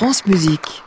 France 0.00 0.24
Musique. 0.24 0.82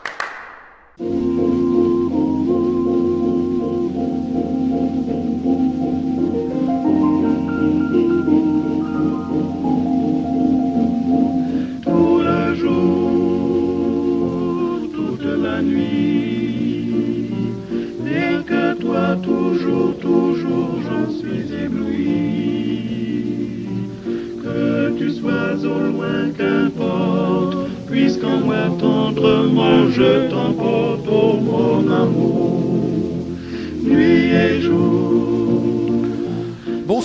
Tendrement 29.24 29.90
je 29.90 30.28
t'emporte, 30.28 31.08
oh 31.10 31.36
mon 31.40 31.90
amour, 31.90 32.13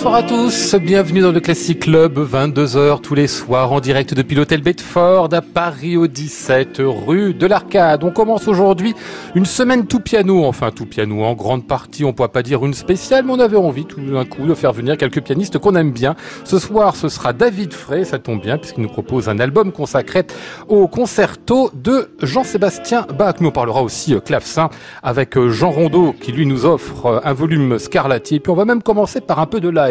Bonsoir 0.00 0.14
à 0.14 0.22
tous, 0.22 0.74
bienvenue 0.76 1.20
dans 1.20 1.30
le 1.30 1.40
Classic 1.40 1.78
Club, 1.78 2.18
22h 2.18 3.02
tous 3.02 3.14
les 3.14 3.26
soirs 3.26 3.70
en 3.70 3.80
direct 3.80 4.14
depuis 4.14 4.34
l'hôtel 4.34 4.62
Bedford 4.62 5.28
à 5.30 5.42
Paris 5.42 5.98
au 5.98 6.06
17 6.06 6.80
rue 6.80 7.34
de 7.34 7.46
l'Arcade. 7.46 8.02
On 8.02 8.10
commence 8.10 8.48
aujourd'hui 8.48 8.94
une 9.34 9.44
semaine 9.44 9.86
tout 9.86 10.00
piano, 10.00 10.46
enfin 10.46 10.70
tout 10.70 10.86
piano 10.86 11.22
en 11.22 11.34
grande 11.34 11.66
partie, 11.66 12.06
on 12.06 12.14
pourrait 12.14 12.30
pas 12.30 12.42
dire 12.42 12.64
une 12.64 12.72
spéciale, 12.72 13.26
mais 13.26 13.32
on 13.34 13.40
avait 13.40 13.58
envie 13.58 13.84
tout 13.84 14.00
d'un 14.00 14.24
coup 14.24 14.46
de 14.46 14.54
faire 14.54 14.72
venir 14.72 14.96
quelques 14.96 15.20
pianistes 15.20 15.58
qu'on 15.58 15.74
aime 15.74 15.92
bien. 15.92 16.16
Ce 16.44 16.58
soir, 16.58 16.96
ce 16.96 17.10
sera 17.10 17.34
David 17.34 17.74
Frey, 17.74 18.06
ça 18.06 18.18
tombe 18.18 18.40
bien 18.40 18.56
puisqu'il 18.56 18.80
nous 18.80 18.88
propose 18.88 19.28
un 19.28 19.38
album 19.38 19.70
consacré 19.70 20.22
au 20.68 20.88
concerto 20.88 21.70
de 21.74 22.08
Jean-Sébastien 22.22 23.06
Bach. 23.18 23.34
Mais 23.40 23.48
on 23.48 23.52
parlera 23.52 23.82
aussi 23.82 24.14
euh, 24.14 24.20
clavecin 24.20 24.70
avec 25.02 25.36
euh, 25.36 25.50
Jean 25.50 25.70
Rondeau 25.70 26.14
qui 26.18 26.32
lui 26.32 26.46
nous 26.46 26.64
offre 26.64 27.04
euh, 27.04 27.20
un 27.22 27.34
volume 27.34 27.78
Scarlatti. 27.78 28.36
Et 28.36 28.40
puis 28.40 28.50
on 28.50 28.56
va 28.56 28.64
même 28.64 28.82
commencer 28.82 29.20
par 29.20 29.40
un 29.40 29.46
peu 29.46 29.60
de 29.60 29.68
live. 29.68 29.89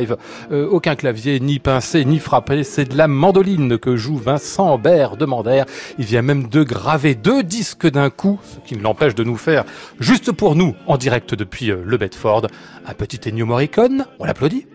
Euh, 0.52 0.68
aucun 0.70 0.96
clavier, 0.96 1.40
ni 1.40 1.60
pincé, 1.60 2.06
ni 2.06 2.20
frappé. 2.20 2.64
C'est 2.64 2.86
de 2.86 2.98
la 2.98 3.08
mandoline 3.08 3.78
que 3.78 3.96
joue 3.96 4.18
Vincent 4.18 4.74
Aubert 4.74 5.18
de 5.18 5.26
Mandaire. 5.26 5.66
Il 5.98 6.06
vient 6.06 6.22
même 6.22 6.48
de 6.48 6.64
graver 6.64 7.16
deux 7.16 7.44
disques 7.44 7.88
d'un 7.88 8.10
coup, 8.10 8.40
ce 8.44 8.68
qui 8.68 8.76
ne 8.76 8.82
l'empêche 8.82 9.16
de 9.16 9.24
nous 9.24 9.38
faire, 9.38 9.66
juste 10.00 10.32
pour 10.32 10.56
nous, 10.56 10.76
en 10.88 10.98
direct 10.98 11.36
depuis 11.36 11.72
euh, 11.72 11.82
le 11.86 11.98
Bedford, 11.98 12.48
un 12.86 12.94
petit 12.94 13.30
Ennio 13.30 13.46
Morricone. 13.46 14.06
On 14.20 14.26
l'applaudit. 14.26 14.66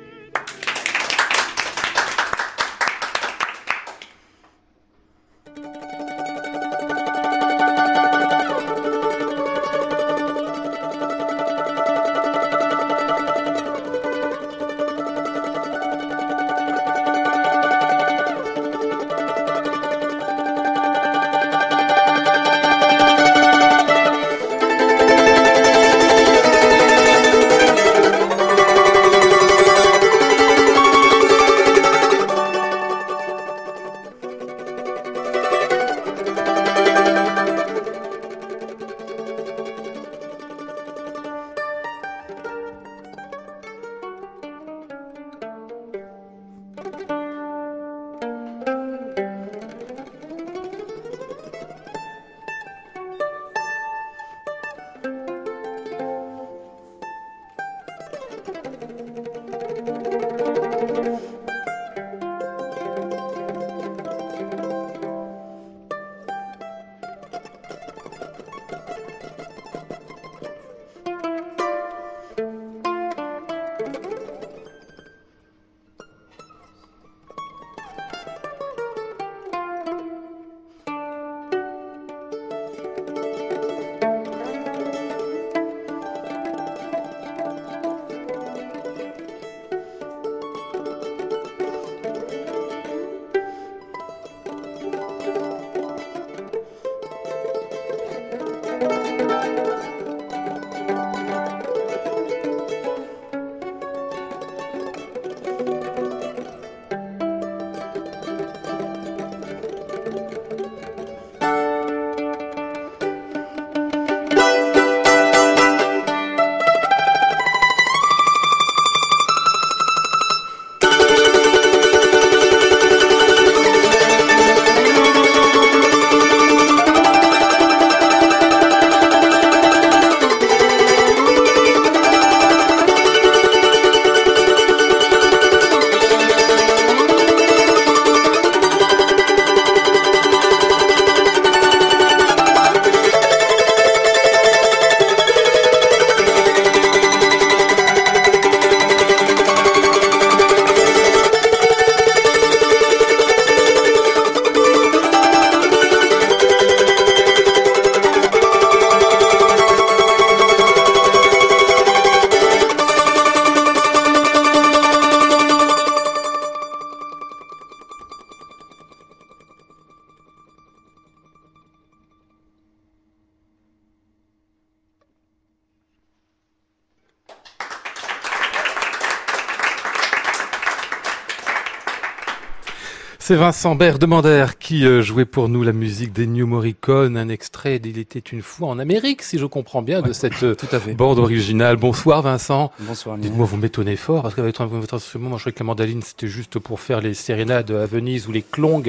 C'est 183.27 183.37
Vincent 183.37 183.75
Bert 183.75 183.99
Demander 183.99 184.45
qui 184.61 184.85
euh, 184.87 185.01
jouait 185.01 185.25
pour 185.25 185.49
nous 185.49 185.63
la 185.63 185.73
musique 185.73 186.13
d'Ennio 186.13 186.47
Morricone, 186.47 187.17
un 187.17 187.31
extrait 187.31 187.79
d'Il 187.79 187.97
était 187.99 188.19
une 188.19 188.43
fois 188.43 188.69
en 188.69 188.79
Amérique, 188.79 189.23
si 189.23 189.39
je 189.39 189.47
comprends 189.47 189.81
bien, 189.81 190.03
de 190.03 190.13
cette 190.13 190.43
euh, 190.43 190.55
Tout 190.55 190.67
à 190.73 190.79
fait. 190.79 190.93
bande 190.93 191.19
originale. 191.19 191.77
Bonsoir 191.77 192.21
Vincent. 192.21 192.71
Bonsoir. 192.81 193.17
Dites-moi, 193.17 193.47
vous 193.47 193.57
m'étonnez 193.57 193.97
fort, 193.97 194.21
parce 194.21 194.35
qu'avec 194.35 194.61
votre 194.61 194.93
instrument, 194.93 195.31
moi 195.31 195.39
je 195.39 195.45
croyais 195.45 195.55
que 195.55 195.61
la 195.61 195.65
mandoline 195.65 196.03
c'était 196.03 196.27
juste 196.27 196.59
pour 196.59 196.81
faire 196.81 197.01
les 197.01 197.15
sérénades 197.15 197.71
à 197.71 197.87
Venise 197.87 198.29
ou 198.29 198.33
les 198.33 198.43
clongs 198.43 198.83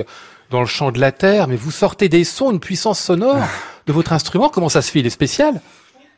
dans 0.51 0.59
le 0.59 0.65
champ 0.65 0.91
de 0.91 0.99
la 0.99 1.13
terre, 1.13 1.47
mais 1.47 1.55
vous 1.55 1.71
sortez 1.71 2.09
des 2.09 2.25
sons, 2.25 2.51
une 2.51 2.59
puissance 2.59 2.99
sonore 2.99 3.37
de 3.87 3.93
votre 3.93 4.11
instrument. 4.11 4.49
Comment 4.49 4.67
ça 4.67 4.81
se 4.81 4.91
fait? 4.91 4.99
Il 4.99 5.05
est 5.05 5.11
spécial? 5.11 5.61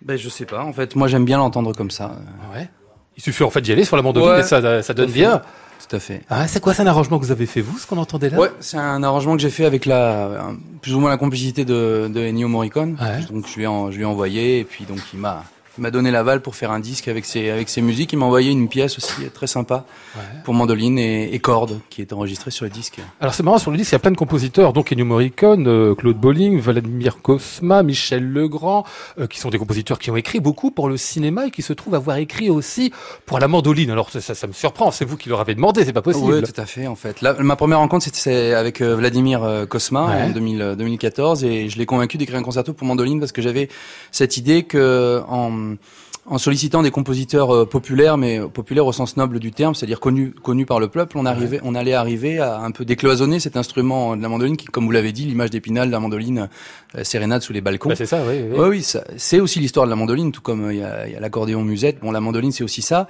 Ben, 0.01 0.17
je 0.17 0.29
sais 0.29 0.45
pas. 0.45 0.63
En 0.63 0.73
fait, 0.73 0.95
moi, 0.95 1.07
j'aime 1.07 1.23
bien 1.23 1.37
l'entendre 1.37 1.71
comme 1.75 1.91
ça. 1.91 2.17
Ouais. 2.51 2.67
Il 3.15 3.21
suffit 3.21 3.43
en 3.43 3.51
fait 3.51 3.61
d'y 3.61 3.71
aller 3.73 3.83
sur 3.83 3.95
la 3.95 4.01
mandoline 4.01 4.29
Ouais. 4.29 4.39
et 4.39 4.43
ça, 4.43 4.81
ça 4.81 4.93
donne 4.95 5.11
bien. 5.11 5.43
Tout 5.87 5.95
à 5.95 5.99
fait. 5.99 6.21
Ah, 6.29 6.47
c'est 6.47 6.59
quoi, 6.59 6.73
c'est 6.73 6.81
un 6.81 6.87
arrangement 6.87 7.19
que 7.19 7.25
vous 7.25 7.31
avez 7.31 7.45
fait 7.45 7.61
vous, 7.61 7.77
ce 7.77 7.85
qu'on 7.87 7.97
entendait 7.97 8.29
là? 8.29 8.37
Ouais, 8.39 8.51
c'est 8.59 8.77
un 8.77 9.01
arrangement 9.03 9.35
que 9.35 9.41
j'ai 9.41 9.49
fait 9.49 9.65
avec 9.65 9.85
la, 9.85 10.51
plus 10.81 10.93
ou 10.95 10.99
moins 10.99 11.09
la 11.09 11.17
complicité 11.17 11.65
de, 11.65 12.09
de 12.13 12.19
Ennio 12.21 12.47
Morricone. 12.47 12.97
Ouais. 13.01 13.23
Donc 13.31 13.47
je 13.47 13.55
lui 13.55 13.63
ai, 13.63 13.67
en- 13.67 13.91
je 13.91 13.97
lui 13.97 14.03
ai 14.03 14.05
envoyé 14.05 14.59
et 14.59 14.63
puis 14.63 14.85
donc 14.85 14.99
il 15.13 15.19
m'a, 15.19 15.43
il 15.77 15.81
m'a 15.81 15.91
donné 15.91 16.11
l'aval 16.11 16.41
pour 16.41 16.55
faire 16.55 16.71
un 16.71 16.79
disque 16.79 17.07
avec 17.07 17.25
ses, 17.25 17.49
avec 17.49 17.69
ses 17.69 17.81
musiques. 17.81 18.13
Il 18.13 18.17
m'a 18.19 18.25
envoyé 18.25 18.51
une 18.51 18.67
pièce 18.67 18.97
aussi 18.97 19.29
très 19.33 19.47
sympa 19.47 19.85
Ouais. 20.15 20.23
pour 20.45 20.53
mandoline 20.55 20.97
et, 20.97 21.33
et 21.33 21.39
cordes 21.39 21.79
qui 21.89 22.01
est 22.01 22.11
enregistrée 22.11 22.49
sur 22.49 22.65
le 22.65 22.71
disque. 22.71 22.99
Alors 23.21 23.33
c'est 23.35 23.43
marrant, 23.43 23.59
sur 23.59 23.69
le 23.71 23.77
disque, 23.77 23.91
il 23.91 23.95
y 23.95 23.97
a 23.97 23.99
plein 23.99 24.09
de 24.11 24.17
compositeurs, 24.17 24.73
donc 24.73 24.91
Ennio 24.91 25.05
Morricone, 25.05 25.67
euh, 25.67 25.93
Claude 25.95 26.17
Bolling, 26.17 26.59
Vladimir 26.59 27.21
Kosma, 27.21 27.83
Michel 27.83 28.27
Legrand, 28.31 28.83
euh, 29.19 29.27
qui 29.27 29.39
sont 29.39 29.49
des 29.49 29.59
compositeurs 29.59 29.99
qui 29.99 30.09
ont 30.09 30.15
écrit 30.15 30.39
beaucoup 30.39 30.71
pour 30.71 30.89
le 30.89 30.97
cinéma 30.97 31.47
et 31.47 31.51
qui 31.51 31.61
se 31.61 31.73
trouvent 31.73 31.93
avoir 31.95 32.17
écrit 32.17 32.49
aussi 32.49 32.91
pour 33.27 33.39
la 33.39 33.47
mandoline. 33.47 33.91
Alors 33.91 34.09
ça, 34.09 34.21
ça, 34.21 34.33
ça 34.33 34.47
me 34.47 34.53
surprend, 34.53 34.89
c'est 34.91 35.05
vous 35.05 35.17
qui 35.17 35.29
leur 35.29 35.39
avez 35.39 35.53
demandé, 35.55 35.85
c'est 35.85 35.93
pas 35.93 36.01
possible. 36.01 36.33
Oui, 36.33 36.41
tout 36.43 36.59
à 36.61 36.65
fait. 36.65 36.87
En 36.87 36.95
fait, 36.95 37.21
Là, 37.21 37.35
ma 37.39 37.55
première 37.55 37.79
rencontre 37.79 38.05
c'était 38.05 38.53
avec 38.53 38.81
euh, 38.81 38.95
Vladimir 38.95 39.65
Kosma 39.69 40.07
Ouais. 40.07 40.23
en 40.23 40.29
2000, 40.29 40.61
euh, 40.61 40.75
2014 40.75 41.43
et 41.43 41.69
je 41.69 41.77
l'ai 41.77 41.85
convaincu 41.85 42.17
d'écrire 42.17 42.39
un 42.39 42.43
concerto 42.43 42.73
pour 42.73 42.87
mandoline 42.87 43.19
parce 43.19 43.31
que 43.31 43.41
j'avais 43.41 43.69
cette 44.11 44.37
idée 44.37 44.63
que 44.63 45.21
en 45.27 45.66
um, 45.67 45.79
en 46.29 46.37
sollicitant 46.37 46.83
des 46.83 46.91
compositeurs 46.91 47.55
euh, 47.55 47.65
populaires, 47.65 48.17
mais 48.17 48.39
populaires 48.53 48.85
au 48.85 48.91
sens 48.91 49.15
noble 49.15 49.39
du 49.39 49.51
terme, 49.51 49.73
c'est-à-dire 49.73 49.99
connus 50.01 50.33
connus 50.43 50.65
par 50.65 50.79
le 50.79 50.89
peuple, 50.89 51.17
on 51.17 51.25
arrivait, 51.25 51.61
on 51.63 51.73
allait 51.73 51.93
arriver 51.93 52.39
à 52.39 52.59
un 52.59 52.71
peu 52.71 52.83
décloisonner 52.83 53.39
cet 53.39 53.55
instrument 53.55 54.15
de 54.17 54.21
la 54.21 54.27
mandoline 54.27 54.57
qui, 54.57 54.65
comme 54.65 54.85
vous 54.85 54.91
l'avez 54.91 55.13
dit, 55.13 55.23
l'image 55.25 55.49
d'Épinal 55.51 55.87
de 55.87 55.91
la 55.93 55.99
mandoline 56.01 56.49
euh, 56.97 57.03
sérénade 57.05 57.41
sous 57.41 57.53
les 57.53 57.61
balcons. 57.61 57.89
Bah, 57.89 57.95
c'est 57.95 58.05
ça, 58.05 58.21
oui. 58.27 58.41
oui. 58.51 58.57
Oui, 58.59 58.67
oui, 58.69 58.81
ça- 58.83 59.03
c'est 59.15 59.39
aussi 59.39 59.59
l'histoire 59.59 59.85
de 59.85 59.89
la 59.89 59.95
mandoline, 59.95 60.31
tout 60.33 60.41
comme 60.41 60.65
euh, 60.65 60.73
il 60.73 60.79
y 60.79 60.83
a, 61.15 61.17
a 61.17 61.19
l'accordéon 61.21 61.63
musette. 61.63 61.99
Bon, 62.01 62.11
la 62.11 62.19
mandoline, 62.19 62.51
c'est 62.51 62.63
aussi 62.65 62.81
ça. 62.81 63.07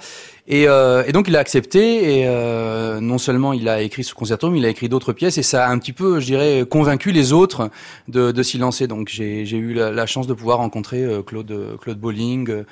Et, 0.47 0.67
euh, 0.67 1.03
et 1.07 1.11
donc, 1.11 1.27
il 1.27 1.35
a 1.35 1.39
accepté. 1.39 2.19
Et 2.19 2.25
euh, 2.27 2.99
non 3.01 3.17
seulement 3.17 3.51
il 3.53 3.67
a 3.67 3.81
écrit 3.81 4.03
ce 4.03 4.13
concerto, 4.13 4.49
mais 4.51 4.59
il 4.59 4.65
a 4.65 4.69
écrit 4.69 4.89
d'autres 4.89 5.11
pièces. 5.13 5.37
Et 5.39 5.43
ça 5.43 5.65
a 5.65 5.69
un 5.71 5.79
petit 5.79 5.91
peu, 5.93 6.19
je 6.19 6.25
dirais, 6.27 6.65
convaincu 6.69 7.11
les 7.11 7.33
autres 7.33 7.69
de, 8.07 8.31
de 8.31 8.43
s'y 8.43 8.57
lancer. 8.59 8.87
Donc, 8.87 9.09
j'ai 9.09 9.45
j'ai 9.45 9.57
eu 9.57 9.73
la, 9.73 9.91
la 9.91 10.05
chance 10.05 10.27
de 10.27 10.33
pouvoir 10.35 10.59
rencontrer 10.59 11.03
Claude 11.25 11.77
Claude 11.81 11.99
Bolling. 11.99 12.63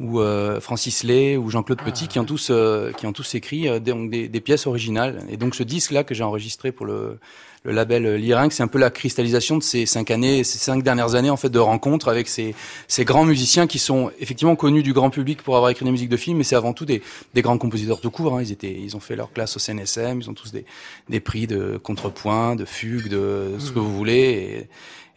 Ou 0.00 0.20
euh, 0.20 0.60
Francis 0.60 1.02
Lay 1.02 1.36
ou 1.36 1.50
Jean-Claude 1.50 1.82
Petit 1.82 2.08
qui 2.08 2.18
ont 2.18 2.24
tous 2.24 2.48
euh, 2.50 2.92
qui 2.92 3.06
ont 3.06 3.12
tous 3.12 3.34
écrit 3.34 3.68
euh, 3.68 3.78
des, 3.78 3.92
donc 3.92 4.10
des, 4.10 4.28
des 4.28 4.40
pièces 4.40 4.66
originales 4.66 5.24
et 5.28 5.36
donc 5.36 5.54
ce 5.54 5.62
disque 5.62 5.90
là 5.90 6.04
que 6.04 6.14
j'ai 6.14 6.24
enregistré 6.24 6.72
pour 6.72 6.86
le 6.86 7.18
le 7.64 7.72
label 7.72 8.06
euh, 8.06 8.16
Lyrinx, 8.16 8.56
c'est 8.56 8.62
un 8.62 8.68
peu 8.68 8.78
la 8.78 8.90
cristallisation 8.90 9.56
de 9.56 9.62
ces 9.62 9.86
cinq 9.86 10.10
années, 10.10 10.44
ces 10.44 10.58
cinq 10.58 10.82
dernières 10.82 11.14
années 11.14 11.30
en 11.30 11.36
fait 11.36 11.48
de 11.48 11.58
rencontres 11.58 12.08
avec 12.08 12.28
ces, 12.28 12.54
ces 12.88 13.04
grands 13.04 13.24
musiciens 13.24 13.66
qui 13.66 13.78
sont 13.78 14.10
effectivement 14.18 14.56
connus 14.56 14.82
du 14.82 14.92
grand 14.92 15.10
public 15.10 15.42
pour 15.42 15.56
avoir 15.56 15.70
écrit 15.70 15.84
des 15.84 15.90
musiques 15.90 16.08
de 16.08 16.16
films, 16.16 16.38
mais 16.38 16.44
c'est 16.44 16.56
avant 16.56 16.72
tout 16.72 16.84
des, 16.84 17.02
des 17.34 17.42
grands 17.42 17.58
compositeurs 17.58 18.00
tout 18.00 18.10
court. 18.10 18.36
Hein. 18.36 18.42
Ils 18.42 18.52
étaient, 18.52 18.72
ils 18.72 18.96
ont 18.96 19.00
fait 19.00 19.16
leur 19.16 19.32
classe 19.32 19.56
au 19.56 19.60
CNSM, 19.60 20.20
ils 20.20 20.30
ont 20.30 20.34
tous 20.34 20.52
des, 20.52 20.64
des 21.08 21.20
prix 21.20 21.46
de 21.46 21.78
contrepoint, 21.82 22.56
de 22.56 22.64
fugue, 22.64 23.08
de 23.08 23.52
ce 23.58 23.70
que 23.70 23.78
vous 23.78 23.94
voulez. 23.94 24.20
Et, 24.20 24.68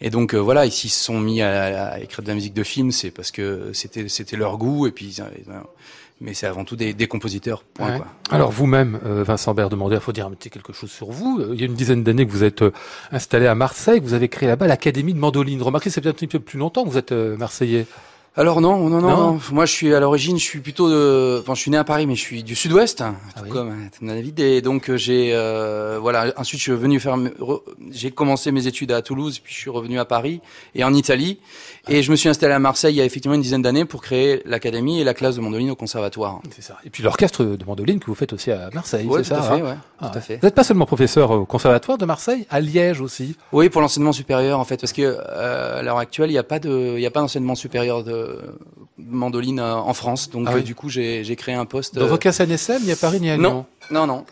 et 0.01 0.09
donc 0.09 0.33
euh, 0.33 0.37
voilà, 0.39 0.65
ils 0.65 0.71
s'y 0.71 0.89
sont 0.89 1.19
mis 1.19 1.41
à, 1.41 1.91
à 1.93 1.99
écrire 1.99 2.21
de 2.23 2.27
la 2.27 2.33
musique 2.35 2.53
de 2.53 2.63
film, 2.63 2.91
c'est 2.91 3.11
parce 3.11 3.31
que 3.31 3.71
c'était 3.73 4.07
c'était 4.09 4.37
leur 4.37 4.57
goût 4.57 4.87
et 4.87 4.91
puis 4.91 5.05
ils- 5.05 5.23
ils- 5.39 5.51
mais 6.21 6.33
c'est 6.33 6.47
avant 6.47 6.63
tout 6.63 6.77
des, 6.77 6.93
des 6.93 7.07
compositeurs. 7.07 7.63
Point, 7.73 7.91
Ouais. 7.91 7.97
quoi. 7.97 8.07
Alors 8.31 8.49
vous-même, 8.49 9.01
euh, 9.05 9.23
Vincent 9.23 9.53
Bert 9.53 9.67
demandait, 9.69 9.95
il 9.95 10.01
faut 10.01 10.13
dire 10.13 10.25
un 10.25 10.31
petit 10.31 10.49
quelque 10.49 10.71
chose 10.71 10.89
sur 10.89 11.11
vous. 11.11 11.39
Euh, 11.41 11.49
Il 11.53 11.59
y 11.59 11.63
a 11.63 11.65
une 11.65 11.73
dizaine 11.73 12.03
d'années 12.03 12.25
que 12.25 12.31
vous 12.31 12.45
êtes 12.45 12.61
euh, 12.61 12.71
installé 13.11 13.47
à 13.47 13.55
Marseille, 13.55 13.99
que 13.99 14.05
vous 14.05 14.13
avez 14.13 14.29
créé 14.29 14.47
là-bas 14.47 14.65
l'Académie 14.67 15.13
de 15.13 15.19
mandoline. 15.19 15.61
Remarquez, 15.61 15.89
c'est 15.89 15.99
peut-être 15.99 16.15
un 16.15 16.19
petit 16.19 16.27
peu 16.27 16.39
plus 16.39 16.57
longtemps 16.57 16.85
que 16.85 16.89
vous 16.89 16.97
êtes 16.97 17.11
euh, 17.11 17.35
marseillais. 17.35 17.85
Alors 18.37 18.59
non, 18.59 18.89
non, 18.89 18.99
non, 18.99 19.01
Non. 19.01 19.17
non. 19.33 19.39
Moi, 19.53 19.65
je 19.65 19.71
suis 19.71 19.93
à 19.93 19.99
l'origine, 20.01 20.37
je 20.37 20.43
suis 20.43 20.59
plutôt 20.59 20.89
de, 20.89 21.39
enfin, 21.39 21.53
je 21.55 21.61
suis 21.61 21.71
né 21.71 21.77
à 21.77 21.85
Paris, 21.85 22.05
mais 22.05 22.15
je 22.15 22.21
suis 22.21 22.43
du 22.43 22.53
Sud-Ouest, 22.53 22.97
tout 22.97 23.03
Ah 23.35 23.41
oui. 23.43 23.49
comme 23.49 23.69
euh, 23.69 24.05
David. 24.13 24.39
Et 24.41 24.61
donc 24.61 24.89
euh, 24.89 24.97
j'ai, 24.97 25.31
euh, 25.33 25.99
voilà. 26.01 26.33
Ensuite, 26.35 26.59
je 26.59 26.63
suis 26.63 26.73
venu 26.73 26.99
faire, 26.99 27.17
j'ai 27.91 28.11
commencé 28.11 28.51
mes 28.51 28.67
études 28.67 28.91
à 28.91 29.01
Toulouse, 29.01 29.39
puis 29.39 29.53
je 29.53 29.59
suis 29.59 29.69
revenu 29.69 29.99
à 29.99 30.05
Paris 30.05 30.41
et 30.73 30.83
en 30.83 30.93
Italie. 30.93 31.39
Et 31.87 32.01
je 32.01 32.09
me 32.11 32.15
suis 32.15 32.29
installé 32.29 32.53
à 32.53 32.59
Marseille 32.59 32.95
il 32.95 32.97
y 32.97 33.01
a 33.01 33.05
effectivement 33.05 33.35
une 33.35 33.41
dizaine 33.41 33.61
d'années 33.61 33.85
pour 33.85 34.01
créer 34.01 34.41
l'académie 34.45 34.99
et 34.99 35.03
la 35.03 35.13
classe 35.13 35.35
de 35.35 35.41
mandoline 35.41 35.69
au 35.69 35.75
conservatoire. 35.75 36.41
C'est 36.55 36.63
ça. 36.63 36.77
Et 36.83 36.89
puis 36.89 37.03
l'orchestre 37.03 37.43
de 37.43 37.63
mandoline 37.65 37.99
que 37.99 38.07
vous 38.07 38.15
faites 38.15 38.33
aussi 38.33 38.51
à 38.51 38.69
Marseille, 38.73 39.05
Oui, 39.07 39.21
c'est 39.23 39.35
tout 39.35 39.41
ça 39.41 39.51
à 39.53 39.55
fait, 39.55 39.61
hein 39.61 39.65
ouais, 39.65 39.75
Ah 39.99 40.07
tout 40.07 40.11
ouais. 40.13 40.17
à 40.17 40.21
fait. 40.21 40.35
Vous 40.37 40.47
n'êtes 40.47 40.55
pas 40.55 40.63
seulement 40.63 40.85
professeur 40.87 41.29
au 41.31 41.45
conservatoire 41.45 41.97
de 41.99 42.05
Marseille, 42.05 42.47
à 42.49 42.59
Liège 42.59 43.01
aussi. 43.01 43.35
Oui, 43.51 43.69
pour 43.69 43.81
l'enseignement 43.81 44.13
supérieur 44.13 44.59
en 44.59 44.65
fait, 44.65 44.77
parce 44.81 44.93
que 44.93 45.01
euh, 45.03 45.79
à 45.79 45.83
l'heure 45.83 45.99
actuelle, 45.99 46.29
il 46.29 46.33
n'y 46.33 46.39
a 46.39 46.43
pas 46.43 46.59
de, 46.59 46.93
il 46.95 47.01
y 47.01 47.05
a 47.05 47.11
pas 47.11 47.19
d'enseignement 47.21 47.55
supérieur 47.55 48.03
de 48.03 48.39
mandoline 48.97 49.59
euh, 49.59 49.75
en 49.75 49.93
France. 49.93 50.29
Donc 50.29 50.47
Ah 50.49 50.55
euh, 50.55 50.61
du 50.61 50.73
coup, 50.73 50.89
j'ai 50.89 51.35
créé 51.35 51.53
un 51.55 51.65
poste. 51.65 51.95
Dans 51.95 52.05
euh, 52.07 52.13
aucun 52.13 52.31
CNSM, 52.31 52.83
ni 52.83 52.91
à 52.91 52.95
Paris 52.95 53.19
ni 53.19 53.29
à 53.29 53.37
non. 53.37 53.49
Lyon. 53.49 53.65
Non, 53.91 54.07
non. 54.07 54.25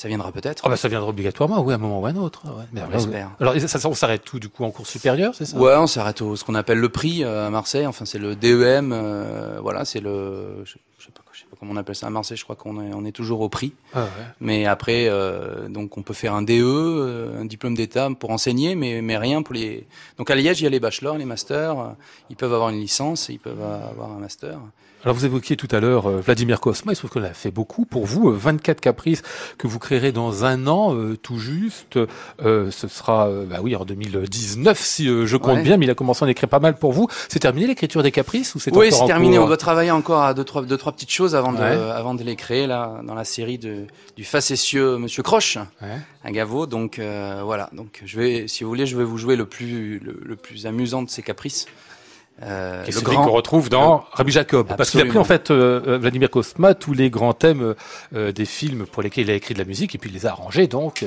Ça 0.00 0.08
viendra 0.08 0.32
peut-être. 0.32 0.62
Ah 0.64 0.70
bah 0.70 0.76
ça 0.78 0.88
viendra 0.88 1.10
obligatoirement, 1.10 1.60
oui, 1.60 1.72
à 1.72 1.76
un 1.76 1.78
moment 1.78 2.00
ou 2.00 2.06
à 2.06 2.08
un 2.08 2.16
autre. 2.16 2.42
Ouais. 2.46 2.64
Mais 2.72 2.80
On 2.80 2.84
alors, 2.84 2.96
l'espère. 2.96 3.30
alors 3.38 3.54
ça, 3.60 3.68
ça, 3.78 3.86
on 3.86 3.92
s'arrête 3.92 4.24
tout 4.24 4.38
du 4.40 4.48
coup 4.48 4.64
en 4.64 4.70
cours 4.70 4.86
supérieur, 4.86 5.34
c'est 5.34 5.44
ça? 5.44 5.58
Ouais, 5.58 5.74
on 5.76 5.86
s'arrête 5.86 6.22
au 6.22 6.36
ce 6.36 6.44
qu'on 6.44 6.54
appelle 6.54 6.78
le 6.78 6.88
prix 6.88 7.22
euh, 7.22 7.48
à 7.48 7.50
Marseille. 7.50 7.86
Enfin, 7.86 8.06
c'est 8.06 8.18
le 8.18 8.34
DEM. 8.34 8.92
euh, 8.94 9.58
voilà, 9.60 9.84
c'est 9.84 10.00
le. 10.00 10.64
Je, 11.00 11.06
sais 11.06 11.10
pas, 11.12 11.22
je 11.32 11.40
sais 11.40 11.46
pas 11.50 11.56
comment 11.58 11.72
on 11.72 11.76
appelle 11.76 11.94
ça 11.96 12.06
à 12.06 12.10
Marseille. 12.10 12.36
Je 12.36 12.44
crois 12.44 12.54
qu'on 12.56 12.80
est, 12.80 12.92
on 12.94 13.04
est 13.04 13.12
toujours 13.12 13.40
au 13.40 13.48
prix. 13.48 13.72
Ah 13.94 14.02
ouais. 14.02 14.08
Mais 14.40 14.66
après, 14.66 15.06
euh, 15.08 15.68
donc 15.68 15.98
on 15.98 16.02
peut 16.02 16.14
faire 16.14 16.34
un 16.34 16.42
DE, 16.42 16.52
euh, 16.62 17.40
un 17.40 17.46
diplôme 17.46 17.74
d'état 17.74 18.08
pour 18.18 18.30
enseigner, 18.30 18.74
mais 18.74 19.00
mais 19.02 19.16
rien 19.16 19.42
pour 19.42 19.54
les. 19.54 19.86
Donc 20.18 20.30
à 20.30 20.34
Liège, 20.34 20.60
il 20.60 20.64
y 20.64 20.66
a 20.66 20.70
les 20.70 20.80
bachelors, 20.80 21.16
les 21.18 21.24
masters. 21.24 21.94
Ils 22.28 22.36
peuvent 22.36 22.52
avoir 22.54 22.68
une 22.70 22.78
licence, 22.80 23.28
ils 23.30 23.38
peuvent 23.40 23.62
avoir 23.62 24.12
un 24.12 24.18
master. 24.20 24.58
Alors 25.02 25.16
vous 25.16 25.24
évoquiez 25.24 25.56
tout 25.56 25.68
à 25.70 25.80
l'heure 25.80 26.10
euh, 26.10 26.20
Vladimir 26.20 26.60
Kosma, 26.60 26.92
il 26.92 26.94
se 26.94 27.00
trouve 27.00 27.10
qu'on 27.10 27.22
a 27.26 27.32
fait 27.32 27.50
beaucoup 27.50 27.86
pour 27.86 28.04
vous, 28.04 28.28
euh, 28.28 28.36
24 28.36 28.82
caprices 28.82 29.22
que 29.56 29.66
vous 29.66 29.78
créerez 29.78 30.12
dans 30.12 30.44
un 30.44 30.66
an 30.66 30.94
euh, 30.94 31.16
tout 31.16 31.38
juste. 31.38 31.98
Euh, 32.44 32.70
ce 32.70 32.86
sera, 32.86 33.26
euh, 33.28 33.46
bah 33.46 33.60
oui, 33.62 33.74
en 33.74 33.86
2019 33.86 34.78
si 34.78 35.06
je 35.06 35.36
compte 35.38 35.50
Ouais. 35.56 35.62
bien, 35.62 35.78
mais 35.78 35.86
il 35.86 35.90
a 35.90 35.94
commencé 35.94 36.22
à 36.22 36.26
en 36.26 36.28
écrire 36.28 36.50
pas 36.50 36.60
mal 36.60 36.76
pour 36.76 36.92
vous. 36.92 37.08
C'est 37.30 37.38
terminé 37.38 37.66
l'écriture 37.66 38.02
des 38.02 38.10
caprices 38.12 38.54
ou 38.54 38.58
c'est 38.58 38.76
Oui, 38.76 38.92
c'est 38.92 39.06
terminé. 39.06 39.36
cours 39.36 39.46
On 39.46 39.48
doit 39.48 39.56
travailler 39.56 39.90
encore 39.90 40.22
à 40.22 40.34
deux 40.34 40.44
trois, 40.44 40.62
deux, 40.62 40.76
trois 40.76 40.89
petites 40.92 41.10
choses 41.10 41.34
avant 41.34 41.52
de, 41.52 41.58
Ouais. 41.58 41.64
avant 41.64 42.14
de 42.14 42.22
les 42.22 42.36
créer 42.36 42.66
là 42.66 43.00
dans 43.04 43.14
la 43.14 43.24
série 43.24 43.58
de, 43.58 43.86
du 44.16 44.24
facétieux 44.24 44.96
Monsieur 44.98 45.22
Croche. 45.22 45.58
Ouais. 45.82 45.98
à 46.24 46.30
Gaveau. 46.30 46.66
Donc 46.66 46.98
euh, 46.98 47.42
voilà. 47.44 47.68
Donc 47.72 48.02
je 48.04 48.18
vais, 48.20 48.48
si 48.48 48.64
vous 48.64 48.70
voulez, 48.70 48.86
je 48.86 48.96
vais 48.96 49.04
vous 49.04 49.18
jouer 49.18 49.36
le 49.36 49.46
plus 49.46 49.98
le, 49.98 50.20
le 50.24 50.36
plus 50.36 50.66
amusant 50.66 51.02
de 51.02 51.10
ces 51.10 51.22
caprices. 51.22 51.66
Euh, 52.42 52.86
le 52.86 52.92
celui 52.92 53.04
qu'on 53.16 53.30
retrouve 53.32 53.68
dans 53.68 54.04
Rabbi 54.12 54.32
Jacob. 54.32 54.68
Parce 54.74 54.90
qu'il 54.90 55.00
a 55.00 55.04
pris 55.04 55.18
en 55.18 55.20
Absolument. 55.20 55.24
fait, 55.44 55.50
euh, 55.50 55.82
euh, 55.86 55.98
Vladimir 55.98 56.30
Kosma, 56.30 56.72
tous 56.74 56.94
les 56.94 57.10
grands 57.10 57.34
thèmes 57.34 57.74
euh, 58.14 58.32
des 58.32 58.46
films 58.46 58.86
pour 58.86 59.02
lesquels 59.02 59.24
il 59.24 59.30
a 59.30 59.34
écrit 59.34 59.52
de 59.52 59.58
la 59.58 59.66
musique 59.66 59.94
et 59.94 59.98
puis 59.98 60.08
il 60.08 60.14
les 60.14 60.24
a 60.24 60.30
arrangés 60.30 60.66
donc. 60.66 61.04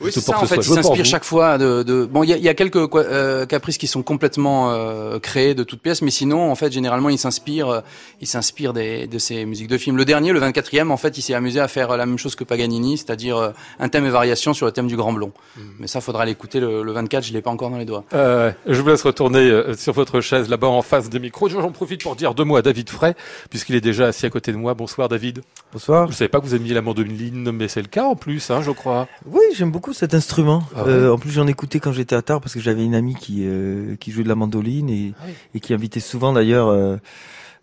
Oui, 0.00 0.10
c'est 0.12 0.24
pour 0.24 0.34
ça. 0.34 0.40
En 0.40 0.42
ce 0.42 0.46
fait, 0.46 0.54
soit 0.54 0.62
il 0.62 0.66
joué 0.66 0.74
pour 0.76 0.84
s'inspire 0.84 1.04
vous. 1.04 1.10
chaque 1.10 1.24
fois 1.24 1.58
de. 1.58 1.82
de... 1.82 2.04
Bon, 2.04 2.22
il 2.22 2.30
y 2.30 2.32
a, 2.32 2.36
il 2.36 2.42
y 2.42 2.48
a 2.48 2.54
quelques 2.54 2.76
euh, 2.94 3.46
caprices 3.46 3.78
qui 3.78 3.86
sont 3.86 4.02
complètement 4.02 4.72
euh, 4.72 5.18
créés 5.18 5.54
de 5.54 5.62
toutes 5.64 5.80
pièces, 5.80 6.02
mais 6.02 6.10
sinon, 6.10 6.50
en 6.50 6.54
fait, 6.54 6.72
généralement, 6.72 7.08
il 7.08 7.18
s'inspire, 7.18 7.68
euh, 7.68 7.80
il 8.20 8.26
s'inspire 8.26 8.72
des 8.72 9.06
de 9.06 9.18
ces 9.18 9.44
musiques 9.44 9.68
de 9.68 9.78
films. 9.78 9.96
Le 9.96 10.04
dernier, 10.04 10.32
le 10.32 10.40
24e, 10.40 10.90
en 10.90 10.96
fait, 10.96 11.18
il 11.18 11.22
s'est 11.22 11.34
amusé 11.34 11.60
à 11.60 11.68
faire 11.68 11.96
la 11.96 12.06
même 12.06 12.18
chose 12.18 12.34
que 12.34 12.44
Paganini, 12.44 12.98
c'est-à-dire 12.98 13.36
euh, 13.36 13.50
un 13.78 13.88
thème 13.88 14.06
et 14.06 14.10
variation 14.10 14.54
sur 14.54 14.66
le 14.66 14.72
thème 14.72 14.86
du 14.86 14.96
Grand 14.96 15.12
Blond. 15.12 15.32
Hmm. 15.56 15.62
Mais 15.78 15.86
ça, 15.86 16.00
faudra 16.00 16.24
l'écouter 16.24 16.60
le, 16.60 16.82
le 16.82 16.92
24. 16.92 17.24
Je 17.24 17.32
l'ai 17.32 17.42
pas 17.42 17.50
encore 17.50 17.70
dans 17.70 17.78
les 17.78 17.84
doigts. 17.84 18.04
Euh, 18.12 18.52
je 18.66 18.80
vous 18.80 18.88
laisse 18.88 19.02
retourner 19.02 19.74
sur 19.76 19.92
votre 19.92 20.20
chaise 20.20 20.48
là-bas 20.48 20.68
en 20.68 20.82
face 20.82 21.08
des 21.08 21.18
micros. 21.18 21.48
J'en 21.48 21.70
profite 21.70 22.02
pour 22.02 22.16
dire 22.16 22.34
deux 22.34 22.44
mots 22.44 22.56
à 22.56 22.62
David 22.62 22.90
Frey, 22.90 23.14
puisqu'il 23.50 23.74
est 23.74 23.80
déjà 23.80 24.06
assis 24.06 24.26
à 24.26 24.30
côté 24.30 24.52
de 24.52 24.56
moi. 24.56 24.74
Bonsoir 24.74 25.08
David. 25.08 25.42
Bonsoir. 25.72 26.10
Je 26.10 26.16
savais 26.16 26.28
pas 26.28 26.40
que 26.40 26.46
vous 26.46 26.54
aimiez 26.54 26.74
la 26.74 26.82
mandoline, 26.82 27.50
mais 27.52 27.68
c'est 27.68 27.82
le 27.82 27.88
cas 27.88 28.04
en 28.04 28.16
plus, 28.16 28.50
hein, 28.50 28.62
je 28.62 28.70
crois. 28.70 29.08
Oui, 29.26 29.42
j'aime 29.56 29.70
beaucoup 29.70 29.83
cet 29.92 30.14
instrument. 30.14 30.62
Ah 30.74 30.84
ouais 30.84 30.90
Euh, 30.92 31.12
en 31.12 31.18
plus, 31.18 31.30
j'en 31.30 31.46
écoutais 31.46 31.80
quand 31.80 31.92
j'étais 31.92 32.16
à 32.16 32.22
Tarbes 32.22 32.42
parce 32.42 32.54
que 32.54 32.60
j'avais 32.60 32.84
une 32.84 32.94
amie 32.94 33.14
qui 33.14 33.42
euh, 33.44 33.96
qui 33.96 34.10
jouait 34.12 34.24
de 34.24 34.28
la 34.28 34.34
mandoline 34.34 34.88
et, 34.88 35.12
Ah 35.20 35.24
oui. 35.26 35.32
et 35.54 35.60
qui 35.60 35.74
invitait 35.74 36.00
souvent 36.00 36.32
d'ailleurs 36.32 36.68
euh, 36.68 36.96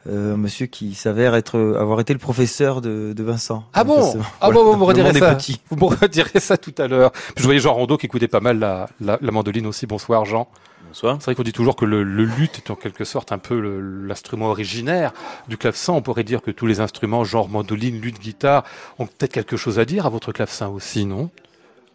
euh, 0.08 0.34
un 0.34 0.38
monsieur 0.38 0.66
qui 0.66 0.94
s'avère 0.96 1.36
être 1.36 1.60
avoir 1.80 2.00
été 2.00 2.14
le 2.14 2.20
professeur 2.20 2.82
de, 2.82 3.14
de 3.14 3.24
Vincent. 3.24 3.64
Ah 3.74 3.84
bon? 3.84 4.14
Ah 4.42 4.50
bon, 4.52 4.64
vous 4.72 4.78
me 4.78 4.84
redirez 4.84 5.14
ça. 5.14 5.38
Vous 5.70 5.76
me 5.90 5.96
redirez 5.96 6.40
ça 6.40 6.58
tout 6.58 6.74
à 6.78 6.88
l'heure. 6.88 7.12
Puis 7.12 7.36
je 7.38 7.44
voyais 7.44 7.60
Jean 7.60 7.74
Rondeau 7.74 7.98
qui 7.98 8.06
écoutait 8.08 8.28
pas 8.28 8.40
mal 8.40 8.60
la, 8.60 8.90
la, 9.00 9.18
la 9.22 9.32
mandoline 9.32 9.68
aussi. 9.68 9.86
Bonsoir 9.88 10.26
Jean. 10.26 10.48
Bonsoir. 10.88 11.18
C'est 11.20 11.26
vrai 11.26 11.36
qu'on 11.36 11.44
dit 11.44 11.54
toujours 11.54 11.76
que 11.78 11.86
le, 11.86 12.04
le 12.04 12.26
luth 12.26 12.58
est 12.58 12.70
en 12.72 12.76
quelque 12.76 13.06
sorte 13.06 13.32
un 13.32 13.38
peu 13.38 13.58
l'instrument 14.06 14.48
originaire 14.48 15.14
du 15.48 15.58
clavecin. 15.58 15.94
On 15.94 16.02
pourrait 16.02 16.24
dire 16.26 16.42
que 16.42 16.52
tous 16.52 16.66
les 16.66 16.80
instruments, 16.82 17.24
genre 17.24 17.48
mandoline, 17.48 18.02
luth, 18.02 18.20
guitare, 18.20 18.64
ont 19.00 19.06
peut-être 19.06 19.32
quelque 19.32 19.56
chose 19.56 19.80
à 19.80 19.86
dire 19.86 20.06
à 20.06 20.10
votre 20.10 20.32
clavecin 20.34 20.68
aussi, 20.68 21.06
non? 21.06 21.30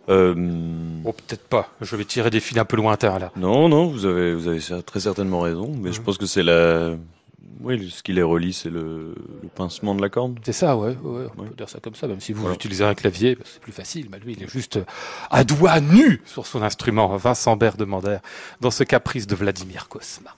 Euh, 0.08 0.34
Bon, 0.36 1.12
peut-être 1.12 1.46
pas. 1.48 1.68
Je 1.80 1.96
vais 1.96 2.04
tirer 2.04 2.30
des 2.30 2.40
fils 2.40 2.58
un 2.58 2.64
peu 2.64 2.76
lointains 2.76 3.18
là. 3.18 3.32
non, 3.36 3.68
non, 3.68 3.86
vous 3.86 4.04
avez, 4.06 4.34
vous 4.34 4.48
avez 4.48 4.60
très 4.82 5.00
certainement 5.00 5.40
raison, 5.40 5.72
mais 5.80 5.92
je 5.92 6.00
pense 6.00 6.18
que 6.18 6.26
c'est 6.26 6.42
la, 6.42 6.94
oui, 7.60 7.90
ce 7.90 8.02
qui 8.02 8.12
les 8.12 8.22
relie, 8.22 8.52
c'est 8.52 8.70
le, 8.70 9.14
le 9.42 9.48
pincement 9.54 9.94
de 9.94 10.02
la 10.02 10.08
corne. 10.08 10.36
C'est 10.44 10.52
ça, 10.52 10.76
ouais, 10.76 10.90
ouais, 10.90 10.96
on 11.36 11.42
Ouais. 11.42 11.48
peut 11.48 11.54
dire 11.56 11.68
ça 11.68 11.78
comme 11.80 11.94
ça, 11.94 12.06
même 12.06 12.20
si 12.20 12.32
vous 12.32 12.42
Voilà. 12.42 12.54
utilisez 12.54 12.84
un 12.84 12.94
clavier, 12.94 13.34
bah, 13.36 13.42
c'est 13.44 13.60
plus 13.60 13.72
facile. 13.72 14.08
Bah, 14.08 14.18
lui, 14.24 14.34
il 14.36 14.42
est 14.42 14.48
juste 14.50 14.78
à 15.30 15.42
doigt 15.44 15.80
nu 15.80 16.20
sur 16.26 16.46
son 16.46 16.62
instrument, 16.62 17.16
Vincent 17.16 17.56
Bert 17.56 17.76
de 17.76 17.84
Mander, 17.84 18.18
dans 18.60 18.70
ce 18.70 18.84
caprice 18.84 19.26
de 19.26 19.34
Vladimir 19.34 19.88
Kosma. 19.88 20.34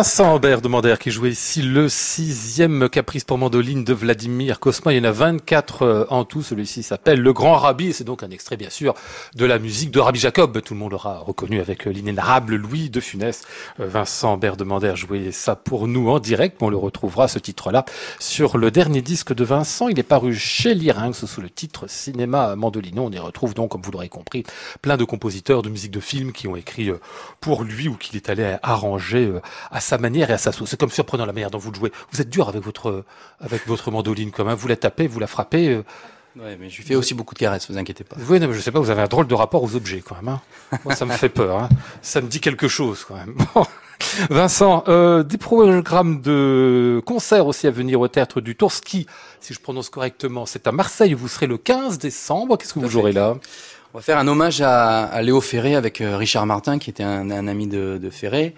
Vincent 0.00 0.38
demandeur 0.38 0.98
qui 0.98 1.10
jouait 1.10 1.28
ici 1.28 1.60
le 1.60 1.90
sixième 1.90 2.88
caprice 2.88 3.24
pour 3.24 3.36
mandoline 3.36 3.84
de 3.84 3.92
Vladimir 3.92 4.58
Kosma. 4.58 4.94
Il 4.94 4.96
y 4.96 5.00
en 5.02 5.04
a 5.04 5.10
24 5.10 5.82
euh, 5.82 6.04
en 6.08 6.24
tout. 6.24 6.42
Celui-ci 6.42 6.82
s'appelle 6.82 7.20
Le 7.20 7.34
Grand 7.34 7.56
Rabbi. 7.56 7.92
C'est 7.92 8.04
donc 8.04 8.22
un 8.22 8.30
extrait, 8.30 8.56
bien 8.56 8.70
sûr, 8.70 8.94
de 9.34 9.44
la 9.44 9.58
musique 9.58 9.90
de 9.90 10.00
Rabbi 10.00 10.18
Jacob. 10.18 10.62
Tout 10.62 10.72
le 10.72 10.80
monde 10.80 10.92
l'aura 10.92 11.18
reconnu 11.18 11.60
avec 11.60 11.86
euh, 11.86 11.90
l'inénarrable 11.90 12.56
Louis 12.56 12.88
de 12.88 12.98
Funès. 12.98 13.42
Euh, 13.78 13.88
Vincent 13.88 14.38
demandeur 14.38 14.96
jouait 14.96 15.32
ça 15.32 15.54
pour 15.54 15.86
nous 15.86 16.08
en 16.08 16.18
direct. 16.18 16.56
On 16.62 16.70
le 16.70 16.78
retrouvera, 16.78 17.28
ce 17.28 17.38
titre-là, 17.38 17.84
sur 18.18 18.56
le 18.56 18.70
dernier 18.70 19.02
disque 19.02 19.34
de 19.34 19.44
Vincent. 19.44 19.88
Il 19.88 19.98
est 19.98 20.02
paru 20.02 20.34
chez 20.34 20.72
Lyrinx 20.72 21.26
sous 21.26 21.42
le 21.42 21.50
titre 21.50 21.90
Cinéma 21.90 22.56
Mandolino. 22.56 23.02
On 23.04 23.10
y 23.10 23.18
retrouve 23.18 23.52
donc, 23.52 23.72
comme 23.72 23.82
vous 23.82 23.90
l'aurez 23.90 24.08
compris, 24.08 24.44
plein 24.80 24.96
de 24.96 25.04
compositeurs 25.04 25.60
de 25.60 25.68
musique 25.68 25.90
de 25.90 26.00
film 26.00 26.32
qui 26.32 26.48
ont 26.48 26.56
écrit 26.56 26.90
pour 27.42 27.64
lui 27.64 27.86
ou 27.88 27.96
qu'il 27.96 28.16
est 28.16 28.30
allé 28.30 28.56
arranger 28.62 29.30
à 29.70 29.80
sa 29.80 29.89
manière 29.98 30.30
et 30.30 30.34
à 30.34 30.38
sa 30.38 30.52
sauce. 30.52 30.70
C'est 30.70 30.78
comme 30.78 30.90
surprenant 30.90 31.26
la 31.26 31.32
manière 31.32 31.50
dont 31.50 31.58
vous 31.58 31.70
le 31.70 31.76
jouez. 31.76 31.92
Vous 32.12 32.20
êtes 32.20 32.30
dur 32.30 32.48
avec 32.48 32.62
votre 32.62 33.04
avec 33.40 33.66
votre 33.66 33.90
mandoline, 33.90 34.30
quand 34.30 34.44
même. 34.44 34.56
Vous 34.56 34.68
la 34.68 34.76
tapez, 34.76 35.06
vous 35.06 35.20
la 35.20 35.26
frappez. 35.26 35.68
Euh. 35.68 35.82
Ouais, 36.38 36.56
mais 36.60 36.70
je 36.70 36.76
lui 36.76 36.84
fais 36.84 36.94
aussi 36.94 37.14
beaucoup 37.14 37.34
de 37.34 37.40
caresses, 37.40 37.68
vous 37.68 37.76
inquiétez 37.76 38.04
pas. 38.04 38.16
Oui, 38.28 38.38
non, 38.38 38.46
mais 38.46 38.54
je 38.54 38.60
sais 38.60 38.70
pas, 38.70 38.78
vous 38.78 38.90
avez 38.90 39.02
un 39.02 39.08
drôle 39.08 39.26
de 39.26 39.34
rapport 39.34 39.64
aux 39.64 39.74
objets, 39.74 40.00
quand 40.00 40.14
même. 40.14 40.28
Hein. 40.28 40.78
Moi, 40.84 40.94
ça 40.94 41.04
me 41.04 41.10
fait 41.12 41.28
peur. 41.28 41.58
Hein. 41.58 41.68
Ça 42.02 42.20
me 42.20 42.28
dit 42.28 42.40
quelque 42.40 42.68
chose, 42.68 43.04
quand 43.04 43.16
même. 43.16 43.34
Vincent, 44.30 44.84
euh, 44.88 45.22
des 45.22 45.38
programmes 45.38 46.20
de 46.20 47.02
concerts 47.04 47.46
aussi 47.46 47.66
à 47.66 47.70
venir 47.70 48.00
au 48.00 48.08
théâtre 48.08 48.40
du 48.40 48.54
Tourski, 48.56 49.06
si 49.40 49.54
je 49.54 49.60
prononce 49.60 49.90
correctement. 49.90 50.46
C'est 50.46 50.66
à 50.66 50.72
Marseille 50.72 51.14
vous 51.14 51.28
serez 51.28 51.46
le 51.46 51.58
15 51.58 51.98
décembre. 51.98 52.56
Qu'est-ce 52.56 52.74
que 52.74 52.78
vous 52.78 52.88
jouerez 52.88 53.12
là? 53.12 53.36
On 53.92 53.98
va 53.98 54.02
faire 54.02 54.18
un 54.18 54.28
hommage 54.28 54.60
à, 54.60 55.04
à 55.04 55.22
Léo 55.22 55.40
Ferré 55.40 55.74
avec 55.74 56.00
euh, 56.00 56.16
Richard 56.16 56.46
Martin, 56.46 56.78
qui 56.78 56.90
était 56.90 57.02
un, 57.02 57.28
un 57.30 57.48
ami 57.48 57.66
de, 57.66 57.98
de 58.00 58.10
Ferré, 58.10 58.54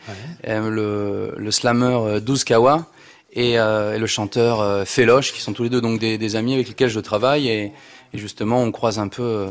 euh, 0.46 0.68
le, 0.68 1.34
le 1.42 1.50
slammer 1.50 2.20
12 2.20 2.40
euh, 2.40 2.44
Kawa 2.44 2.86
et, 3.32 3.52
et, 3.52 3.98
le 3.98 4.06
chanteur 4.06 4.86
Féloche, 4.86 5.32
qui 5.32 5.40
sont 5.40 5.54
tous 5.54 5.62
les 5.62 5.70
deux 5.70 5.80
donc 5.80 5.98
des, 5.98 6.18
des, 6.18 6.36
amis 6.36 6.52
avec 6.52 6.68
lesquels 6.68 6.90
je 6.90 7.00
travaille. 7.00 7.48
Et, 7.48 7.72
et 8.12 8.18
justement, 8.18 8.62
on 8.62 8.70
croise 8.70 8.98
un 8.98 9.08
peu 9.08 9.46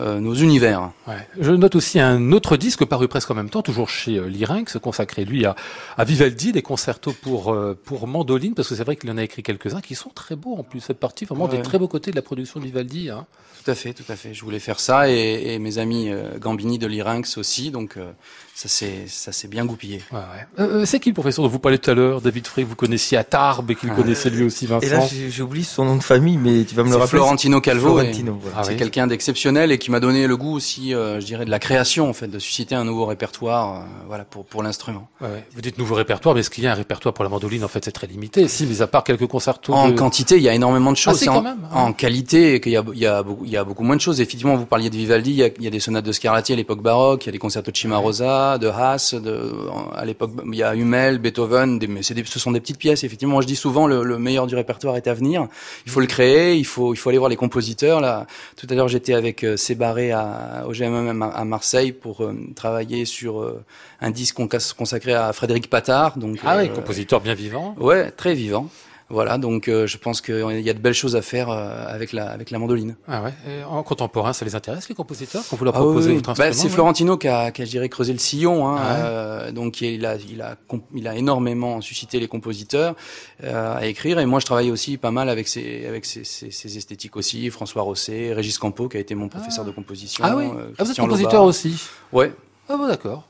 euh, 0.00 0.20
nos 0.20 0.34
univers. 0.34 0.90
Ouais. 1.06 1.26
Je 1.38 1.52
note 1.52 1.76
aussi 1.76 2.00
un 2.00 2.32
autre 2.32 2.56
disque 2.56 2.84
paru 2.84 3.08
presque 3.08 3.30
en 3.30 3.34
même 3.34 3.50
temps, 3.50 3.62
toujours 3.62 3.88
chez 3.88 4.16
euh, 4.16 4.26
Lyrinx, 4.26 4.78
consacré 4.78 5.24
lui 5.24 5.44
à, 5.44 5.54
à 5.96 6.04
Vivaldi, 6.04 6.52
des 6.52 6.62
concertos 6.62 7.14
pour 7.22 7.52
euh, 7.52 7.78
pour 7.84 8.06
mandoline, 8.06 8.54
parce 8.54 8.68
que 8.68 8.74
c'est 8.74 8.84
vrai 8.84 8.96
qu'il 8.96 9.10
en 9.10 9.18
a 9.18 9.22
écrit 9.22 9.42
quelques-uns 9.42 9.80
qui 9.80 9.94
sont 9.94 10.10
très 10.14 10.36
beaux 10.36 10.56
en 10.56 10.62
plus. 10.62 10.80
Cette 10.80 11.00
partie 11.00 11.24
vraiment 11.24 11.48
des 11.48 11.62
très 11.62 11.78
beaux 11.78 11.88
côtés 11.88 12.10
de 12.10 12.16
la 12.16 12.22
production 12.22 12.60
de 12.60 12.64
Vivaldi. 12.64 13.10
Hein. 13.10 13.26
Tout 13.64 13.70
à 13.70 13.74
fait, 13.74 13.94
tout 13.94 14.04
à 14.10 14.16
fait. 14.16 14.34
Je 14.34 14.44
voulais 14.44 14.58
faire 14.58 14.78
ça 14.78 15.08
et, 15.10 15.54
et 15.54 15.58
mes 15.58 15.78
amis 15.78 16.10
euh, 16.10 16.38
Gambini 16.38 16.78
de 16.78 16.86
Lyrinx 16.86 17.38
aussi, 17.38 17.70
donc 17.70 17.96
euh, 17.96 18.10
ça 18.54 18.68
s'est 18.68 19.06
ça 19.06 19.32
s'est 19.32 19.48
bien 19.48 19.64
goupillé. 19.64 20.02
Ouais, 20.12 20.18
ouais. 20.18 20.46
Euh, 20.58 20.84
c'est 20.84 21.00
qui 21.00 21.08
le 21.08 21.14
professeur 21.14 21.44
dont 21.44 21.50
vous 21.50 21.58
parlez 21.58 21.78
tout 21.78 21.90
à 21.90 21.94
l'heure, 21.94 22.20
David 22.20 22.46
Frey, 22.46 22.62
vous 22.62 22.74
connaissiez 22.74 23.16
à 23.16 23.24
Tarbes 23.24 23.70
et 23.70 23.74
qu'il 23.74 23.88
ah, 23.90 23.94
connaissait 23.94 24.28
lui 24.28 24.42
aussi 24.42 24.66
Vincent. 24.66 24.86
Et 24.86 24.90
là 24.90 25.00
j'ai 25.30 25.42
oublié 25.42 25.64
son 25.64 25.86
nom 25.86 25.96
de 25.96 26.02
famille, 26.02 26.36
mais 26.36 26.64
tu 26.64 26.74
vas 26.74 26.82
me 26.82 26.90
le 26.90 26.96
rappeler. 26.96 27.08
Florentino 27.08 27.60
Calvo. 27.62 27.94
Florentino, 27.94 28.38
voilà. 28.38 28.58
ah, 28.60 28.64
c'est 28.64 28.76
quelqu'un 28.76 29.06
d'exceptionnel 29.06 29.72
et 29.72 29.78
qui 29.84 29.90
m'a 29.90 30.00
donné 30.00 30.26
le 30.26 30.36
goût 30.36 30.54
aussi, 30.54 30.90
je 30.90 31.24
dirais, 31.24 31.44
de 31.44 31.50
la 31.50 31.58
création 31.58 32.08
en 32.08 32.12
fait, 32.12 32.28
de 32.28 32.38
susciter 32.38 32.74
un 32.74 32.84
nouveau 32.84 33.06
répertoire, 33.06 33.86
voilà, 34.06 34.24
pour 34.24 34.44
pour 34.44 34.62
l'instrument. 34.62 35.08
Ouais, 35.20 35.44
Vous 35.54 35.60
dites 35.60 35.78
nouveau 35.78 35.94
répertoire, 35.94 36.34
mais 36.34 36.40
est-ce 36.40 36.50
qu'il 36.50 36.64
y 36.64 36.66
a 36.66 36.72
un 36.72 36.76
répertoire 36.76 37.12
pour 37.12 37.24
la 37.24 37.30
mandoline 37.30 37.64
En 37.64 37.68
fait, 37.68 37.84
c'est 37.84 37.92
très 37.92 38.06
limité. 38.06 38.48
Si, 38.48 38.66
mis 38.66 38.82
à 38.82 38.86
part 38.86 39.04
quelques 39.04 39.26
concertos. 39.26 39.72
En 39.72 39.88
de... 39.88 39.94
quantité, 39.94 40.36
il 40.36 40.42
y 40.42 40.48
a 40.48 40.54
énormément 40.54 40.90
de 40.90 40.96
choses. 40.96 41.22
Ah, 41.26 41.32
en, 41.32 41.42
même, 41.42 41.58
hein. 41.64 41.76
en 41.76 41.92
qualité, 41.92 42.60
qu'il 42.60 42.72
y 42.72 42.76
a 42.76 42.84
il 42.92 42.98
y 42.98 43.06
a 43.06 43.22
beaucoup 43.22 43.44
il 43.44 43.50
y 43.50 43.56
a 43.56 43.64
beaucoup 43.64 43.82
moins 43.82 43.96
de 43.96 44.00
choses. 44.00 44.20
Effectivement, 44.20 44.56
vous 44.56 44.66
parliez 44.66 44.90
de 44.90 44.96
Vivaldi, 44.96 45.30
il 45.30 45.36
y 45.36 45.42
a, 45.42 45.48
il 45.48 45.64
y 45.64 45.66
a 45.66 45.70
des 45.70 45.80
sonates 45.80 46.04
de 46.04 46.12
Scarlatti 46.12 46.52
à 46.52 46.56
l'époque 46.56 46.82
baroque, 46.82 47.24
il 47.24 47.26
y 47.26 47.28
a 47.30 47.32
des 47.32 47.38
concertos 47.38 47.70
de 47.70 47.76
Cimarosa, 47.76 48.58
de 48.58 48.68
Haas, 48.68 49.14
de, 49.14 49.52
à 49.94 50.04
l'époque, 50.04 50.32
il 50.46 50.54
y 50.54 50.62
a 50.62 50.74
Hummel, 50.74 51.18
Beethoven, 51.18 51.78
des, 51.78 51.86
mais 51.86 52.00
des, 52.00 52.24
ce 52.24 52.38
sont 52.38 52.52
des 52.52 52.60
petites 52.60 52.78
pièces. 52.78 53.04
Effectivement, 53.04 53.40
je 53.40 53.46
dis 53.46 53.56
souvent 53.56 53.86
le, 53.86 54.02
le, 54.02 54.18
meilleur 54.18 54.46
du 54.46 54.54
répertoire 54.54 54.96
est 54.96 55.06
à 55.06 55.14
venir. 55.14 55.46
Il 55.86 55.92
faut 55.92 56.00
le 56.00 56.06
créer, 56.06 56.56
il 56.56 56.64
faut, 56.64 56.94
il 56.94 56.96
faut 56.96 57.08
aller 57.10 57.18
voir 57.18 57.30
les 57.30 57.36
compositeurs. 57.36 58.00
Là, 58.00 58.26
tout 58.56 58.66
à 58.70 58.74
l'heure 58.74 58.88
j'étais 58.88 59.14
avec 59.14 59.44
euh, 59.44 59.56
Sébaré 59.74 60.12
à, 60.12 60.66
au 60.68 60.72
GMM 60.72 61.20
à 61.20 61.44
Marseille 61.44 61.90
pour 61.90 62.22
euh, 62.22 62.32
travailler 62.54 63.04
sur 63.04 63.40
euh, 63.40 63.64
un 64.00 64.12
disque 64.12 64.36
consacré 64.76 65.14
à 65.14 65.32
Frédéric 65.32 65.68
Patard. 65.68 66.16
Donc, 66.16 66.38
ah 66.44 66.58
oui, 66.58 66.70
compositeur 66.70 67.20
bien 67.20 67.34
vivant. 67.34 67.74
Ouais, 67.80 68.12
très 68.12 68.34
vivant. 68.34 68.68
Voilà, 69.10 69.36
donc 69.36 69.68
euh, 69.68 69.86
je 69.86 69.98
pense 69.98 70.22
qu'il 70.22 70.60
y 70.60 70.70
a 70.70 70.72
de 70.72 70.78
belles 70.78 70.94
choses 70.94 71.14
à 71.14 71.20
faire 71.20 71.50
euh, 71.50 71.84
avec 71.86 72.12
la 72.12 72.30
avec 72.30 72.50
la 72.50 72.58
mandoline. 72.58 72.96
Ah 73.06 73.22
ouais. 73.22 73.34
Et 73.46 73.62
en 73.62 73.82
contemporain, 73.82 74.32
ça 74.32 74.46
les 74.46 74.54
intéresse 74.54 74.88
les 74.88 74.94
compositeurs 74.94 75.42
quand 75.48 75.56
vous 75.56 75.64
leur 75.64 75.74
proposez 75.74 76.08
ah 76.08 76.12
oui, 76.12 76.16
votre 76.16 76.34
bah, 76.34 76.52
C'est 76.52 76.70
Florentino 76.70 77.18
qui 77.18 77.28
a, 77.28 77.50
qui 77.50 77.60
a, 77.60 77.64
je 77.66 77.70
dirais, 77.70 77.88
creusé 77.90 78.12
le 78.14 78.18
sillon. 78.18 78.66
Hein, 78.66 78.76
ah 78.78 78.82
ouais. 78.82 79.00
euh, 79.04 79.52
donc 79.52 79.82
il 79.82 80.06
a 80.06 80.16
il 80.16 80.40
a 80.40 80.56
il 80.94 81.06
a 81.06 81.16
énormément 81.16 81.82
suscité 81.82 82.18
les 82.18 82.28
compositeurs 82.28 82.94
à 83.42 83.84
écrire. 83.86 84.18
Et 84.20 84.26
moi, 84.26 84.40
je 84.40 84.46
travaille 84.46 84.70
aussi 84.70 84.96
pas 84.96 85.10
mal 85.10 85.28
avec 85.28 85.48
ces 85.48 85.86
avec 85.86 86.06
ces 86.06 86.76
esthétiques 86.76 87.16
aussi. 87.16 87.50
François 87.50 87.82
Rosset, 87.82 88.32
Régis 88.32 88.56
Campo, 88.56 88.88
qui 88.88 88.96
a 88.96 89.00
été 89.00 89.14
mon 89.14 89.28
professeur 89.28 89.64
ah. 89.64 89.70
de 89.70 89.74
composition. 89.74 90.24
Ah 90.26 90.34
oui. 90.34 90.46
ah, 90.78 90.84
vous 90.84 90.90
êtes 90.90 90.98
compositeur 90.98 91.32
Loba. 91.32 91.44
aussi. 91.44 91.78
Ouais. 92.12 92.32
Ah 92.68 92.76
bon, 92.78 92.88
d'accord. 92.88 93.28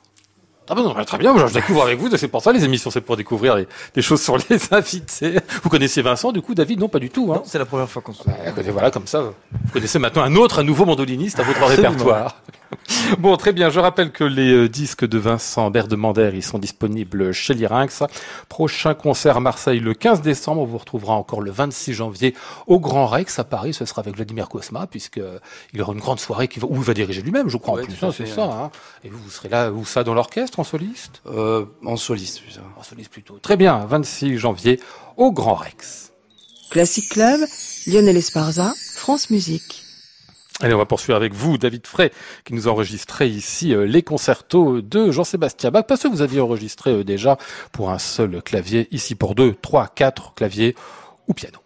Ah 0.69 0.75
ben 0.75 0.83
non, 0.83 0.95
très 1.05 1.19
bien, 1.19 1.35
je 1.47 1.53
découvre 1.53 1.83
avec 1.83 1.99
vous, 1.99 2.09
c'est 2.17 2.29
pour 2.29 2.41
ça 2.41 2.51
les 2.51 2.65
émissions, 2.65 2.91
c'est 2.91 3.03
pour 3.03 3.19
découvrir 3.19 3.55
les, 3.55 3.69
des 3.95 4.01
choses 4.01 4.23
sur 4.23 4.39
les 4.39 4.59
invités. 4.71 5.39
Vous 5.63 5.69
connaissez 5.69 6.01
Vincent, 6.01 6.33
du 6.33 6.41
coup, 6.41 6.55
David, 6.55 6.81
non, 6.81 6.89
pas 6.89 6.99
du 6.99 7.11
tout. 7.11 7.33
Hein. 7.35 7.43
C'est 7.45 7.59
la 7.59 7.67
première 7.67 7.89
fois 7.89 8.01
qu'on 8.01 8.15
se... 8.15 8.25
Bah, 8.25 8.33
voilà, 8.73 8.91
comme 8.91 9.07
ça, 9.07 9.21
vous 9.21 9.73
connaissez 9.73 9.99
maintenant 9.99 10.23
un 10.23 10.35
autre, 10.37 10.61
un 10.61 10.65
nouveau 10.65 10.87
mandoliniste 10.87 11.39
à 11.39 11.43
votre 11.43 11.63
répertoire. 11.65 12.37
Bon, 13.19 13.37
très 13.37 13.53
bien. 13.53 13.71
Je 13.71 13.81
rappelle 13.81 14.11
que 14.11 14.25
les 14.25 14.53
euh, 14.53 14.69
disques 14.69 15.07
de 15.07 15.19
Vincent 15.19 15.71
Berdemander, 15.71 16.31
ils 16.35 16.43
sont 16.43 16.59
disponibles 16.59 17.33
chez 17.33 17.55
Lyrinx. 17.55 18.03
Prochain 18.49 18.95
concert 18.95 19.37
à 19.37 19.41
Marseille 19.41 19.81
le 19.81 19.95
15 19.95 20.23
décembre. 20.23 20.63
On 20.63 20.65
vous 20.65 20.79
retrouvera 20.79 21.15
encore 21.15 21.41
le 21.41 21.51
26 21.51 21.93
janvier 21.95 22.35
au 22.67 22.81
Grand 22.81 23.07
Rex 23.07 23.39
à 23.39 23.45
Paris. 23.45 23.75
Ce 23.75 23.85
sera 23.85 24.01
avec 24.01 24.17
Vladimir 24.17 24.49
Kosma, 24.49 24.87
puisque 24.87 25.21
il 25.73 25.83
aura 25.83 25.93
une 25.93 26.01
grande 26.01 26.21
soirée 26.21 26.49
qui 26.49 26.61
va, 26.61 26.67
où 26.69 26.77
il 26.77 26.83
va 26.83 26.95
diriger 26.95 27.23
lui-même, 27.23 27.49
je 27.49 27.57
crois, 27.57 27.75
ouais, 27.75 27.83
en 27.83 27.87
plus. 27.87 28.03
Hein, 28.03 28.11
c'est 28.17 28.27
ça. 28.27 28.45
Hein. 28.45 28.71
Et 29.05 29.09
vous, 29.09 29.19
vous 29.19 29.31
serez 29.31 29.49
là, 29.49 29.71
où 29.71 29.85
ça, 29.85 30.03
dans 30.05 30.15
l'orchestre, 30.15 30.61
en 30.61 30.65
soliste? 30.65 31.21
Euh, 31.27 31.67
En 31.85 31.97
soliste, 31.97 32.41
ça. 32.51 32.61
En 32.79 32.83
soliste 32.83 33.11
plutôt. 33.11 33.39
Très 33.39 33.57
bien. 33.57 33.85
26 33.87 34.39
janvier 34.39 34.81
au 35.17 35.33
Grand 35.33 35.55
Rex. 35.55 36.13
Classic 36.71 37.09
Club, 37.09 37.41
Lionel 37.87 38.17
Esparza, 38.17 38.73
France 38.97 39.31
Musique. 39.31 39.84
Allez, 40.61 40.73
on 40.73 40.79
va 40.79 40.87
poursuivre 40.87 41.17
avec 41.17 41.35
vous, 41.35 41.59
David 41.59 41.85
Frey, 41.85 42.13
qui 42.45 42.55
nous 42.55 42.69
a 42.69 42.71
enregistré 42.71 43.27
ici 43.27 43.75
euh, 43.75 43.87
les 43.87 44.03
concertos 44.03 44.81
de 44.81 45.11
Jean-Sébastien 45.11 45.73
Bach, 45.73 45.85
parce 45.89 46.05
que 46.05 46.09
vous 46.09 46.23
aviez 46.23 46.41
enregistré 46.41 46.93
euh, 46.93 47.05
déjà 47.05 47.39
pour 47.73 47.91
un 47.91 47.99
seul 47.99 48.41
clavier, 48.41 48.87
ici 48.93 49.17
pour 49.17 49.35
deux, 49.35 49.55
trois, 49.61 49.89
quatre 49.89 50.33
claviers 50.35 50.77
ou 51.27 51.35
piano. 51.35 51.59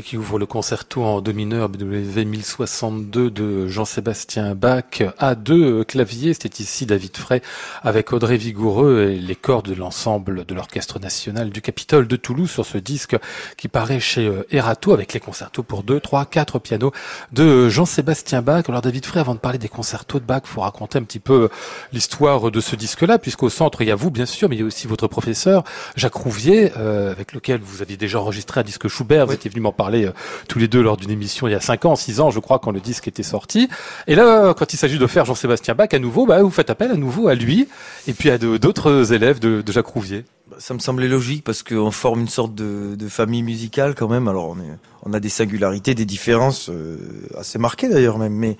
Qui 0.00 0.16
ouvre 0.16 0.40
le 0.40 0.46
concerto 0.46 1.04
en 1.04 1.20
do 1.20 1.32
mineur 1.32 1.68
BWV 1.68 2.24
1062 2.24 3.30
de 3.30 3.68
Jean-Sébastien 3.68 4.56
Bach 4.56 5.02
à 5.18 5.36
deux 5.36 5.84
claviers. 5.84 6.34
C'était 6.34 6.64
ici 6.64 6.84
David 6.84 7.16
Frey 7.16 7.42
avec 7.84 8.12
Audrey 8.12 8.36
Vigoureux 8.36 9.12
et 9.12 9.20
les 9.20 9.36
corps 9.36 9.62
de 9.62 9.72
l'ensemble 9.72 10.44
de 10.46 10.54
l'Orchestre 10.54 10.98
National 10.98 11.50
du 11.50 11.62
Capitole 11.62 12.08
de 12.08 12.16
Toulouse 12.16 12.50
sur 12.50 12.66
ce 12.66 12.76
disque 12.76 13.16
qui 13.56 13.68
paraît 13.68 14.00
chez 14.00 14.26
euh, 14.26 14.44
Erato 14.50 14.92
avec 14.92 15.12
les 15.12 15.20
concertos 15.20 15.62
pour 15.62 15.84
deux, 15.84 16.00
trois, 16.00 16.26
quatre 16.26 16.58
pianos 16.58 16.90
de 17.30 17.68
Jean-Sébastien 17.68 18.42
Bach. 18.42 18.64
Alors 18.68 18.82
David 18.82 19.06
Frey, 19.06 19.20
avant 19.20 19.34
de 19.34 19.40
parler 19.40 19.58
des 19.58 19.68
concertos 19.68 20.18
de 20.18 20.24
Bach, 20.24 20.42
faut 20.44 20.62
raconter 20.62 20.98
un 20.98 21.04
petit 21.04 21.20
peu 21.20 21.50
l'histoire 21.92 22.50
de 22.50 22.60
ce 22.60 22.74
disque-là 22.74 23.18
puisqu'au 23.20 23.48
centre 23.48 23.80
il 23.82 23.88
y 23.88 23.92
a 23.92 23.96
vous 23.96 24.10
bien 24.10 24.26
sûr, 24.26 24.48
mais 24.48 24.56
il 24.56 24.60
y 24.60 24.62
a 24.62 24.66
aussi 24.66 24.88
votre 24.88 25.06
professeur 25.06 25.62
Jacques 25.94 26.14
Rouvier 26.14 26.72
euh, 26.76 27.12
avec 27.12 27.32
lequel 27.32 27.60
vous 27.60 27.80
aviez 27.80 27.96
déjà 27.96 28.18
enregistré 28.18 28.58
un 28.58 28.64
disque 28.64 28.88
Schubert. 28.88 29.26
Vous 29.26 29.34
étiez 29.34 29.50
venu 29.50 29.60
m'en 29.60 29.70
parler 29.70 29.83
euh, 29.92 30.12
tous 30.48 30.58
les 30.58 30.68
deux 30.68 30.82
lors 30.82 30.96
d'une 30.96 31.10
émission 31.10 31.48
il 31.48 31.52
y 31.52 31.54
a 31.54 31.60
5 31.60 31.84
ans, 31.84 31.96
6 31.96 32.20
ans, 32.20 32.30
je 32.30 32.40
crois, 32.40 32.58
quand 32.58 32.70
le 32.70 32.80
disque 32.80 33.08
était 33.08 33.22
sorti. 33.22 33.68
Et 34.06 34.14
là, 34.14 34.54
quand 34.54 34.72
il 34.72 34.76
s'agit 34.76 34.98
de 34.98 35.06
faire 35.06 35.24
Jean-Sébastien 35.24 35.74
Bach 35.74 35.88
à 35.92 35.98
nouveau, 35.98 36.26
bah, 36.26 36.42
vous 36.42 36.50
faites 36.50 36.70
appel 36.70 36.90
à 36.90 36.96
nouveau 36.96 37.28
à 37.28 37.34
lui 37.34 37.68
et 38.06 38.12
puis 38.12 38.30
à 38.30 38.38
d'autres 38.38 39.12
élèves 39.12 39.38
de, 39.38 39.62
Jacques 39.70 39.86
Rouvier. 39.86 40.24
Bah, 40.50 40.56
Ça 40.58 40.74
me 40.74 40.78
semblait 40.78 41.08
logique 41.08 41.44
parce 41.44 41.62
qu'on 41.62 41.90
forme 41.90 42.20
une 42.20 42.28
sorte 42.28 42.54
de, 42.54 43.08
famille 43.08 43.42
musicale 43.42 43.94
quand 43.94 44.08
même. 44.08 44.28
Alors 44.28 44.56
on 45.02 45.12
a 45.12 45.20
des 45.20 45.28
singularités, 45.28 45.94
des 45.94 46.06
différences 46.06 46.70
euh, 46.70 46.96
assez 47.38 47.58
marquées 47.58 47.88
d'ailleurs 47.88 48.18
même, 48.18 48.32
mais 48.32 48.56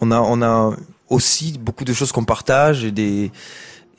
on 0.00 0.10
a, 0.10 0.20
on 0.20 0.42
a 0.42 0.74
aussi 1.10 1.58
beaucoup 1.58 1.84
de 1.84 1.92
choses 1.92 2.10
qu'on 2.10 2.24
partage 2.24 2.84
et 2.84 2.90
des 2.90 3.30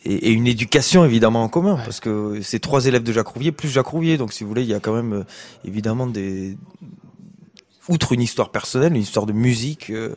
et, 0.05 0.29
et 0.29 0.31
une 0.31 0.47
éducation 0.47 1.05
évidemment 1.05 1.43
en 1.43 1.49
commun 1.49 1.77
parce 1.77 1.99
que 1.99 2.39
c'est 2.41 2.59
trois 2.59 2.85
élèves 2.85 3.03
de 3.03 3.13
Jacques 3.13 3.27
Rouvier 3.27 3.51
plus 3.51 3.69
Jacques 3.69 3.87
Rouvier. 3.87 4.17
Donc 4.17 4.33
si 4.33 4.43
vous 4.43 4.49
voulez, 4.49 4.63
il 4.63 4.69
y 4.69 4.73
a 4.73 4.79
quand 4.79 4.93
même 4.93 5.13
euh, 5.13 5.23
évidemment 5.65 6.07
des 6.07 6.57
outre 7.89 8.13
une 8.13 8.21
histoire 8.21 8.49
personnelle, 8.49 8.95
une 8.95 9.01
histoire 9.01 9.25
de 9.25 9.33
musique 9.33 9.89
euh, 9.89 10.15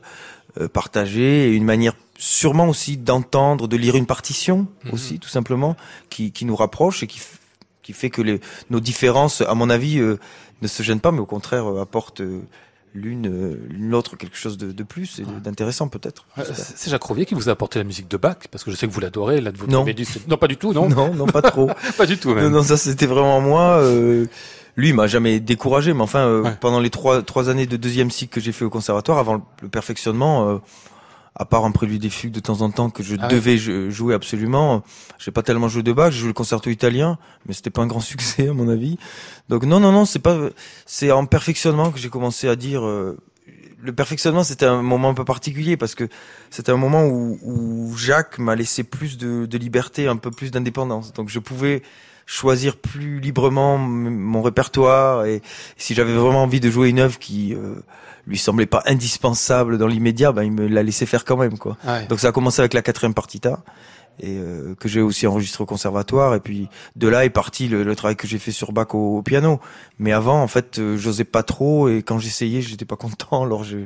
euh, 0.60 0.68
partagée 0.68 1.48
et 1.48 1.52
une 1.52 1.64
manière 1.64 1.94
sûrement 2.18 2.68
aussi 2.68 2.96
d'entendre, 2.96 3.68
de 3.68 3.76
lire 3.76 3.96
une 3.96 4.06
partition 4.06 4.66
Mhm. 4.84 4.92
aussi 4.92 5.18
tout 5.18 5.28
simplement 5.28 5.76
qui, 6.08 6.32
qui 6.32 6.44
nous 6.44 6.56
rapproche 6.56 7.02
et 7.02 7.06
qui, 7.06 7.20
qui 7.82 7.92
fait 7.92 8.10
que 8.10 8.22
les, 8.22 8.40
nos 8.70 8.80
différences, 8.80 9.42
à 9.42 9.54
mon 9.54 9.68
avis, 9.68 9.98
euh, 9.98 10.18
ne 10.62 10.68
se 10.68 10.82
gênent 10.82 11.00
pas, 11.00 11.12
mais 11.12 11.20
au 11.20 11.26
contraire 11.26 11.66
euh, 11.70 11.82
apportent 11.82 12.22
euh, 12.22 12.40
l'une 12.96 13.58
l'autre 13.78 14.16
quelque 14.16 14.36
chose 14.36 14.56
de, 14.58 14.72
de 14.72 14.82
plus 14.82 15.20
et 15.20 15.24
d'intéressant 15.44 15.88
peut-être. 15.88 16.24
Euh. 16.38 16.44
C'est 16.54 16.90
Jacques 16.90 17.02
Rouvier 17.04 17.26
qui 17.26 17.34
vous 17.34 17.48
a 17.48 17.52
apporté 17.52 17.78
la 17.78 17.84
musique 17.84 18.08
de 18.08 18.16
Bach 18.16 18.36
parce 18.50 18.64
que 18.64 18.70
je 18.70 18.76
sais 18.76 18.86
que 18.88 18.92
vous 18.92 19.00
l'adorez. 19.00 19.40
Là, 19.40 19.52
de 19.52 19.58
votre 19.58 19.70
Non. 19.70 19.84
non, 20.28 20.36
pas 20.36 20.48
du 20.48 20.56
tout, 20.56 20.72
non, 20.72 20.88
Non, 20.96 21.14
non, 21.14 21.26
pas 21.26 21.42
trop. 21.42 21.70
pas 21.98 22.06
du 22.06 22.18
tout. 22.18 22.30
non, 22.30 22.34
Même. 22.36 22.52
non, 22.52 22.62
ça 22.62 22.76
c'était 22.76 23.06
vraiment 23.06 23.40
moi. 23.40 23.78
euh, 23.80 24.26
lui, 24.76 24.88
il 24.90 24.94
m'a 24.94 25.06
jamais 25.06 25.40
découragé, 25.40 25.92
mais 25.94 26.02
enfin, 26.02 26.20
euh, 26.26 26.42
Ouais. 26.42 26.56
pendant 26.60 26.80
les 26.80 26.90
trois 26.90 27.22
trois 27.22 27.48
années 27.48 27.66
de 27.66 27.76
deuxième 27.76 28.10
cycle 28.10 28.34
que 28.34 28.40
j'ai 28.40 28.52
fait 28.52 28.64
au 28.64 28.70
conservatoire, 28.70 29.18
avant 29.18 29.34
le, 29.34 29.40
le 29.62 29.68
perfectionnement, 29.68 30.48
euh, 30.50 30.56
à 31.38 31.44
part 31.44 31.64
un 31.64 31.70
prélude 31.70 32.00
des 32.00 32.10
fugues 32.10 32.32
de 32.32 32.40
temps 32.40 32.62
en 32.62 32.70
temps 32.70 32.88
que 32.90 33.02
je 33.02 33.14
Ah 33.20 33.28
devais 33.28 33.58
jou- 33.58 33.90
jouer 33.90 34.14
absolument, 34.14 34.82
j'ai 35.18 35.30
pas 35.30 35.42
tellement 35.42 35.68
joué 35.68 35.82
de 35.82 35.92
Bach. 35.92 36.10
J'ai 36.10 36.20
joué 36.20 36.28
le 36.28 36.32
concerto 36.34 36.70
italien, 36.70 37.18
mais 37.46 37.52
c'était 37.54 37.70
pas 37.70 37.82
un 37.82 37.86
grand 37.86 38.00
succès 38.12 38.48
à 38.48 38.52
mon 38.54 38.68
avis. 38.68 38.98
Donc 39.48 39.64
non, 39.64 39.78
non, 39.78 39.92
non, 39.92 40.04
c'est 40.06 40.18
pas, 40.18 40.36
c'est 40.86 41.10
en 41.10 41.26
perfectionnement 41.26 41.90
que 41.92 41.98
j'ai 41.98 42.08
commencé 42.08 42.48
à 42.48 42.56
dire. 42.56 42.84
euh, 42.86 43.16
le 43.82 43.92
perfectionnement, 43.92 44.42
c'était 44.42 44.64
un 44.64 44.82
moment 44.82 45.10
un 45.10 45.14
peu 45.14 45.24
particulier 45.24 45.76
parce 45.76 45.94
que 45.94 46.08
c'était 46.50 46.72
un 46.72 46.76
moment 46.78 47.04
où, 47.06 47.38
où 47.42 47.96
Jacques 47.96 48.38
m'a 48.38 48.56
laissé 48.56 48.82
plus 48.82 49.16
de, 49.18 49.46
de 49.46 49.58
liberté, 49.58 50.08
un 50.08 50.16
peu 50.16 50.30
plus 50.30 50.50
d'indépendance. 50.50 51.12
Donc 51.12 51.28
je 51.28 51.38
pouvais 51.38 51.82
choisir 52.26 52.76
plus 52.76 53.20
librement 53.20 53.78
mon 53.78 54.42
répertoire 54.42 55.24
et 55.26 55.42
si 55.76 55.94
j'avais 55.94 56.12
vraiment 56.12 56.42
envie 56.42 56.60
de 56.60 56.68
jouer 56.68 56.88
une 56.88 56.98
œuvre 56.98 57.18
qui 57.20 57.54
euh, 57.54 57.76
lui 58.26 58.36
semblait 58.36 58.66
pas 58.66 58.82
indispensable 58.86 59.78
dans 59.78 59.86
l'immédiat, 59.86 60.32
ben 60.32 60.42
il 60.42 60.50
me 60.50 60.66
l'a 60.66 60.82
laissé 60.82 61.06
faire 61.06 61.24
quand 61.24 61.36
même 61.36 61.56
quoi. 61.56 61.76
Ouais. 61.86 62.04
Donc 62.06 62.18
ça 62.18 62.28
a 62.28 62.32
commencé 62.32 62.60
avec 62.60 62.74
la 62.74 62.82
quatrième 62.82 63.14
partita 63.14 63.62
et 64.18 64.38
euh, 64.38 64.74
que 64.74 64.88
j'ai 64.88 65.02
aussi 65.02 65.26
enregistré 65.26 65.62
au 65.62 65.66
conservatoire 65.66 66.34
et 66.34 66.40
puis 66.40 66.68
de 66.96 67.06
là 67.06 67.24
est 67.24 67.30
parti 67.30 67.68
le, 67.68 67.84
le 67.84 67.94
travail 67.94 68.16
que 68.16 68.26
j'ai 68.26 68.38
fait 68.38 68.50
sur 68.50 68.72
Bach 68.72 68.94
au, 68.94 69.18
au 69.18 69.22
piano. 69.22 69.60
Mais 70.00 70.12
avant 70.12 70.42
en 70.42 70.48
fait 70.48 70.78
euh, 70.78 70.96
j'osais 70.96 71.24
pas 71.24 71.44
trop 71.44 71.88
et 71.88 72.02
quand 72.02 72.18
j'essayais 72.18 72.60
j'étais 72.60 72.86
pas 72.86 72.96
content 72.96 73.44
alors 73.44 73.62
je 73.62 73.78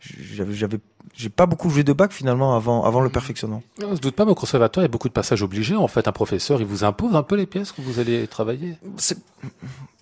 j'avais 0.00 0.78
j'ai 1.14 1.28
pas 1.28 1.46
beaucoup 1.46 1.70
joué 1.70 1.84
de 1.84 1.92
Bach 1.92 2.10
finalement 2.10 2.54
avant 2.54 2.84
avant 2.84 3.00
le 3.00 3.08
perfectionnement. 3.08 3.62
On 3.84 3.96
se 3.96 4.00
doute 4.00 4.14
pas, 4.14 4.24
mais 4.24 4.30
au 4.32 4.34
conservatoire, 4.34 4.82
il 4.82 4.86
y 4.86 4.90
a 4.90 4.92
beaucoup 4.92 5.08
de 5.08 5.12
passages 5.12 5.42
obligés. 5.42 5.76
En 5.76 5.88
fait, 5.88 6.08
un 6.08 6.12
professeur, 6.12 6.60
il 6.60 6.66
vous 6.66 6.84
impose 6.84 7.14
un 7.14 7.22
peu 7.22 7.36
les 7.36 7.46
pièces 7.46 7.72
que 7.72 7.80
vous 7.80 7.98
allez 7.98 8.26
travailler. 8.26 8.76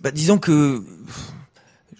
Bah, 0.01 0.11
disons 0.11 0.37
que 0.37 0.83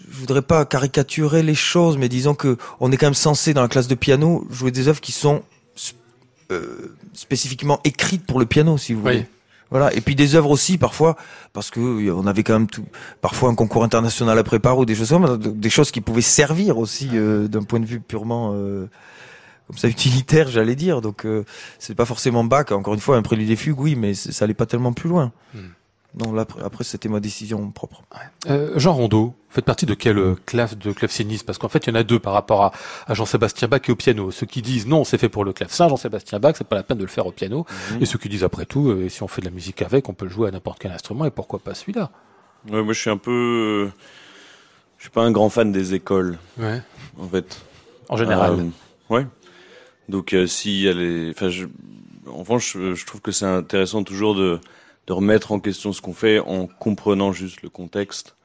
je 0.09 0.17
voudrais 0.17 0.41
pas 0.41 0.65
caricaturer 0.65 1.43
les 1.43 1.55
choses, 1.55 1.97
mais 1.97 2.09
disons 2.09 2.33
que 2.35 2.57
on 2.79 2.91
est 2.91 2.97
quand 2.97 3.07
même 3.07 3.13
censé 3.13 3.53
dans 3.53 3.61
la 3.61 3.67
classe 3.67 3.87
de 3.87 3.95
piano 3.95 4.45
jouer 4.49 4.71
des 4.71 4.87
œuvres 4.87 5.01
qui 5.01 5.11
sont 5.11 5.43
euh, 6.51 6.95
spécifiquement 7.13 7.79
écrites 7.83 8.25
pour 8.25 8.39
le 8.39 8.45
piano, 8.45 8.77
si 8.77 8.93
vous 8.93 9.05
Oui. 9.05 9.25
Voilà. 9.69 9.93
Et 9.93 10.01
puis 10.01 10.15
des 10.15 10.35
œuvres 10.35 10.49
aussi 10.49 10.77
parfois 10.77 11.15
parce 11.53 11.69
que 11.71 11.79
euh, 11.79 12.13
on 12.13 12.25
avait 12.25 12.43
quand 12.43 12.53
même 12.53 12.67
tout, 12.67 12.85
parfois 13.21 13.49
un 13.49 13.55
concours 13.55 13.83
international 13.83 14.37
à 14.37 14.43
préparer 14.43 14.77
ou 14.77 14.85
des 14.85 14.95
choses 14.95 15.09
comme 15.09 15.37
des 15.37 15.69
choses 15.69 15.91
qui 15.91 16.01
pouvaient 16.01 16.21
servir 16.21 16.77
aussi 16.77 17.09
euh, 17.13 17.47
d'un 17.47 17.63
point 17.63 17.79
de 17.79 17.85
vue 17.85 17.99
purement 17.99 18.51
euh, 18.53 18.87
comme 19.67 19.77
ça 19.77 19.87
utilitaire, 19.87 20.47
j'allais 20.47 20.75
dire. 20.75 21.01
Donc 21.01 21.25
euh, 21.25 21.43
c'est 21.79 21.95
pas 21.95 22.05
forcément 22.05 22.43
Bach. 22.43 22.71
Encore 22.71 22.93
une 22.93 22.99
fois, 22.99 23.17
un 23.17 23.21
prélude 23.21 23.47
des 23.47 23.55
fugues, 23.55 23.79
oui, 23.79 23.95
mais 23.95 24.13
ça 24.13 24.45
allait 24.45 24.53
pas 24.53 24.65
tellement 24.65 24.93
plus 24.93 25.09
loin. 25.09 25.31
Hmm. 25.53 25.67
Non, 26.23 26.31
là 26.33 26.45
après, 26.63 26.83
c'était 26.83 27.09
ma 27.09 27.19
décision 27.19 27.69
propre. 27.71 28.01
Euh, 28.49 28.71
Jean 28.79 28.93
Rondeau, 28.93 29.25
vous 29.27 29.35
faites 29.49 29.65
partie 29.65 29.85
de 29.85 29.93
quelle 29.93 30.17
euh, 30.17 30.35
classe 30.47 30.75
de 30.77 30.91
clavecinistes 30.91 31.45
Parce 31.45 31.57
qu'en 31.59 31.67
fait, 31.69 31.85
il 31.85 31.89
y 31.89 31.93
en 31.93 31.95
a 31.99 32.03
deux 32.03 32.17
par 32.19 32.33
rapport 32.33 32.63
à, 32.63 32.71
à 33.05 33.13
Jean-Sébastien 33.13 33.67
Bach 33.67 33.81
et 33.87 33.91
au 33.91 33.95
piano. 33.95 34.31
Ceux 34.31 34.45
qui 34.47 34.61
disent 34.63 34.87
non, 34.87 35.03
c'est 35.03 35.17
fait 35.19 35.29
pour 35.29 35.45
le 35.45 35.53
clavecin, 35.53 35.87
Jean-Sébastien 35.89 36.39
Bach, 36.39 36.55
c'est 36.57 36.67
pas 36.67 36.75
la 36.75 36.83
peine 36.83 36.97
de 36.97 37.03
le 37.03 37.09
faire 37.09 37.27
au 37.27 37.31
piano. 37.31 37.65
Et 38.01 38.05
ceux 38.05 38.17
qui 38.17 38.29
disent 38.29 38.43
après 38.43 38.65
tout, 38.65 38.89
euh, 38.89 39.09
si 39.09 39.21
on 39.21 39.27
fait 39.27 39.41
de 39.41 39.45
la 39.47 39.51
musique 39.51 39.81
avec, 39.83 40.09
on 40.09 40.13
peut 40.13 40.25
le 40.25 40.31
jouer 40.31 40.47
à 40.47 40.51
n'importe 40.51 40.79
quel 40.79 40.91
instrument 40.91 41.25
et 41.25 41.31
pourquoi 41.31 41.59
pas 41.59 41.75
celui-là? 41.75 42.09
Ouais, 42.71 42.81
moi, 42.81 42.93
je 42.93 42.99
suis 42.99 43.09
un 43.11 43.17
peu. 43.17 43.31
euh, 43.87 43.91
Je 44.97 45.03
suis 45.03 45.11
pas 45.11 45.21
un 45.23 45.31
grand 45.31 45.49
fan 45.49 45.71
des 45.71 45.93
écoles, 45.93 46.37
Ouais. 46.57 46.81
en 47.19 47.27
fait. 47.27 47.61
En 48.09 48.17
général. 48.17 48.53
Euh, 48.59 49.13
ouais. 49.13 49.27
Donc, 50.09 50.33
euh, 50.33 50.47
si 50.47 50.85
elle 50.87 50.99
est. 51.01 51.29
Enfin, 51.29 51.49
je... 51.49 51.65
en 52.27 52.37
revanche, 52.37 52.73
je, 52.73 52.95
je 52.95 53.05
trouve 53.05 53.21
que 53.21 53.31
c'est 53.31 53.45
intéressant 53.45 54.03
toujours 54.03 54.33
de, 54.35 54.59
de 55.07 55.13
remettre 55.13 55.51
en 55.51 55.59
question 55.59 55.93
ce 55.93 56.01
qu'on 56.01 56.13
fait 56.13 56.39
en 56.39 56.67
comprenant 56.67 57.31
juste 57.31 57.61
le 57.61 57.69
contexte 57.69 58.35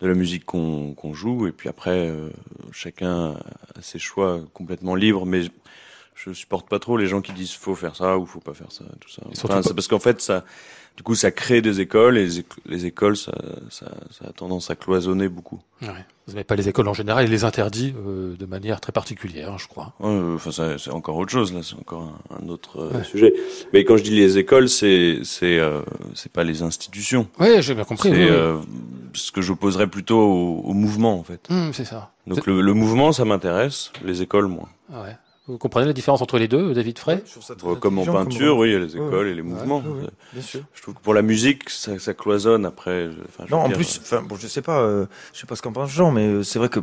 de 0.00 0.08
la 0.08 0.14
musique 0.14 0.44
qu'on 0.44 0.92
qu'on 0.94 1.14
joue. 1.14 1.46
Et 1.46 1.52
puis 1.52 1.68
après, 1.68 2.08
euh, 2.08 2.30
chacun 2.72 3.36
a 3.76 3.82
ses 3.82 4.00
choix 4.00 4.40
complètement 4.52 4.96
libres. 4.96 5.24
Mais 5.24 5.42
je, 6.14 6.32
supporte 6.32 6.68
pas 6.68 6.78
trop 6.78 6.96
les 6.96 7.06
gens 7.06 7.20
qui 7.20 7.32
disent 7.32 7.52
faut 7.52 7.74
faire 7.74 7.96
ça 7.96 8.18
ou 8.18 8.26
faut 8.26 8.40
pas 8.40 8.54
faire 8.54 8.72
ça, 8.72 8.84
tout 9.00 9.08
ça. 9.08 9.22
Enfin, 9.44 9.62
c'est 9.62 9.74
parce 9.74 9.88
qu'en 9.88 10.00
fait, 10.00 10.20
ça. 10.20 10.44
Du 10.96 11.02
coup, 11.02 11.16
ça 11.16 11.32
crée 11.32 11.60
des 11.60 11.80
écoles 11.80 12.16
et 12.18 12.24
les, 12.24 12.40
éc- 12.40 12.56
les 12.66 12.86
écoles, 12.86 13.16
ça, 13.16 13.32
ça, 13.68 13.90
ça 14.12 14.26
a 14.28 14.32
tendance 14.32 14.70
à 14.70 14.76
cloisonner 14.76 15.28
beaucoup. 15.28 15.60
Ouais. 15.82 15.88
Vous 16.28 16.34
n'avez 16.34 16.44
pas 16.44 16.54
les 16.54 16.68
écoles 16.68 16.86
en 16.86 16.94
général, 16.94 17.24
il 17.24 17.30
les 17.32 17.42
interdit 17.44 17.92
euh, 18.06 18.36
de 18.36 18.46
manière 18.46 18.80
très 18.80 18.92
particulière, 18.92 19.50
hein, 19.52 19.56
je 19.58 19.66
crois. 19.66 19.92
Ouais, 19.98 20.06
euh, 20.08 20.36
Enfin, 20.36 20.50
c'est 20.78 20.90
encore 20.92 21.16
autre 21.16 21.32
chose 21.32 21.52
là, 21.52 21.60
c'est 21.64 21.74
encore 21.74 22.14
un, 22.30 22.44
un 22.44 22.48
autre 22.48 22.78
euh, 22.80 22.96
Ouais. 22.98 23.02
sujet. 23.04 23.34
Mais 23.72 23.82
quand 23.84 23.96
je 23.96 24.04
dis 24.04 24.14
les 24.14 24.38
écoles, 24.38 24.68
c'est 24.68 25.18
c'est 25.24 25.58
euh, 25.58 25.80
c'est 26.14 26.30
pas 26.30 26.44
les 26.44 26.62
institutions. 26.62 27.28
Oui, 27.40 27.60
j'ai 27.60 27.74
bien 27.74 27.82
compris. 27.84 28.10
C'est 28.10 28.14
oui, 28.14 28.28
euh, 28.30 28.58
ce 29.14 29.32
que 29.32 29.42
j'opposerais 29.42 29.88
plutôt 29.88 30.20
au, 30.20 30.60
au 30.64 30.72
mouvement 30.74 31.18
en 31.18 31.24
fait. 31.24 31.44
Hum, 31.50 31.72
c'est 31.74 31.84
ça. 31.84 32.12
Donc 32.28 32.46
le, 32.46 32.60
le 32.62 32.72
mouvement, 32.72 33.10
ça 33.12 33.24
m'intéresse, 33.24 33.92
les 34.04 34.22
écoles 34.22 34.46
moins. 34.46 34.68
Ah 34.92 35.02
ouais. 35.02 35.16
Vous 35.46 35.58
comprenez 35.58 35.86
la 35.86 35.92
différence 35.92 36.22
entre 36.22 36.38
les 36.38 36.48
deux, 36.48 36.72
David 36.72 36.98
Frey 36.98 37.22
Bon, 37.60 37.74
comme 37.76 37.98
en 37.98 38.04
peinture, 38.04 38.56
oui, 38.56 38.68
il 38.70 38.72
y 38.72 38.76
a 38.76 38.78
les 38.78 38.96
écoles 38.96 39.28
et 39.28 39.34
les 39.34 39.42
mouvements. 39.42 39.82
bien 40.32 40.42
sûr. 40.42 40.60
Je 40.72 40.80
trouve 40.82 40.94
que 40.94 41.00
pour 41.00 41.12
la 41.12 41.20
musique, 41.20 41.68
ça, 41.68 41.98
ça 41.98 42.14
cloisonne 42.14 42.64
après. 42.64 43.10
je- 43.10 43.50
Non, 43.50 43.58
en 43.58 43.68
dire, 43.68 43.76
plus, 43.76 44.00
enfin, 44.02 44.22
bon, 44.22 44.36
je 44.36 44.46
sais 44.46 44.62
pas, 44.62 44.78
euh, 44.80 45.04
je 45.34 45.40
sais 45.40 45.46
pas 45.46 45.54
ce 45.54 45.60
qu'en 45.60 45.72
pense 45.72 45.90
Jean, 45.90 46.10
mais 46.12 46.26
euh, 46.26 46.42
c'est 46.42 46.58
vrai 46.58 46.70
que 46.70 46.78
euh, 46.80 46.82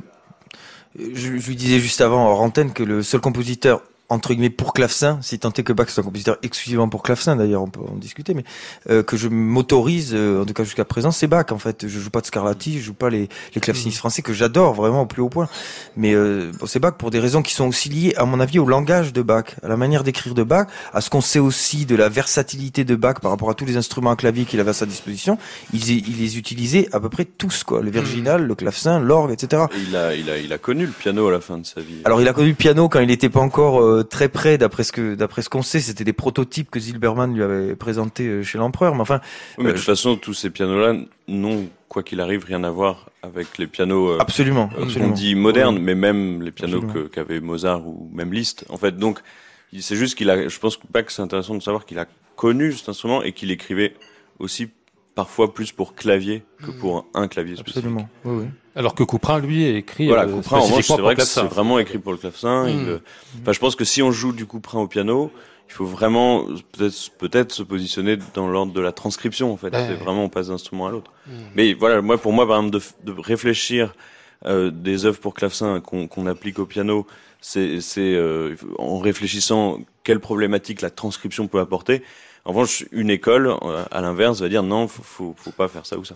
je, 1.14 1.38
je 1.38 1.48
lui 1.48 1.56
disais 1.56 1.80
juste 1.80 2.02
avant 2.02 2.28
hors 2.30 2.42
antenne 2.42 2.72
que 2.72 2.84
le 2.84 3.02
seul 3.02 3.20
compositeur 3.20 3.82
entre 4.12 4.34
guillemets 4.34 4.50
pour 4.50 4.74
clavecin, 4.74 5.20
si 5.22 5.40
tant 5.40 5.52
est 5.54 5.64
que 5.64 5.72
Bach 5.74 5.90
soit 5.90 6.04
un 6.04 6.06
compositeur 6.06 6.38
exclusivement 6.44 6.90
pour 6.90 7.02
clavecin, 7.02 7.38
d'ailleurs 7.38 7.64
on 7.64 7.70
peut 7.70 7.80
en 7.80 7.96
discuter, 7.96 8.34
mais 8.34 8.44
euh, 8.90 9.04
que 9.04 9.16
je 9.16 9.30
m'autorise, 9.30 10.12
euh, 10.14 10.42
en 10.42 10.46
tout 10.46 10.54
cas 10.54 10.66
jusqu'à 10.66 10.84
présent, 10.84 11.12
c'est 11.12 11.28
Bach 11.28 11.46
en 11.52 11.58
fait. 11.58 11.88
Je 11.88 12.00
joue 12.00 12.10
pas 12.10 12.20
de 12.20 12.26
Scarlatti, 12.26 12.80
je 12.80 12.84
joue 12.84 12.94
pas 12.94 13.10
les, 13.10 13.30
les 13.56 13.62
clavecinistes 13.62 13.98
français 13.98 14.22
que 14.22 14.34
j'adore 14.34 14.74
vraiment 14.74 15.04
au 15.04 15.06
plus 15.06 15.22
haut 15.22 15.30
point, 15.30 15.48
mais 15.96 16.14
euh, 16.14 16.52
bon, 16.60 16.66
c'est 16.66 16.80
Bach 16.80 16.96
pour 16.98 17.10
des 17.10 17.20
raisons 17.20 17.42
qui 17.42 17.54
sont 17.54 17.68
aussi 17.68 17.88
liées, 17.90 18.14
à 18.18 18.26
mon 18.26 18.40
avis, 18.42 18.60
au 18.60 18.66
langage 18.66 19.14
de 19.14 19.22
Bach, 19.22 19.56
à 19.64 19.70
la 19.70 19.78
manière 19.78 20.04
d'écrire 20.04 20.34
de 20.34 20.44
Bach, 20.44 20.68
à 20.94 21.00
ce 21.00 21.10
qu'on 21.10 21.22
sait 21.22 21.40
aussi 21.40 21.86
de 21.86 21.96
la 21.96 22.10
versatilité 22.10 22.84
de 22.84 22.96
Bach 22.96 23.22
par 23.22 23.32
rapport 23.32 23.50
à 23.50 23.54
tous 23.54 23.66
les 23.66 23.78
instruments 23.78 24.12
à 24.12 24.18
clavier 24.18 24.44
qu'il 24.44 24.60
avait 24.60 24.72
à 24.72 24.74
sa 24.74 24.86
disposition. 24.86 25.38
Il, 25.74 25.90
il 25.90 26.20
les 26.20 26.38
utilisait 26.38 26.90
à 26.92 27.00
peu 27.00 27.08
près 27.08 27.24
tous, 27.24 27.64
quoi, 27.64 27.82
le 27.82 27.90
virginal, 27.90 28.46
le 28.46 28.56
clavecin, 28.56 29.00
l'orgue, 29.00 29.32
etc. 29.32 29.64
il 29.88 29.96
a 29.96 30.14
il 30.16 30.30
a 30.30 30.38
il 30.38 30.52
a 30.52 30.58
connu 30.58 30.86
le 30.86 30.92
piano 30.92 31.28
à 31.28 31.32
la 31.32 31.40
fin 31.40 31.58
de 31.58 31.66
sa 31.66 31.80
vie. 31.80 32.02
Alors 32.04 32.22
il 32.22 32.28
a 32.28 32.34
connu 32.34 32.50
le 32.50 32.56
piano 32.56 32.90
quand 32.90 33.00
il 33.00 33.08
n'était 33.08 33.30
pas 33.30 33.40
encore 33.40 34.01
euh, 34.02 34.04
euh, 34.04 34.08
très 34.08 34.30
près, 34.30 34.58
d'après 34.58 34.84
ce 34.84 34.92
que 34.92 35.16
d'après 35.16 35.42
ce 35.42 35.50
qu'on 35.50 35.62
sait, 35.62 35.80
c'était 35.80 36.04
des 36.04 36.14
prototypes 36.14 36.70
que 36.70 36.80
Zilberman 36.80 37.34
lui 37.34 37.44
avait 37.44 37.76
présentés 37.76 38.28
euh, 38.28 38.44
chez 38.44 38.58
l'empereur. 38.58 38.96
Mais 38.96 39.02
enfin, 39.02 39.22
Oui, 39.58 39.64
mais 39.64 39.70
Euh, 39.70 39.74
de 39.74 39.78
toute 39.78 39.86
façon, 39.86 40.16
tous 40.18 40.34
ces 40.34 40.50
pianos-là 40.50 40.96
n'ont, 41.28 41.68
quoi 41.88 42.04
qu'il 42.04 42.20
arrive, 42.22 42.46
rien 42.46 42.64
à 42.64 42.70
voir 42.70 43.10
avec 43.24 43.58
les 43.58 43.68
pianos 43.68 44.10
euh, 44.12 44.18
absolument, 44.20 44.70
euh, 44.78 44.84
absolument. 44.84 45.10
qu'on 45.10 45.16
dit 45.16 45.36
modernes, 45.36 45.80
mais 45.80 45.96
même 45.96 46.42
les 46.42 46.52
pianos 46.52 46.82
que- 46.82 47.08
qu'avait 47.08 47.40
Mozart 47.40 47.86
ou 47.88 48.10
même 48.14 48.34
Liszt. 48.34 48.66
En 48.70 48.78
fait, 48.78 48.98
donc, 48.98 49.20
c'est 49.80 49.96
juste 49.96 50.16
qu'il 50.16 50.30
a, 50.30 50.48
je 50.48 50.60
pense 50.60 50.78
pas 50.78 51.04
que 51.04 51.12
c'est 51.12 51.22
intéressant 51.22 51.56
de 51.56 51.62
savoir 51.62 51.86
qu'il 51.86 52.00
a 52.00 52.06
connu 52.36 52.74
cet 52.74 52.90
instrument 52.90 53.22
et 53.24 53.32
qu'il 53.34 53.52
écrivait 53.52 53.94
aussi 54.40 54.70
parfois 55.16 55.54
plus 55.54 55.72
pour 55.72 55.94
clavier 55.96 56.44
que 56.66 56.72
pour 56.72 57.06
un 57.14 57.28
clavier 57.28 57.56
spécifique. 57.56 57.78
Absolument. 57.86 58.10
Oui, 58.26 58.44
oui. 58.44 58.50
Alors 58.76 58.96
que 58.96 59.04
Couperin, 59.04 59.40
lui, 59.40 59.66
est 59.66 59.76
écrit 59.76 60.08
Voilà, 60.08 60.24
euh, 60.24 60.32
Couperin, 60.36 60.58
en 60.60 60.62
revanche, 60.64 60.86
c'est 60.88 61.02
vrai 61.02 61.16
que 61.16 61.24
c'est 61.24 61.42
vraiment 61.44 61.78
écrit 61.80 61.98
pour 61.98 62.14
le 62.14 62.18
clavecin. 62.18 62.68
il, 62.70 62.78
Mm. 62.78 62.88
euh, 62.88 63.00
Enfin, 63.42 63.52
je 63.52 63.60
pense 63.60 63.76
que 63.76 63.84
si 63.84 64.02
on 64.02 64.12
joue 64.12 64.32
du 64.32 64.46
Couperin 64.46 64.80
au 64.80 64.88
piano, 64.88 65.30
il 65.70 65.74
faut 65.74 65.86
vraiment 65.86 66.46
peut-être 66.78 67.12
peut-être 67.18 67.52
se 67.52 67.64
positionner 67.64 68.18
dans 68.34 68.48
l'ordre 68.48 68.72
de 68.74 68.82
la 68.82 68.92
transcription. 68.94 69.52
En 69.52 69.58
fait, 69.58 69.74
Ouais. 69.74 69.88
c'est 69.88 69.96
vraiment 69.96 70.24
on 70.26 70.30
passe 70.30 70.48
d'un 70.48 70.54
instrument 70.56 70.88
à 70.88 70.92
l'autre. 70.92 71.12
Mm. 71.28 71.32
Mais 71.56 71.74
voilà, 71.74 72.02
moi 72.02 72.18
pour 72.18 72.32
moi, 72.34 72.48
par 72.48 72.58
exemple, 72.60 72.78
de, 73.06 73.12
de 73.12 73.20
réfléchir 73.20 73.94
euh, 74.46 74.72
des 74.72 75.06
œuvres 75.06 75.20
pour 75.20 75.34
clavecin 75.34 75.82
qu'on 75.82 76.08
qu'on 76.08 76.26
applique 76.26 76.58
au 76.58 76.66
piano, 76.66 77.06
c'est 77.42 77.82
c'est 77.82 78.14
euh, 78.16 78.56
en 78.80 79.00
réfléchissant 79.00 79.80
quelle 80.04 80.20
problématique 80.20 80.82
la 80.82 80.90
transcription 80.90 81.48
peut 81.48 81.60
apporter. 81.60 82.02
En 82.46 82.52
revanche, 82.52 82.86
une 82.92 83.10
école, 83.10 83.48
euh, 83.48 83.84
à 83.92 84.02
l'inverse, 84.02 84.42
va 84.42 84.50
dire 84.50 84.64
non, 84.64 84.88
faut, 84.88 85.04
faut, 85.04 85.36
faut 85.38 85.52
pas 85.52 85.68
faire 85.68 85.86
ça 85.86 85.98
ou 85.98 86.06
ça. 86.06 86.16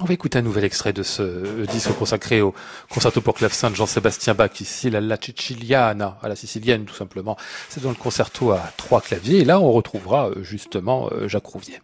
On 0.00 0.04
va 0.04 0.12
écouter 0.12 0.38
un 0.38 0.42
nouvel 0.42 0.64
extrait 0.64 0.92
de 0.92 1.02
ce 1.02 1.22
euh, 1.22 1.66
disque 1.66 1.92
consacré 1.92 2.42
au 2.42 2.54
concerto 2.90 3.20
pour 3.20 3.34
clavecin 3.34 3.70
de 3.70 3.76
Jean-Sébastien 3.76 4.34
Bach, 4.34 4.60
ici 4.60 4.90
la 4.90 5.00
La 5.00 5.16
Siciliana, 5.16 6.18
à 6.22 6.28
la 6.28 6.36
sicilienne 6.36 6.84
tout 6.84 6.94
simplement. 6.94 7.36
C'est 7.68 7.82
dans 7.82 7.90
le 7.90 7.94
concerto 7.94 8.50
à 8.50 8.60
trois 8.76 9.00
claviers, 9.00 9.38
et 9.38 9.44
là 9.44 9.60
on 9.60 9.72
retrouvera 9.72 10.28
euh, 10.28 10.42
justement 10.42 11.08
Jacques 11.26 11.46
Rouvier. 11.46 11.80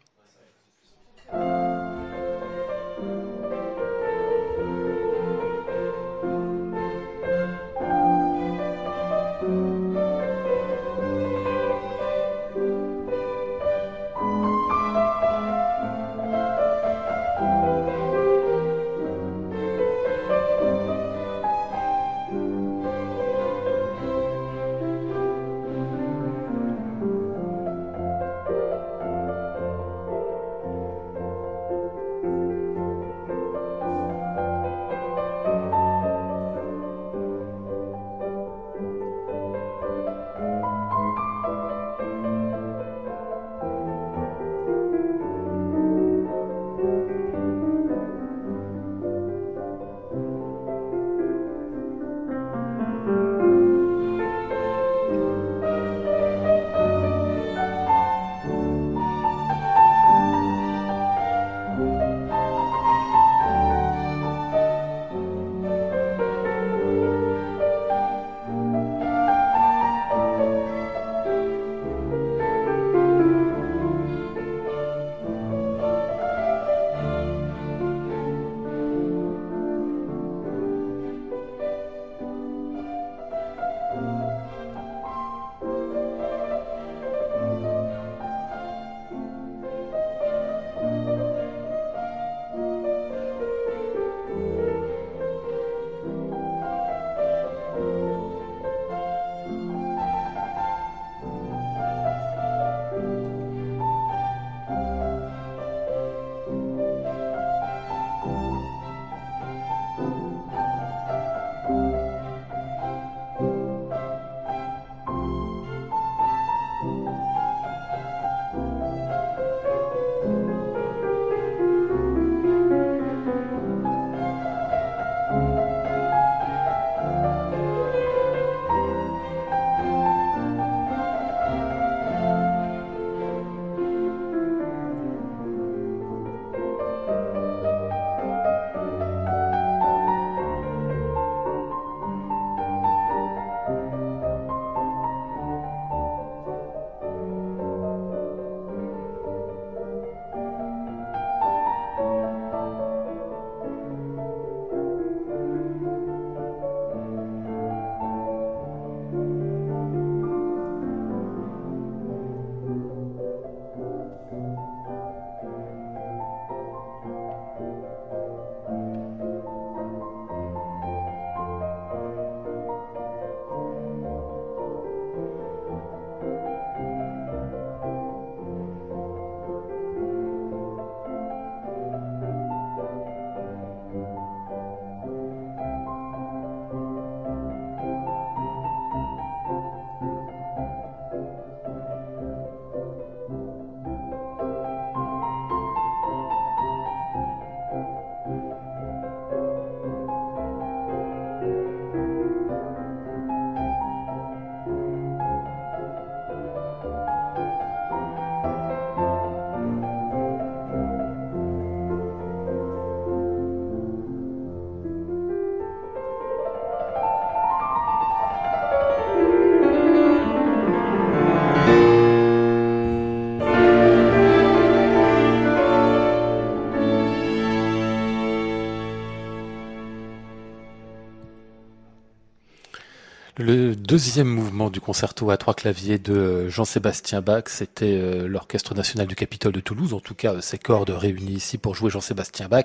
Deuxième 233.92 234.28
mouvement 234.28 234.70
du 234.70 234.80
concerto 234.80 235.28
à 235.28 235.36
trois 235.36 235.52
claviers 235.52 235.98
de 235.98 236.48
Jean-Sébastien 236.48 237.20
Bach, 237.20 237.42
c'était 237.48 237.84
euh, 237.84 238.26
l'Orchestre 238.26 238.74
national 238.74 239.06
du 239.06 239.14
Capitole 239.14 239.52
de 239.52 239.60
Toulouse, 239.60 239.92
en 239.92 240.00
tout 240.00 240.14
cas 240.14 240.40
ces 240.40 240.56
cordes 240.56 240.88
réunies 240.88 241.34
ici 241.34 241.58
pour 241.58 241.74
jouer 241.74 241.90
Jean-Sébastien 241.90 242.48
Bach. 242.48 242.64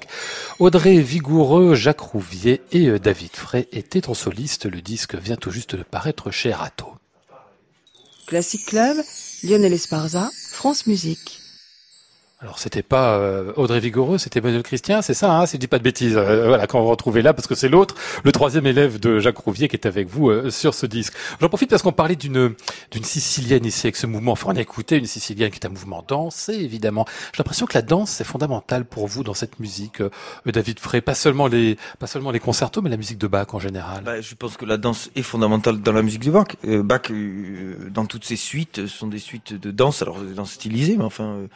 Audrey 0.59 0.99
Vigoureux, 0.99 1.75
Jacques 1.75 1.99
Rouvier 1.99 2.61
et 2.71 2.87
euh, 2.87 2.97
David 2.97 3.35
Frey 3.35 3.67
étaient 3.73 4.07
en 4.07 4.13
soliste. 4.13 4.67
Le 4.67 4.79
disque 4.79 5.15
vient 5.15 5.35
tout 5.35 5.51
juste 5.51 5.75
de 5.75 5.83
paraître 5.83 6.31
chez 6.31 6.53
Rato. 6.53 6.93
Classic 8.25 8.65
Club, 8.65 8.95
Lionel 9.43 9.73
Esparza, 9.73 10.29
France 10.53 10.87
Musique. 10.87 11.41
Alors 12.39 12.59
c'était 12.59 12.83
pas 12.83 13.17
euh, 13.17 13.51
Audrey 13.55 13.79
Vigoureux, 13.79 14.19
c'était 14.19 14.41
Manuel 14.41 14.61
Christian, 14.61 15.01
c'est 15.01 15.15
ça, 15.15 15.35
hein, 15.35 15.47
si 15.47 15.53
je 15.53 15.59
dis 15.59 15.67
pas 15.67 15.79
de 15.79 15.83
bêtises. 15.83 16.15
Euh, 16.15 16.45
voilà, 16.49 16.67
quand 16.67 16.79
on 16.79 16.83
va 16.83 16.91
retrouver 16.91 17.23
là, 17.23 17.33
parce 17.33 17.47
que 17.47 17.55
c'est 17.55 17.67
l'autre, 17.67 17.95
le 18.23 18.31
troisième 18.31 18.67
élève 18.67 18.99
de 18.99 19.19
Jacques 19.19 19.39
Rouvier 19.39 19.67
qui 19.67 19.75
est 19.75 19.87
avec 19.87 20.07
vous 20.07 20.29
euh, 20.29 20.51
sur 20.51 20.75
ce 20.75 20.85
disque. 20.85 21.13
J'en 21.41 21.49
profite 21.49 21.71
parce 21.71 21.81
qu'on 21.81 21.91
parlait 21.91 22.15
d'une 22.15 22.53
d'une 22.91 23.03
sicilienne 23.03 23.65
ici 23.65 23.87
avec 23.87 23.95
ce 23.95 24.05
mouvement. 24.05 24.33
Enfin, 24.33 24.51
on 24.53 24.55
a 24.55 24.61
écouté 24.61 24.97
une 24.97 25.07
sicilienne 25.07 25.49
qui 25.49 25.57
est 25.57 25.65
un 25.65 25.71
mouvement 25.71 26.05
dansé, 26.07 26.53
évidemment. 26.53 27.07
J'ai 27.33 27.39
l'impression 27.39 27.65
que 27.65 27.73
la 27.73 27.81
danse 27.81 28.11
c'est 28.11 28.23
fondamental 28.23 28.85
pour 28.85 29.07
vous 29.07 29.23
dans 29.23 29.33
cette 29.33 29.59
musique, 29.59 30.03
David 30.45 30.79
Frey. 30.79 31.01
Pas 31.01 31.15
seulement 31.15 31.47
les 31.47 31.75
pas 31.97 32.05
seulement 32.05 32.29
les 32.29 32.39
concertos, 32.39 32.83
mais 32.83 32.91
la 32.91 32.97
musique 32.97 33.17
de 33.17 33.25
Bach 33.25 33.47
en 33.53 33.59
général. 33.59 34.03
Bah, 34.03 34.21
je 34.21 34.35
pense 34.35 34.57
que 34.57 34.65
la 34.65 34.77
danse 34.77 35.09
est 35.15 35.23
fondamentale 35.23 35.81
dans 35.81 35.91
la 35.91 36.03
musique 36.03 36.23
de 36.23 36.29
Bach. 36.29 36.55
Bach, 36.63 37.11
dans 37.89 38.05
toutes 38.05 38.25
ses 38.25 38.35
suites, 38.35 38.85
sont 38.85 39.07
des 39.07 39.17
suites 39.17 39.55
de 39.55 39.71
danse, 39.71 40.03
alors 40.03 40.21
des 40.21 40.35
danses 40.35 40.51
stylisées, 40.51 40.97
mais 40.97 41.03
enfin 41.03 41.47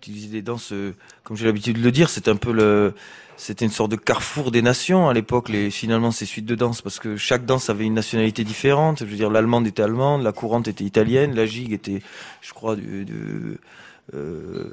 utiliser 0.00 0.28
des 0.28 0.42
danses, 0.42 0.72
euh, 0.72 0.94
comme 1.24 1.36
j'ai 1.36 1.44
l'habitude 1.44 1.76
de 1.76 1.82
le 1.82 1.92
dire, 1.92 2.08
c'est 2.08 2.28
un 2.28 2.36
peu 2.36 2.92
c'était 3.36 3.64
une 3.64 3.70
sorte 3.70 3.90
de 3.90 3.96
carrefour 3.96 4.50
des 4.50 4.60
nations 4.60 5.08
à 5.08 5.14
l'époque. 5.14 5.48
Les 5.48 5.70
finalement 5.70 6.10
ces 6.10 6.26
suites 6.26 6.46
de 6.46 6.54
danse, 6.54 6.82
parce 6.82 6.98
que 6.98 7.16
chaque 7.16 7.46
danse 7.46 7.70
avait 7.70 7.84
une 7.84 7.94
nationalité 7.94 8.44
différente. 8.44 9.00
Je 9.00 9.04
veux 9.04 9.16
dire, 9.16 9.30
l'allemande 9.30 9.66
était 9.66 9.82
allemande, 9.82 10.22
la 10.22 10.32
courante 10.32 10.68
était 10.68 10.84
italienne, 10.84 11.34
la 11.34 11.46
gigue 11.46 11.72
était, 11.72 12.02
je 12.42 12.52
crois, 12.52 12.76
de, 12.76 13.58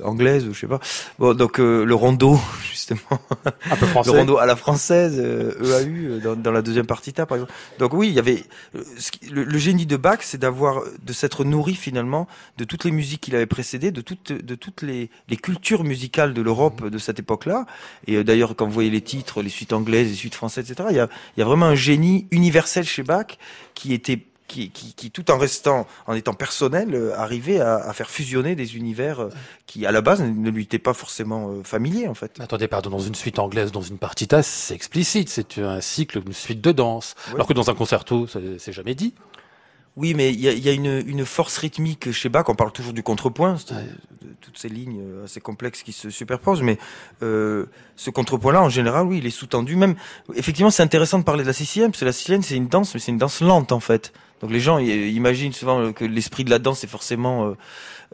anglaise 0.04 0.48
ou 0.48 0.54
je 0.54 0.60
sais 0.60 0.68
pas. 0.68 0.80
Bon, 1.20 1.34
donc 1.34 1.60
euh, 1.60 1.84
le 1.84 1.96
rondo 1.96 2.40
justement, 2.70 3.00
un 3.46 3.76
peu 3.76 3.86
français. 3.86 4.12
le 4.12 4.18
rondo 4.18 4.38
à 4.38 4.46
la 4.46 4.56
française, 4.56 5.16
euh, 5.18 5.54
EAU 5.62 5.90
euh, 5.90 6.20
dans, 6.20 6.36
dans, 6.36 6.52
la 6.52 6.62
deuxième 6.62 6.86
partita 6.86 7.26
par 7.26 7.38
exemple. 7.38 7.54
Donc 7.80 7.94
oui, 7.94 8.08
il 8.10 8.14
y 8.14 8.20
avait 8.20 8.44
le, 9.30 9.44
le 9.44 9.58
génie 9.58 9.86
de 9.86 9.98
Bach, 9.98 10.20
c'est 10.22 10.38
d'avoir 10.38 10.84
de 11.02 11.14
s'être 11.14 11.44
nourri 11.44 11.76
finalement 11.76 12.28
de 12.58 12.64
toutes 12.64 12.84
les 12.84 12.92
musiques 12.92 13.22
qu'il 13.22 13.36
avait 13.36 13.46
précédées, 13.46 13.92
de 13.92 14.02
toutes 14.02 14.32
de 14.32 14.56
toutes 14.56 14.82
les, 14.82 15.10
les 15.30 15.38
cultures 15.38 15.84
musicales 15.84 16.34
de 16.34 16.42
l'Europe 16.42 16.88
de 16.88 16.98
cette 16.98 17.20
époque-là. 17.20 17.66
Et 18.06 18.24
d'ailleurs, 18.24 18.56
quand 18.56 18.66
vous 18.66 18.72
voyez 18.72 18.90
les 18.90 19.02
titres, 19.02 19.42
les 19.42 19.50
suites 19.50 19.74
anglaises, 19.74 20.10
les 20.10 20.16
suites 20.16 20.36
françaises, 20.36 20.72
etc., 20.72 20.90
il 20.92 20.98
y 20.98 21.00
a, 21.00 21.10
il 21.36 21.40
y 21.40 21.44
a 21.44 21.46
vraiment 21.46 21.68
un 21.68 21.76
génie 21.76 22.28
universel 22.32 22.86
chez 22.86 23.04
Bach 23.04 23.38
qui 23.74 23.94
était 23.94 24.26
qui, 24.48 24.70
qui, 24.70 24.94
qui, 24.94 25.12
tout 25.12 25.30
en 25.32 25.38
restant, 25.38 25.88
en 26.08 26.14
étant 26.14 26.34
personnel, 26.34 26.96
euh, 26.96 27.18
arrivait 27.18 27.60
à, 27.60 27.76
à, 27.76 27.94
faire 27.94 28.10
fusionner 28.10 28.56
des 28.56 28.76
univers 28.76 29.20
euh, 29.20 29.30
qui, 29.66 29.86
à 29.86 29.92
la 29.92 30.02
base, 30.02 30.22
ne 30.22 30.50
lui 30.50 30.64
étaient 30.64 30.80
pas 30.80 30.94
forcément 30.94 31.50
euh, 31.50 31.64
familiers, 31.64 32.08
en 32.08 32.14
fait. 32.14 32.40
Attendez, 32.40 32.68
pardon, 32.68 32.90
dans 32.90 33.00
une 33.00 33.16
suite 33.16 33.40
anglaise, 33.40 33.72
dans 33.72 33.82
une 33.82 33.98
partita, 33.98 34.44
c'est 34.44 34.74
explicite, 34.74 35.30
c'est 35.30 35.58
un 35.60 35.82
cycle, 35.82 36.22
une 36.26 36.34
suite 36.34 36.62
de 36.62 36.72
danse. 36.72 37.16
Ouais. 37.28 37.36
Alors 37.36 37.48
que 37.48 37.54
dans 37.54 37.70
un 37.70 37.76
concerto, 37.76 38.28
c'est 38.58 38.74
jamais 38.74 38.96
dit. 38.96 39.14
Oui, 39.98 40.14
mais 40.14 40.32
il 40.32 40.40
y 40.40 40.48
a, 40.48 40.54
y 40.54 40.70
a 40.70 40.74
une, 40.74 41.04
une, 41.08 41.26
force 41.26 41.58
rythmique 41.58 42.12
chez 42.12 42.30
Bach. 42.30 42.46
On 42.50 42.56
parle 42.56 42.72
toujours 42.72 42.94
du 42.94 43.02
contrepoint, 43.02 43.56
ouais. 43.56 43.76
de, 44.22 44.28
de 44.28 44.34
toutes 44.42 44.60
ces 44.60 44.70
lignes 44.70 45.02
assez 45.24 45.42
complexes 45.42 45.82
qui 45.82 45.92
se 45.92 46.12
superposent. 46.12 46.62
Mais 46.62 46.78
euh, 47.24 47.66
ce 47.96 48.12
contrepoint-là, 48.12 48.62
en 48.62 48.70
général, 48.70 49.08
oui, 49.08 49.18
il 49.18 49.26
est 49.26 49.32
sous-tendu. 49.32 49.76
Même, 49.76 49.96
effectivement, 50.36 50.70
c'est 50.70 50.84
intéressant 50.84 51.18
de 51.18 51.24
parler 51.24 51.42
de 51.42 51.48
la 51.48 51.54
sicilienne, 51.54 51.90
parce 51.90 52.02
que 52.02 52.06
la 52.06 52.12
sicilienne, 52.12 52.44
c'est 52.44 52.56
une 52.56 52.68
danse, 52.68 52.94
mais 52.94 53.00
c'est 53.00 53.12
une 53.12 53.18
danse 53.18 53.42
lente, 53.42 53.72
en 53.72 53.80
fait. 53.80 54.14
Donc 54.42 54.52
les 54.52 54.60
gens 54.60 54.78
imaginent 54.78 55.54
souvent 55.54 55.92
que 55.94 56.06
l'esprit 56.06 56.44
de 56.44 56.50
la 56.50 56.60
danse 56.60 56.84
est 56.84 56.88
forcément 56.88 57.48
euh, 57.48 57.54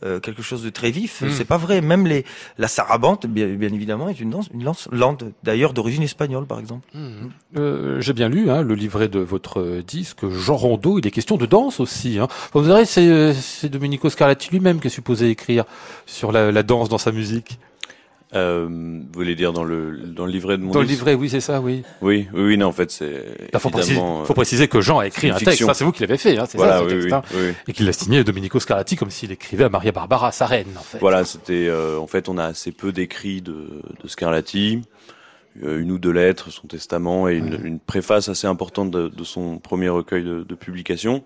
euh, 0.04 0.20
quelque 0.20 0.42
chose 0.42 0.64
de 0.64 0.70
très 0.70 0.92
vif. 0.92 1.22
Mmh. 1.22 1.30
C'est 1.32 1.46
pas 1.46 1.58
vrai. 1.58 1.82
Même 1.82 2.08
les 2.08 2.26
la 2.58 2.68
sarabande, 2.68 3.26
bien, 3.28 3.48
bien, 3.48 3.74
évidemment, 3.74 4.10
est 4.10 4.20
une 4.20 4.30
danse, 4.30 4.50
une 4.54 4.64
danse 4.64 4.88
lente, 4.92 5.24
d'ailleurs 5.44 5.74
d'origine 5.74 6.04
espagnole, 6.04 6.46
par 6.46 6.60
exemple. 6.60 6.88
Mmh. 6.94 7.10
Euh, 7.58 8.02
J'ai 8.02 8.14
bien 8.14 8.30
lu 8.30 8.50
hein, 8.50 8.62
le 8.62 8.76
livret 8.76 9.08
de 9.08 9.20
votre 9.20 9.82
disque 9.86 10.28
Jean 10.30 10.56
Rondeau. 10.56 11.00
Il 11.00 11.08
est 11.08 11.12
question 11.12 11.38
de 11.38 11.46
danse 11.46 11.80
aussi. 11.80 12.20
Hein. 12.20 12.28
Vous 12.54 12.62
verrez, 12.62 12.86
c'est 12.86 13.70
Domenico 13.70 14.10
Scarlatti 14.10 14.50
lui-même 14.52 14.80
qui 14.80 14.88
est 14.88 14.92
supposé 14.92 15.30
écrire 15.30 15.66
sur 16.06 16.32
la, 16.32 16.52
la 16.52 16.64
danse 16.64 16.90
dans 16.90 16.98
sa 16.98 17.12
musique. 17.12 17.60
Euh, 18.36 18.68
vous 18.68 19.14
voulez 19.14 19.36
dire 19.36 19.54
dans 19.54 19.64
le 19.64 19.98
dans 19.98 20.26
le 20.26 20.32
livret 20.32 20.58
de 20.58 20.64
mon 20.64 20.72
Dans 20.72 20.82
le 20.82 20.88
livret, 20.88 21.14
oui, 21.14 21.30
c'est 21.30 21.40
ça, 21.40 21.62
oui. 21.62 21.84
Oui, 22.02 22.28
oui, 22.34 22.42
oui, 22.44 22.58
non, 22.58 22.68
en 22.68 22.72
fait, 22.72 22.90
c'est. 22.92 23.26
Il 23.54 23.60
faut, 23.60 23.70
préciser, 23.70 23.96
faut 24.26 24.34
préciser 24.34 24.68
que 24.68 24.82
Jean 24.82 25.00
a 25.00 25.08
écrit 25.08 25.30
un 25.30 25.36
texte. 25.36 25.62
Enfin, 25.64 25.74
c'est 25.74 25.84
vous 25.84 25.92
qui 25.92 26.02
l'avez 26.02 26.18
fait, 26.18 26.38
hein, 26.38 26.46
c'est 26.50 26.58
voilà, 26.58 26.78
ça, 26.78 26.84
oui, 26.84 26.90
ce 26.90 26.96
texte, 26.96 27.14
hein, 27.14 27.22
oui. 27.36 27.54
et 27.68 27.74
qu'il 27.74 27.86
l'a 27.86 27.94
signé 27.94 28.24
Domenico 28.24 28.60
Scarlatti 28.60 28.96
comme 28.96 29.12
s'il 29.12 29.32
écrivait 29.32 29.66
à 29.66 29.70
Maria 29.70 29.92
Barbara, 29.92 30.32
sa 30.32 30.46
reine, 30.46 30.76
en 30.78 30.82
fait. 30.82 30.98
Voilà, 31.00 31.26
c'était. 31.26 31.68
Euh, 31.68 32.00
en 32.00 32.08
fait, 32.08 32.28
on 32.30 32.38
a 32.38 32.46
assez 32.46 32.72
peu 32.72 32.92
d'écrits 32.92 33.42
de, 33.42 33.82
de 34.02 34.08
Scarlatti, 34.08 34.82
euh, 35.64 35.80
une 35.80 35.92
ou 35.92 36.00
deux 36.00 36.12
lettres, 36.12 36.50
son 36.50 36.68
testament 36.68 37.30
et 37.30 37.36
une, 37.36 37.60
une 37.64 37.80
préface 37.80 38.30
assez 38.30 38.48
importante 38.48 38.90
de, 38.90 39.10
de 39.10 39.24
son 39.24 39.60
premier 39.60 39.90
recueil 39.90 40.24
de, 40.24 40.44
de 40.44 40.56
publications. 40.56 41.24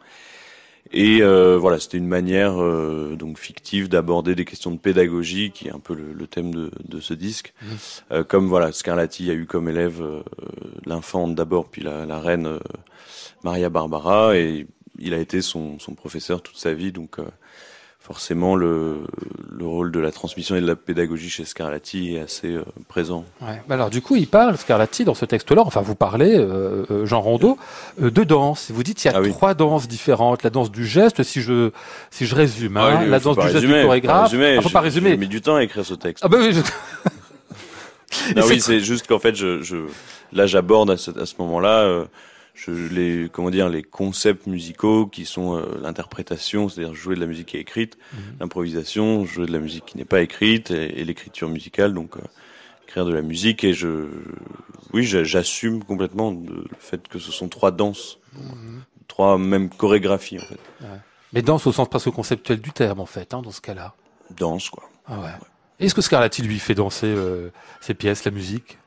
Et 0.92 1.22
euh, 1.22 1.58
voilà, 1.58 1.80
c'était 1.80 1.98
une 1.98 2.08
manière 2.08 2.62
euh, 2.62 3.16
donc 3.18 3.38
fictive 3.38 3.90
d'aborder 3.90 4.36
des 4.36 4.46
questions 4.46 4.72
de 4.72 4.78
pédagogie, 4.78 5.52
qui 5.52 5.68
est 5.68 5.72
un 5.72 5.80
peu 5.80 5.94
le, 5.94 6.14
le 6.14 6.28
thème 6.28 6.54
de, 6.54 6.72
de, 6.86 7.00
ce 7.00 7.14
disque. 7.14 7.54
Mmh. 7.62 7.66
Euh, 8.12 8.24
comme 8.24 8.48
voilà, 8.48 8.72
Scarlatti 8.72 9.30
a 9.30 9.34
eu 9.34 9.46
comme 9.46 9.68
élève 9.68 10.02
euh, 10.02 10.24
l'infante 10.86 11.36
d'abord, 11.36 11.68
puis 11.70 11.82
la, 11.82 12.06
la 12.06 12.20
reine 12.20 12.48
euh, 12.48 12.60
Maria 13.44 13.70
Barbara, 13.70 14.38
et 14.38 14.68
il 15.00 15.14
a 15.14 15.18
été 15.18 15.42
son, 15.42 15.80
son 15.80 15.94
professeur 15.94 16.42
toute 16.42 16.58
sa 16.58 16.74
vie, 16.74 16.92
donc 16.92 17.20
euh, 17.20 17.26
forcément 18.08 18.56
le, 18.56 19.00
le, 19.52 19.66
rôle 19.66 19.92
de 19.92 20.00
la 20.00 20.14
transmission 20.14 20.56
et 20.56 20.62
de 20.62 20.66
la 20.66 20.78
pédagogie 20.78 21.30
chez 21.30 21.44
Scarlatti 21.44 22.16
est 22.16 22.22
assez 22.22 22.54
euh, 22.54 22.64
présent. 22.88 23.26
Ouais. 23.42 23.62
Alors 23.70 23.90
du 23.90 24.02
coup, 24.02 24.16
il 24.16 24.28
parle 24.28 24.58
Scarlatti 24.58 25.04
dans 25.04 25.14
ce 25.14 25.26
texte-là. 25.26 25.62
Enfin, 25.66 25.82
vous 25.82 25.94
parlez 25.94 26.38
euh, 26.38 27.06
Jean 27.06 27.20
Rondeau 27.20 27.58
euh, 28.02 28.10
de 28.10 28.24
danse. 28.24 28.72
Vous 28.72 28.84
dites 28.84 29.04
il 29.04 29.08
y 29.08 29.10
a 29.10 29.18
ah, 29.18 29.30
trois 29.30 29.50
oui. 29.50 29.56
danses 29.58 29.90
différentes. 29.90 30.44
La 30.44 30.50
danse 30.50 30.72
du 30.72 30.88
geste, 30.88 31.22
si 31.24 31.42
je 31.42 31.72
si 32.10 32.26
je 32.26 32.34
résume, 32.34 32.78
hein, 32.78 33.00
ah, 33.02 33.06
la 33.06 33.20
danse 33.20 33.36
du 33.36 33.42
résumer, 33.42 33.62
geste 33.62 33.76
du 33.76 33.84
chorégraphe. 33.84 34.32
Il 34.32 34.42
ah, 34.42 34.62
faut 34.62 34.70
pas 34.70 34.80
résumer. 34.80 35.10
J'ai 35.10 35.18
mis 35.18 35.28
du 35.28 35.42
temps 35.42 35.58
à 35.58 35.64
écrire 35.64 35.86
ce 35.86 35.96
texte. 35.96 36.24
Ah 36.24 36.30
bah 36.30 36.38
oui. 36.40 36.54
Je... 36.54 36.62
non, 38.38 38.48
oui, 38.48 38.62
c'est 38.62 38.80
juste 38.80 39.06
qu'en 39.08 39.20
fait, 39.20 39.36
je, 39.36 39.62
je 39.62 39.76
là, 40.32 40.46
j'aborde 40.46 40.92
à 40.92 40.98
ce, 40.98 41.12
à 41.20 41.26
ce 41.26 41.36
moment-là. 41.40 42.06
Je, 42.64 42.72
les 42.98 43.30
comment 43.34 43.52
dire 43.52 43.70
les 43.70 43.84
concepts 43.84 44.48
musicaux 44.48 45.06
qui 45.06 45.26
sont 45.26 45.50
euh, 45.56 45.62
l'interprétation, 45.86 46.60
c'est-à-dire 46.70 46.96
jouer 46.96 47.16
de 47.16 47.22
la 47.26 47.28
musique 47.28 47.50
qui 47.50 47.58
est 47.58 47.62
écrite, 47.62 47.94
-hmm. 47.98 48.40
l'improvisation, 48.40 49.26
jouer 49.32 49.46
de 49.46 49.54
la 49.58 49.60
musique 49.60 49.86
qui 49.90 49.96
n'est 50.00 50.12
pas 50.16 50.22
écrite 50.28 50.72
et, 50.72 51.00
et 51.00 51.04
l'écriture 51.10 51.50
musicale, 51.58 51.92
donc 51.94 52.12
euh, 52.18 52.22
écrire 52.88 53.06
de 53.06 53.14
la 53.14 53.22
musique 53.32 53.60
et 53.70 53.74
je 53.82 53.92
oui 54.94 55.04
j'assume 55.04 55.78
complètement 55.92 56.30
de, 56.32 56.56
le 56.74 56.80
fait 56.90 57.02
que 57.12 57.20
ce 57.26 57.32
sont 57.32 57.48
trois 57.58 57.72
danses, 57.84 58.06
-hmm. 58.34 58.80
trois 59.14 59.34
même 59.38 59.68
chorégraphies 59.82 60.40
en 60.44 60.48
fait. 60.52 60.62
Ouais. 60.82 61.00
Mais 61.34 61.42
danse 61.50 61.64
au 61.70 61.74
sens 61.78 61.88
presque 61.94 62.12
conceptuel 62.20 62.60
du 62.68 62.72
terme 62.72 63.00
en 63.08 63.10
fait, 63.16 63.28
hein, 63.34 63.42
dans 63.48 63.56
ce 63.60 63.62
cas-là. 63.68 63.88
Danse 64.42 64.68
quoi. 64.74 64.84
Ah 65.06 65.20
ouais. 65.20 65.26
ouais. 65.26 65.50
Est-ce 65.80 65.94
que 65.98 66.02
Scarlatti 66.08 66.42
lui 66.50 66.60
fait 66.68 66.78
danser 66.84 67.14
euh, 67.26 67.50
ses 67.82 67.94
pièces, 68.02 68.22
la 68.26 68.32
musique? 68.32 68.80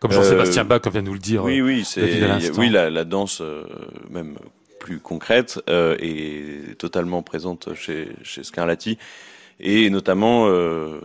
Comme 0.00 0.12
Jean-Sébastien 0.12 0.62
euh, 0.62 0.64
Bach, 0.64 0.80
vient 0.90 1.02
de 1.02 1.06
nous 1.06 1.12
le 1.12 1.18
dire. 1.20 1.44
Oui, 1.44 1.60
oui, 1.60 1.84
c'est 1.84 2.50
oui 2.58 2.70
la, 2.70 2.90
la 2.90 3.04
danse 3.04 3.40
euh, 3.42 3.64
même 4.10 4.36
plus 4.80 4.98
concrète 4.98 5.60
euh, 5.68 5.94
est 6.00 6.76
totalement 6.78 7.22
présente 7.22 7.74
chez, 7.74 8.08
chez 8.22 8.42
Scarlatti 8.42 8.96
et 9.60 9.90
notamment 9.90 10.46
euh, 10.48 11.00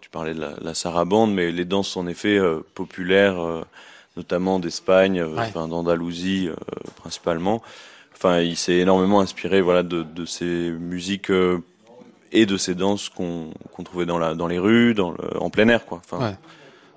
tu 0.00 0.08
parlais 0.08 0.32
de 0.32 0.40
la, 0.40 0.54
la 0.62 0.72
sarabande, 0.72 1.34
mais 1.34 1.52
les 1.52 1.66
danses 1.66 1.94
en 1.98 2.06
effet 2.06 2.38
euh, 2.38 2.60
populaires, 2.74 3.38
euh, 3.38 3.62
notamment 4.16 4.58
d'Espagne, 4.58 5.22
ouais. 5.22 5.34
enfin 5.36 5.68
d'Andalousie 5.68 6.48
principalement. 6.96 7.62
Enfin, 8.14 8.40
il 8.40 8.56
s'est 8.56 8.78
énormément 8.78 9.20
inspiré 9.20 9.60
voilà 9.60 9.82
de, 9.82 10.02
de 10.02 10.24
ces 10.24 10.70
musiques 10.70 11.30
et 12.32 12.46
de 12.46 12.56
ces 12.56 12.74
danses 12.74 13.10
qu'on 13.10 13.50
qu 13.76 13.84
trouvait 13.84 14.06
dans 14.06 14.18
la 14.18 14.34
dans 14.34 14.48
les 14.48 14.58
rues, 14.58 14.94
dans 14.94 15.10
le, 15.10 15.18
en 15.38 15.50
plein 15.50 15.68
air 15.68 15.84
quoi. 15.84 16.00
Enfin, 16.02 16.30
ouais 16.30 16.34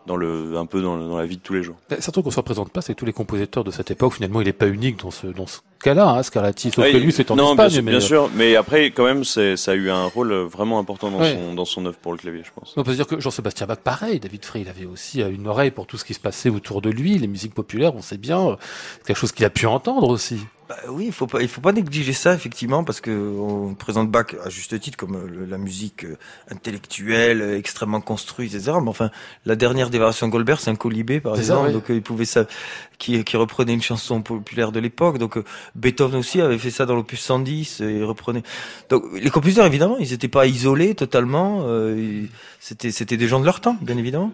dans 0.05 0.15
le, 0.15 0.57
un 0.57 0.65
peu 0.65 0.81
dans, 0.81 0.97
dans, 0.97 1.17
la 1.17 1.25
vie 1.25 1.37
de 1.37 1.41
tous 1.41 1.53
les 1.53 1.63
jours. 1.63 1.75
C'est 1.99 2.11
truc 2.11 2.25
qu'on 2.25 2.31
se 2.31 2.37
représente 2.37 2.71
pas, 2.71 2.81
c'est 2.81 2.93
que 2.93 2.99
tous 2.99 3.05
les 3.05 3.13
compositeurs 3.13 3.63
de 3.63 3.71
cette 3.71 3.91
époque, 3.91 4.13
finalement, 4.13 4.41
il 4.41 4.45
n'est 4.45 4.53
pas 4.53 4.67
unique 4.67 4.99
dans 4.99 5.11
ce, 5.11 5.27
dans 5.27 5.47
ce 5.47 5.59
cas-là, 5.83 6.09
hein, 6.09 6.23
Scarlatti, 6.23 6.71
sauf 6.71 6.85
que 6.91 6.97
lui, 6.97 7.11
c'est 7.11 7.29
en 7.31 7.35
non, 7.35 7.51
Espagne. 7.51 7.67
Bien, 7.67 7.69
sûr, 7.69 7.83
mais... 7.83 7.91
bien 7.91 7.99
sûr, 7.99 8.29
mais 8.35 8.55
après, 8.55 8.85
quand 8.91 9.03
même, 9.03 9.23
ça 9.23 9.41
a 9.41 9.73
eu 9.75 9.89
un 9.89 10.05
rôle 10.05 10.33
vraiment 10.33 10.79
important 10.79 11.11
dans, 11.11 11.23
son, 11.23 11.53
dans 11.53 11.65
son 11.65 11.85
œuvre 11.85 11.97
pour 11.97 12.11
le 12.11 12.17
clavier, 12.17 12.43
je 12.43 12.51
pense. 12.53 12.73
On 12.77 12.83
peut 12.83 12.91
se 12.91 12.97
dire 12.97 13.07
que 13.07 13.19
Jean-Sébastien 13.19 13.67
Bach, 13.67 13.79
pareil, 13.83 14.19
David 14.19 14.45
Frey, 14.45 14.61
il 14.61 14.69
avait 14.69 14.85
aussi 14.85 15.21
une 15.21 15.47
oreille 15.47 15.71
pour 15.71 15.87
tout 15.87 15.97
ce 15.97 16.05
qui 16.05 16.13
se 16.13 16.19
passait 16.19 16.49
autour 16.49 16.81
de 16.81 16.89
lui, 16.89 17.17
les 17.17 17.27
musiques 17.27 17.53
populaires, 17.53 17.95
on 17.95 18.01
sait 18.01 18.17
bien, 18.17 18.57
quelque 19.05 19.17
chose 19.17 19.31
qu'il 19.31 19.45
a 19.45 19.49
pu 19.49 19.65
entendre 19.65 20.09
aussi. 20.09 20.39
Bah 20.71 20.77
oui, 20.87 21.05
il 21.07 21.11
faut 21.11 21.27
pas, 21.27 21.41
il 21.41 21.49
faut 21.49 21.59
pas 21.59 21.73
négliger 21.73 22.13
ça 22.13 22.33
effectivement 22.33 22.85
parce 22.85 23.01
que 23.01 23.11
on 23.11 23.73
présente 23.75 24.09
Bach 24.09 24.27
à 24.45 24.49
juste 24.49 24.79
titre 24.79 24.95
comme 24.95 25.15
euh, 25.15 25.27
le- 25.27 25.45
la 25.45 25.57
musique 25.57 26.05
euh, 26.05 26.15
intellectuelle, 26.49 27.41
euh, 27.41 27.57
extrêmement 27.57 27.99
construite, 27.99 28.53
etc. 28.53 28.77
Mais 28.81 28.87
enfin, 28.89 29.09
la 29.45 29.57
dernière 29.57 29.89
de 29.89 29.97
Goldberg, 30.29 30.59
c'est 30.61 30.69
un 30.71 30.75
colibé 30.75 31.19
par 31.19 31.35
ça, 31.35 31.41
exemple, 31.41 31.67
oui. 31.67 31.73
donc 31.73 31.83
il 31.89 32.01
pouvait 32.01 32.23
ça, 32.25 32.45
qui, 32.99 33.21
qui 33.25 33.35
reprenait 33.35 33.73
une 33.73 33.81
chanson 33.81 34.21
populaire 34.21 34.71
de 34.71 34.79
l'époque. 34.79 35.17
Donc 35.17 35.37
Beethoven 35.75 36.19
aussi 36.19 36.39
avait 36.39 36.57
fait 36.57 36.71
ça 36.71 36.85
dans 36.85 36.95
l'opus 36.95 37.19
110 37.19 37.81
et 37.81 37.97
il 37.97 38.03
reprenait. 38.05 38.43
Donc 38.89 39.03
les 39.13 39.29
compositeurs 39.29 39.65
évidemment, 39.65 39.97
ils 39.99 40.11
n'étaient 40.11 40.27
pas 40.29 40.45
isolés 40.45 40.95
totalement. 40.95 41.63
euh, 41.65 42.23
c'était, 42.61 42.91
c'était 42.91 43.17
des 43.17 43.27
gens 43.27 43.39
de 43.41 43.45
leur 43.45 43.59
temps, 43.59 43.75
bien 43.81 43.97
évidemment. 43.97 44.31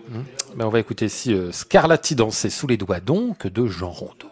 Ben, 0.56 0.65
on 0.65 0.69
va 0.69 0.80
écouter 0.80 1.06
ici 1.06 1.34
euh, 1.34 1.52
Scarlatti 1.52 2.13
danser 2.15 2.50
sous 2.52 2.67
les 2.67 2.78
doigts 2.78 3.00
donc 3.00 3.47
de 3.47 3.65
Jean 3.65 3.89
Rondeau. 3.89 4.28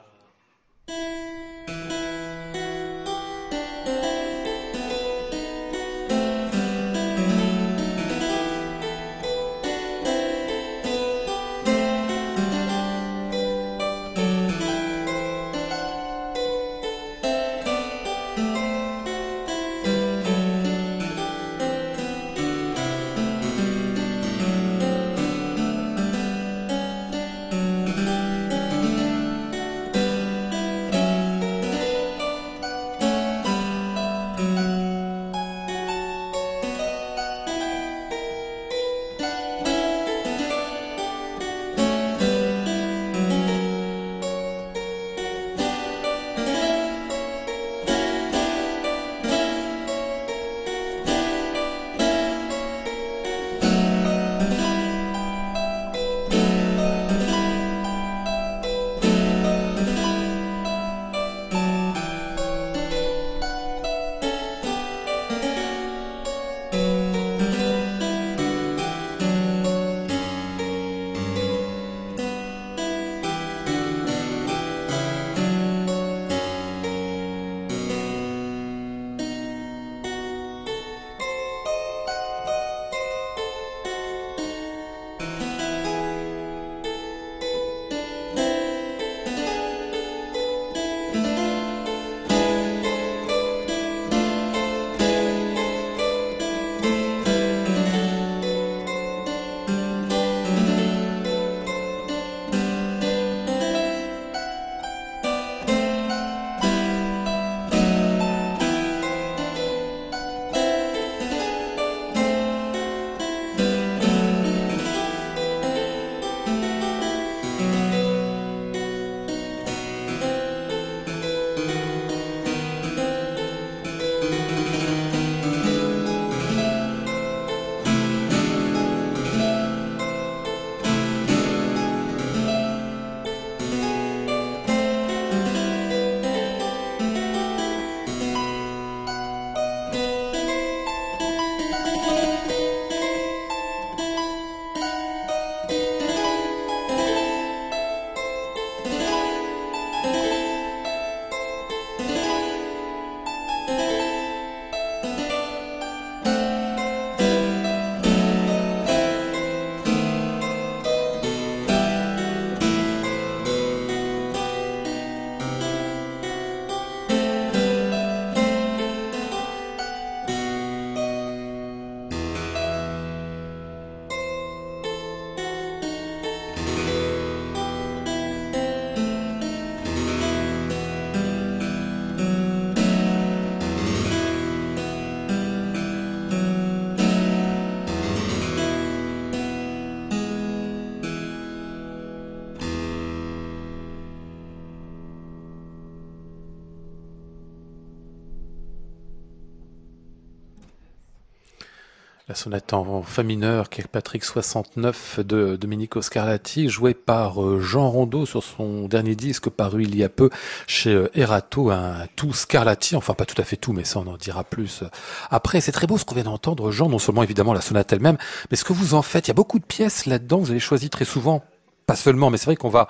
Sonate 202.36 202.74
en 202.74 203.02
fa 203.02 203.24
mineur, 203.24 203.70
Patrick 203.92 204.24
69 204.24 205.22
de 205.22 205.56
Domenico 205.56 206.02
Scarlatti, 206.02 206.68
jouée 206.68 206.94
par 206.94 207.42
euh, 207.42 207.62
Jean 207.62 207.90
Rondeau 207.90 208.26
sur 208.26 208.44
son 208.44 208.88
dernier 208.88 209.16
disque 209.16 209.50
paru 209.50 209.84
il 209.84 209.96
y 209.96 210.04
a 210.04 210.10
peu 210.10 210.30
chez 210.68 210.94
euh, 210.94 211.10
Erato, 211.16 211.70
un 211.70 212.08
tout 212.16 212.34
Scarlatti, 212.34 212.96
enfin 212.96 213.14
pas 213.14 213.26
tout 213.26 213.42
à 213.42 213.46
fait 213.46 213.56
tout, 213.56 213.72
mais 213.72 213.86
ça 213.86 214.00
on 214.00 214.08
en 214.08 214.18
dira 214.18 214.44
plus 214.44 214.84
euh, 214.84 214.88
après. 215.30 215.62
C'est 215.62 215.72
très 215.72 215.88
beau 215.88 215.98
ce 215.98 216.04
qu'on 216.04 216.16
vient 216.16 216.26
d'entendre, 216.26 216.72
Jean, 216.72 216.90
non 216.90 217.00
seulement 217.00 217.24
évidemment 217.24 217.54
la 217.54 217.62
sonate 217.62 217.92
elle-même, 217.94 218.18
mais 218.52 218.58
ce 218.58 218.66
que 218.66 218.74
vous 218.74 218.94
en 218.94 219.02
faites, 219.02 219.28
il 219.28 219.30
y 219.30 219.32
a 219.32 219.36
beaucoup 219.36 219.60
de 219.60 219.66
pièces 219.66 220.06
là-dedans, 220.06 220.40
vous 220.40 220.52
avez 220.52 220.60
choisi 220.60 220.90
très 220.90 221.06
souvent, 221.06 221.44
pas 221.86 221.96
seulement, 221.96 222.30
mais 222.30 222.38
c'est 222.38 222.46
vrai 222.46 222.58
qu'on 222.58 222.70
va 222.70 222.90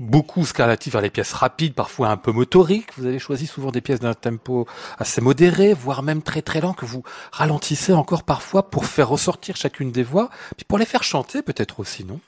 beaucoup 0.00 0.44
Scarlatti 0.46 0.90
vers 0.90 1.02
les 1.02 1.10
pièces 1.10 1.32
rapides, 1.32 1.74
parfois 1.74 2.08
un 2.08 2.16
peu 2.16 2.32
motoriques. 2.32 2.88
Vous 2.96 3.06
avez 3.06 3.20
choisi 3.20 3.46
souvent 3.46 3.70
des 3.70 3.82
pièces 3.82 4.00
d'un 4.00 4.14
tempo 4.14 4.66
assez 4.98 5.20
modéré, 5.20 5.74
voire 5.74 6.02
même 6.02 6.22
très 6.22 6.42
très 6.42 6.60
lent, 6.60 6.72
que 6.72 6.86
vous 6.86 7.04
ralentissez 7.30 7.92
encore 7.92 8.24
parfois 8.24 8.70
pour 8.70 8.86
faire 8.86 9.08
ressortir 9.08 9.56
chacune 9.56 9.92
des 9.92 10.02
voix, 10.02 10.30
puis 10.56 10.64
pour 10.64 10.78
les 10.78 10.86
faire 10.86 11.04
chanter 11.04 11.42
peut-être 11.42 11.78
aussi, 11.78 12.04
non? 12.04 12.18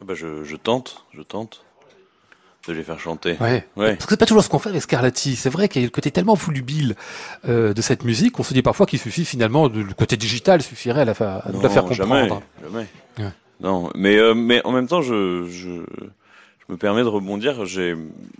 Ah 0.00 0.04
bah, 0.06 0.14
je, 0.14 0.44
je 0.44 0.56
tente, 0.56 1.04
je 1.12 1.20
tente 1.20 1.64
de 2.68 2.72
les 2.72 2.82
faire 2.82 3.00
chanter. 3.00 3.36
Ouais. 3.40 3.66
Ouais. 3.76 3.96
Parce 3.96 4.04
que 4.06 4.10
c'est 4.10 4.16
pas 4.16 4.26
toujours 4.26 4.44
ce 4.44 4.48
qu'on 4.48 4.58
fait 4.58 4.68
avec 4.68 4.82
Scarlatti. 4.82 5.34
C'est 5.34 5.50
vrai 5.50 5.68
qu'il 5.68 5.82
y 5.82 5.84
a 5.84 5.86
le 5.86 5.90
côté 5.90 6.10
tellement 6.10 6.34
volubile 6.34 6.94
euh, 7.48 7.72
de 7.72 7.82
cette 7.82 8.04
musique 8.04 8.32
qu'on 8.34 8.42
se 8.42 8.54
dit 8.54 8.62
parfois 8.62 8.86
qu'il 8.86 8.98
suffit 8.98 9.24
finalement, 9.24 9.68
de, 9.68 9.80
le 9.80 9.94
côté 9.94 10.16
digital 10.16 10.62
suffirait 10.62 11.00
à, 11.00 11.04
la, 11.04 11.12
à 11.12 11.50
la 11.50 11.68
faire 11.68 11.84
comprendre. 11.84 11.94
Jamais, 11.94 12.28
jamais. 12.62 12.86
Ouais. 13.18 13.30
Non, 13.60 13.90
mais 13.94 14.16
euh, 14.16 14.34
mais 14.34 14.64
en 14.64 14.72
même 14.72 14.86
temps, 14.86 15.02
je 15.02 15.84
me 16.70 16.76
permets 16.76 17.02
de 17.02 17.08
rebondir. 17.08 17.66
J'ai 17.66 17.94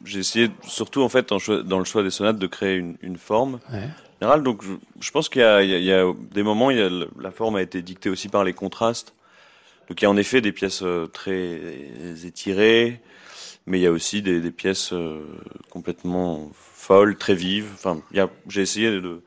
j'ai 0.04 0.20
essayé 0.20 0.50
surtout 0.66 1.02
en 1.02 1.08
fait 1.08 1.32
en 1.32 1.38
dans 1.64 1.78
le 1.78 1.84
choix 1.84 2.02
des 2.02 2.10
sonates 2.10 2.38
de 2.38 2.46
créer 2.46 2.76
une, 2.76 2.96
une 3.02 3.16
forme 3.18 3.60
Ouais. 3.72 3.88
générale. 4.20 4.42
Donc 4.42 4.62
je, 4.64 4.72
je 5.00 5.10
pense 5.10 5.28
qu'il 5.28 5.42
y 5.42 5.44
a, 5.44 5.62
il 5.62 5.70
y, 5.70 5.84
y 5.84 5.92
a 5.92 6.04
des 6.32 6.42
moments, 6.42 6.70
il 6.70 6.78
y 6.78 6.82
a 6.82 6.88
le- 6.88 7.10
la 7.20 7.30
forme 7.30 7.56
a 7.56 7.62
été 7.62 7.82
dictée 7.82 8.08
aussi 8.10 8.28
par 8.28 8.44
les 8.44 8.52
contrastes. 8.52 9.14
Donc 9.88 10.00
il 10.00 10.04
y 10.04 10.06
a 10.06 10.10
en 10.10 10.16
effet 10.16 10.40
des 10.40 10.52
pièces 10.52 10.82
euh, 10.82 11.06
très 11.06 11.60
étirées, 12.24 13.00
mais 13.66 13.78
il 13.78 13.82
y 13.82 13.86
a 13.86 13.92
aussi 13.92 14.22
des, 14.22 14.40
des 14.40 14.52
pièces 14.52 14.92
euh, 14.92 15.20
complètement 15.68 16.50
folles, 16.54 17.16
très 17.16 17.34
vives. 17.34 17.68
Enfin, 17.74 18.00
j'ai 18.48 18.62
essayé 18.62 18.90
de, 18.90 19.00
de, 19.00 19.22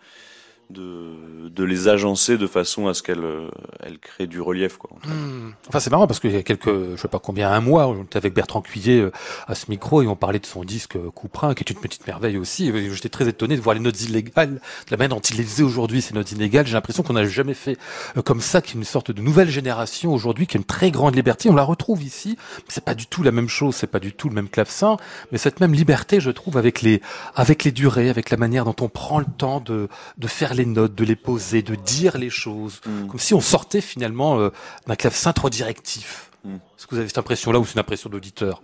de 0.70 1.64
les 1.64 1.88
agencer 1.88 2.38
de 2.38 2.48
façon 2.48 2.88
à 2.88 2.94
ce 2.94 3.04
qu'elles 3.04 3.24
euh, 3.24 3.50
elles 3.80 4.00
créent 4.00 4.28
du 4.28 4.42
relief. 4.42 4.78
Quoi. 4.78 4.92
Hmm. 5.06 5.52
Enfin, 5.68 5.80
c'est 5.80 5.90
marrant 5.90 6.08
parce 6.08 6.20
qu'il 6.20 6.32
y 6.32 6.36
a 6.36 6.44
quelques, 6.44 6.96
je 6.96 7.02
sais 7.02 7.08
pas 7.08 7.20
combien, 7.20 7.52
un 7.52 7.62
mois, 7.62 7.88
on 7.88 8.04
était 8.04 8.18
avec 8.18 8.34
Bertrand 8.34 8.62
Cuillet 8.62 9.00
euh, 9.00 9.12
à 9.48 9.56
ce 9.56 9.70
micro 9.70 10.02
et 10.02 10.08
on 10.08 10.16
parlait 10.16 10.40
de 10.40 10.46
son 10.46 10.64
disque 10.64 10.96
euh, 10.96 11.12
Couperin, 11.12 11.54
qui 11.54 11.64
est 11.64 11.70
une 11.70 11.80
petite 11.80 12.08
merveille 12.08 12.38
aussi. 12.38 12.72
J'étais 12.94 13.10
très 13.10 13.28
étonné 13.28 13.56
de 13.56 13.62
voir 13.62 13.76
les 13.76 13.82
notes 13.82 14.02
illégales, 14.02 14.56
de 14.56 14.60
la 14.92 14.98
manière 14.98 15.16
dont 15.16 15.22
il 15.22 15.38
les 15.38 15.44
faisait 15.44 15.64
aujourd'hui, 15.64 16.02
ces 16.02 16.14
notes 16.14 16.32
illégales. 16.32 16.66
J'ai 16.66 16.74
l'impression 16.74 17.04
qu'on 17.04 17.14
n'a 17.14 17.26
jamais 17.26 17.54
fait 17.54 17.78
comme 18.26 18.42
ça, 18.42 18.62
qu'il 18.62 18.76
y 18.76 18.78
a 18.78 18.80
une 18.80 18.86
sorte 18.86 19.12
de 19.12 19.22
nouvelle 19.22 19.50
génération 19.50 20.14
aujourd'hui 20.14 20.48
qui 20.48 20.58
a 20.58 20.60
une 20.60 20.66
très 20.66 20.92
grande 20.92 21.16
liberté. 21.16 21.50
On 21.50 21.56
la 21.56 21.64
retrouve 21.64 22.04
ici. 22.04 22.38
C'est 22.68 22.84
pas 22.84 22.96
du 22.96 23.06
tout 23.06 23.24
la 23.24 23.32
même 23.32 23.50
chose, 23.50 23.76
c'est 23.76 23.88
pas 23.88 24.00
du 24.00 24.14
tout 24.14 24.30
le 24.30 24.36
même 24.36 24.50
clavecin, 24.50 24.98
mais 25.32 25.38
cette 25.38 25.60
même 25.60 25.74
liberté, 25.74 26.20
je 26.20 26.32
trouve, 26.32 26.58
avec 26.58 26.82
les, 26.82 27.02
avec 27.36 27.64
les 27.64 27.72
durées, 27.72 28.10
avec 28.10 28.30
la 28.30 28.38
manière 28.38 28.66
dont 28.66 28.76
on 28.82 28.90
prend 28.90 29.20
le 29.20 29.26
temps 29.38 29.60
de, 29.60 29.88
de 30.18 30.28
faire 30.28 30.53
les 30.54 30.66
notes, 30.66 30.96
de 30.96 31.04
les 31.06 31.16
poser, 31.16 31.62
de 31.62 31.76
dire 31.76 32.18
les 32.18 32.30
choses 32.30 32.82
Mm. 32.86 33.08
comme 33.08 33.20
si 33.20 33.34
on 33.34 33.42
sortait 33.42 33.82
finalement 33.82 34.40
euh, 34.40 34.50
d'un 34.88 34.96
clavecin 34.96 35.34
trop 35.34 35.50
directif. 35.50 36.32
Mm. 36.44 36.56
Est-ce 36.56 36.88
que 36.88 36.96
vous 36.96 37.00
avez 37.00 37.08
cette 37.08 37.18
impression-là 37.18 37.60
ou 37.60 37.66
c'est 37.66 37.74
une 37.74 37.80
impression 37.80 38.10
d'auditeur? 38.10 38.62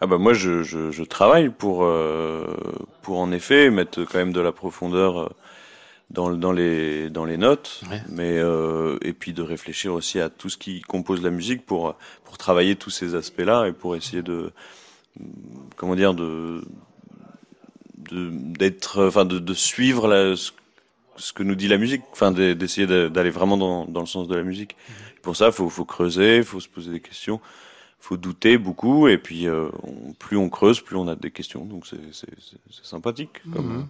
Ah 0.00 0.06
bah 0.06 0.16
moi 0.18 0.32
je, 0.32 0.62
je, 0.62 0.92
je 0.92 1.02
travaille 1.02 1.48
pour 1.50 1.82
euh, 1.82 2.46
pour 3.02 3.18
en 3.18 3.32
effet 3.32 3.68
mettre 3.70 4.04
quand 4.04 4.18
même 4.18 4.32
de 4.32 4.40
la 4.40 4.52
profondeur 4.52 5.18
euh, 5.18 5.28
dans 6.10 6.30
dans 6.30 6.52
les 6.52 7.10
dans 7.10 7.24
les 7.24 7.36
notes, 7.36 7.82
Ouais. 7.90 8.00
mais 8.08 8.38
euh, 8.38 8.96
et 9.02 9.12
puis 9.12 9.32
de 9.32 9.42
réfléchir 9.42 9.92
aussi 9.94 10.20
à 10.20 10.30
tout 10.30 10.48
ce 10.50 10.56
qui 10.56 10.82
compose 10.82 11.20
la 11.22 11.30
musique 11.30 11.66
pour 11.66 11.96
pour 12.24 12.38
travailler 12.38 12.76
tous 12.76 12.90
ces 12.90 13.14
aspects-là 13.16 13.66
et 13.66 13.72
pour 13.72 13.96
essayer 13.96 14.22
de 14.22 14.52
comment 15.76 15.96
dire 15.96 16.14
de 16.14 16.62
de 18.10 18.30
d'être 18.32 19.04
enfin 19.06 19.24
de, 19.24 19.38
de 19.40 19.54
suivre 19.54 20.06
la, 20.06 20.36
ce, 20.36 20.52
ce 21.18 21.32
que 21.32 21.42
nous 21.42 21.54
dit 21.54 21.68
la 21.68 21.76
musique, 21.78 22.02
enfin 22.12 22.32
de- 22.32 22.54
d'essayer 22.54 22.86
de- 22.86 23.08
d'aller 23.08 23.30
vraiment 23.30 23.56
dans 23.58 24.00
le 24.00 24.06
sens 24.06 24.26
de 24.28 24.34
la 24.34 24.42
musique. 24.42 24.76
Pour 25.22 25.36
ça, 25.36 25.52
faut 25.52 25.68
faut 25.68 25.84
creuser, 25.84 26.42
faut 26.42 26.60
se 26.60 26.68
poser 26.68 26.90
des 26.92 27.00
questions 27.00 27.40
faut 28.00 28.16
douter 28.16 28.58
beaucoup 28.58 29.08
et 29.08 29.18
puis 29.18 29.48
euh, 29.48 29.68
plus 30.20 30.36
on 30.36 30.48
creuse, 30.48 30.80
plus 30.80 30.96
on 30.96 31.08
a 31.08 31.16
des 31.16 31.32
questions. 31.32 31.64
Donc 31.64 31.84
c'est 31.84 32.84
sympathique 32.84 33.42
Mhm. 33.60 33.86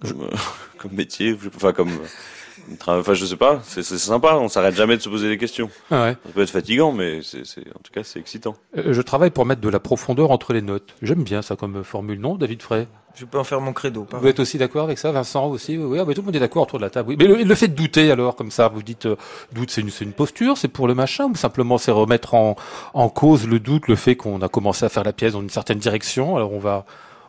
Comme, 0.00 0.28
comme 0.78 0.92
métier, 0.92 1.36
enfin 1.54 1.72
comme 1.72 1.90
euh, 1.90 2.74
enfin 2.86 3.14
je 3.14 3.26
sais 3.26 3.36
pas, 3.36 3.60
c'est 3.64 3.82
sympa. 3.82 4.34
On 4.36 4.48
s'arrête 4.48 4.74
jamais 4.74 4.96
de 4.96 5.02
se 5.02 5.08
poser 5.08 5.28
des 5.28 5.38
questions. 5.38 5.70
ah 5.90 6.04
ouais. 6.04 6.16
Ça 6.24 6.32
peut 6.32 6.42
être 6.42 6.50
fatigant, 6.50 6.92
mais 6.92 7.20
c'est 7.22 7.40
en 7.40 7.80
tout 7.82 7.92
cas 7.92 8.02
c'est 8.04 8.18
excitant. 8.18 8.54
Euh, 8.76 8.92
Je 8.92 9.02
travaille 9.02 9.30
pour 9.30 9.46
mettre 9.46 9.60
de 9.60 9.68
la 9.68 9.80
profondeur 9.80 10.30
entre 10.30 10.52
les 10.52 10.62
notes. 10.62 10.94
J'aime 11.02 11.22
bien 11.24 11.42
ça 11.42 11.56
comme 11.56 11.82
formule, 11.84 12.20
non, 12.20 12.36
David 12.36 12.62
Frey? 12.62 12.86
Je 13.16 13.24
peux 13.26 13.38
en 13.38 13.44
faire 13.44 13.60
mon 13.60 13.72
credo. 13.72 14.02
pas 14.02 14.18
Vous 14.18 14.26
êtes 14.26 14.40
aussi 14.40 14.58
d'accord 14.58 14.82
avec 14.82 14.98
ça, 14.98 15.12
Vincent 15.12 15.46
aussi? 15.46 15.78
Oui, 15.78 15.84
oui. 15.84 15.98
Ah, 16.00 16.04
mais 16.04 16.14
tout 16.14 16.22
le 16.22 16.26
monde 16.26 16.34
est 16.34 16.40
d'accord 16.40 16.64
autour 16.64 16.80
de 16.80 16.84
la 16.84 16.90
table. 16.90 17.10
Oui. 17.10 17.16
Mais 17.16 17.26
le, 17.28 17.44
le 17.44 17.54
fait 17.54 17.68
de 17.68 17.74
douter, 17.76 18.10
alors, 18.10 18.34
comme 18.34 18.50
ça, 18.50 18.66
vous 18.66 18.82
dites, 18.82 19.06
euh, 19.06 19.14
doute, 19.52 19.70
c'est 19.70 19.82
une, 19.82 19.90
c'est 19.90 20.04
une 20.04 20.12
posture, 20.12 20.58
c'est 20.58 20.66
pour 20.66 20.88
le 20.88 20.94
machin, 20.96 21.26
ou 21.26 21.36
simplement 21.36 21.78
c'est 21.78 21.92
remettre 21.92 22.34
en, 22.34 22.56
en 22.92 23.08
cause 23.08 23.46
le 23.46 23.60
doute, 23.60 23.86
le 23.86 23.94
fait 23.94 24.16
qu'on 24.16 24.42
a 24.42 24.48
commencé 24.48 24.84
à 24.84 24.88
faire 24.88 25.04
la 25.04 25.12
pièce 25.12 25.34
dans 25.34 25.42
une 25.42 25.48
certaine 25.50 25.78
direction, 25.78 26.34
alors 26.34 26.52
on 26.52 26.58
va, 26.58 26.86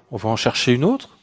on 0.10 0.18
va 0.18 0.28
en 0.30 0.36
chercher 0.36 0.74
une 0.74 0.86
autre? 0.86 1.15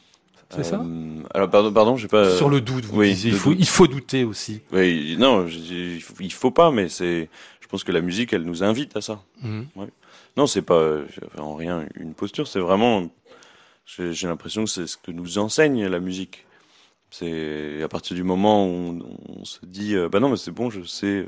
C'est 0.55 0.63
ça 0.63 0.81
Euh, 0.83 1.21
Alors 1.33 1.49
pardon, 1.49 1.71
pardon, 1.73 1.97
j'ai 1.97 2.07
pas. 2.07 2.35
Sur 2.37 2.49
le 2.49 2.61
doute, 2.61 2.85
vous 2.85 2.99
oui, 2.99 3.09
disiez, 3.09 3.31
il 3.31 3.37
faut, 3.37 3.49
doute. 3.51 3.59
il 3.59 3.67
faut 3.67 3.87
douter 3.87 4.23
aussi. 4.23 4.61
Oui, 4.71 5.15
non, 5.19 5.47
il 5.47 6.01
faut- 6.01 6.13
il 6.19 6.31
faut 6.33 6.51
pas, 6.51 6.71
mais 6.71 6.89
c'est. 6.89 7.29
Je 7.61 7.67
pense 7.67 7.83
que 7.83 7.91
la 7.91 8.01
musique, 8.01 8.33
elle 8.33 8.43
nous 8.43 8.63
invite 8.63 8.95
à 8.95 9.01
ça. 9.01 9.21
Mhm. 9.41 9.67
Non, 10.37 10.47
c'est 10.47 10.61
pas 10.61 10.97
en 11.37 11.55
rien 11.55 11.85
une 11.95 12.13
posture, 12.13 12.47
c'est 12.47 12.59
vraiment. 12.59 13.09
J'ai 13.85 14.27
l'impression 14.27 14.63
que 14.63 14.69
c'est 14.69 14.87
ce 14.87 14.97
que 14.97 15.11
nous 15.11 15.37
enseigne 15.37 15.85
la 15.87 15.99
musique. 15.99 16.45
C'est 17.11 17.83
à 17.83 17.87
partir 17.87 18.15
du 18.15 18.23
moment 18.23 18.65
où 18.65 18.69
on, 19.29 19.39
on 19.41 19.45
se 19.45 19.59
dit, 19.63 19.95
euh, 19.95 20.09
bah 20.09 20.19
non, 20.19 20.29
mais 20.29 20.37
c'est 20.37 20.49
bon, 20.51 20.71
je 20.71 20.81
sais 20.83 21.05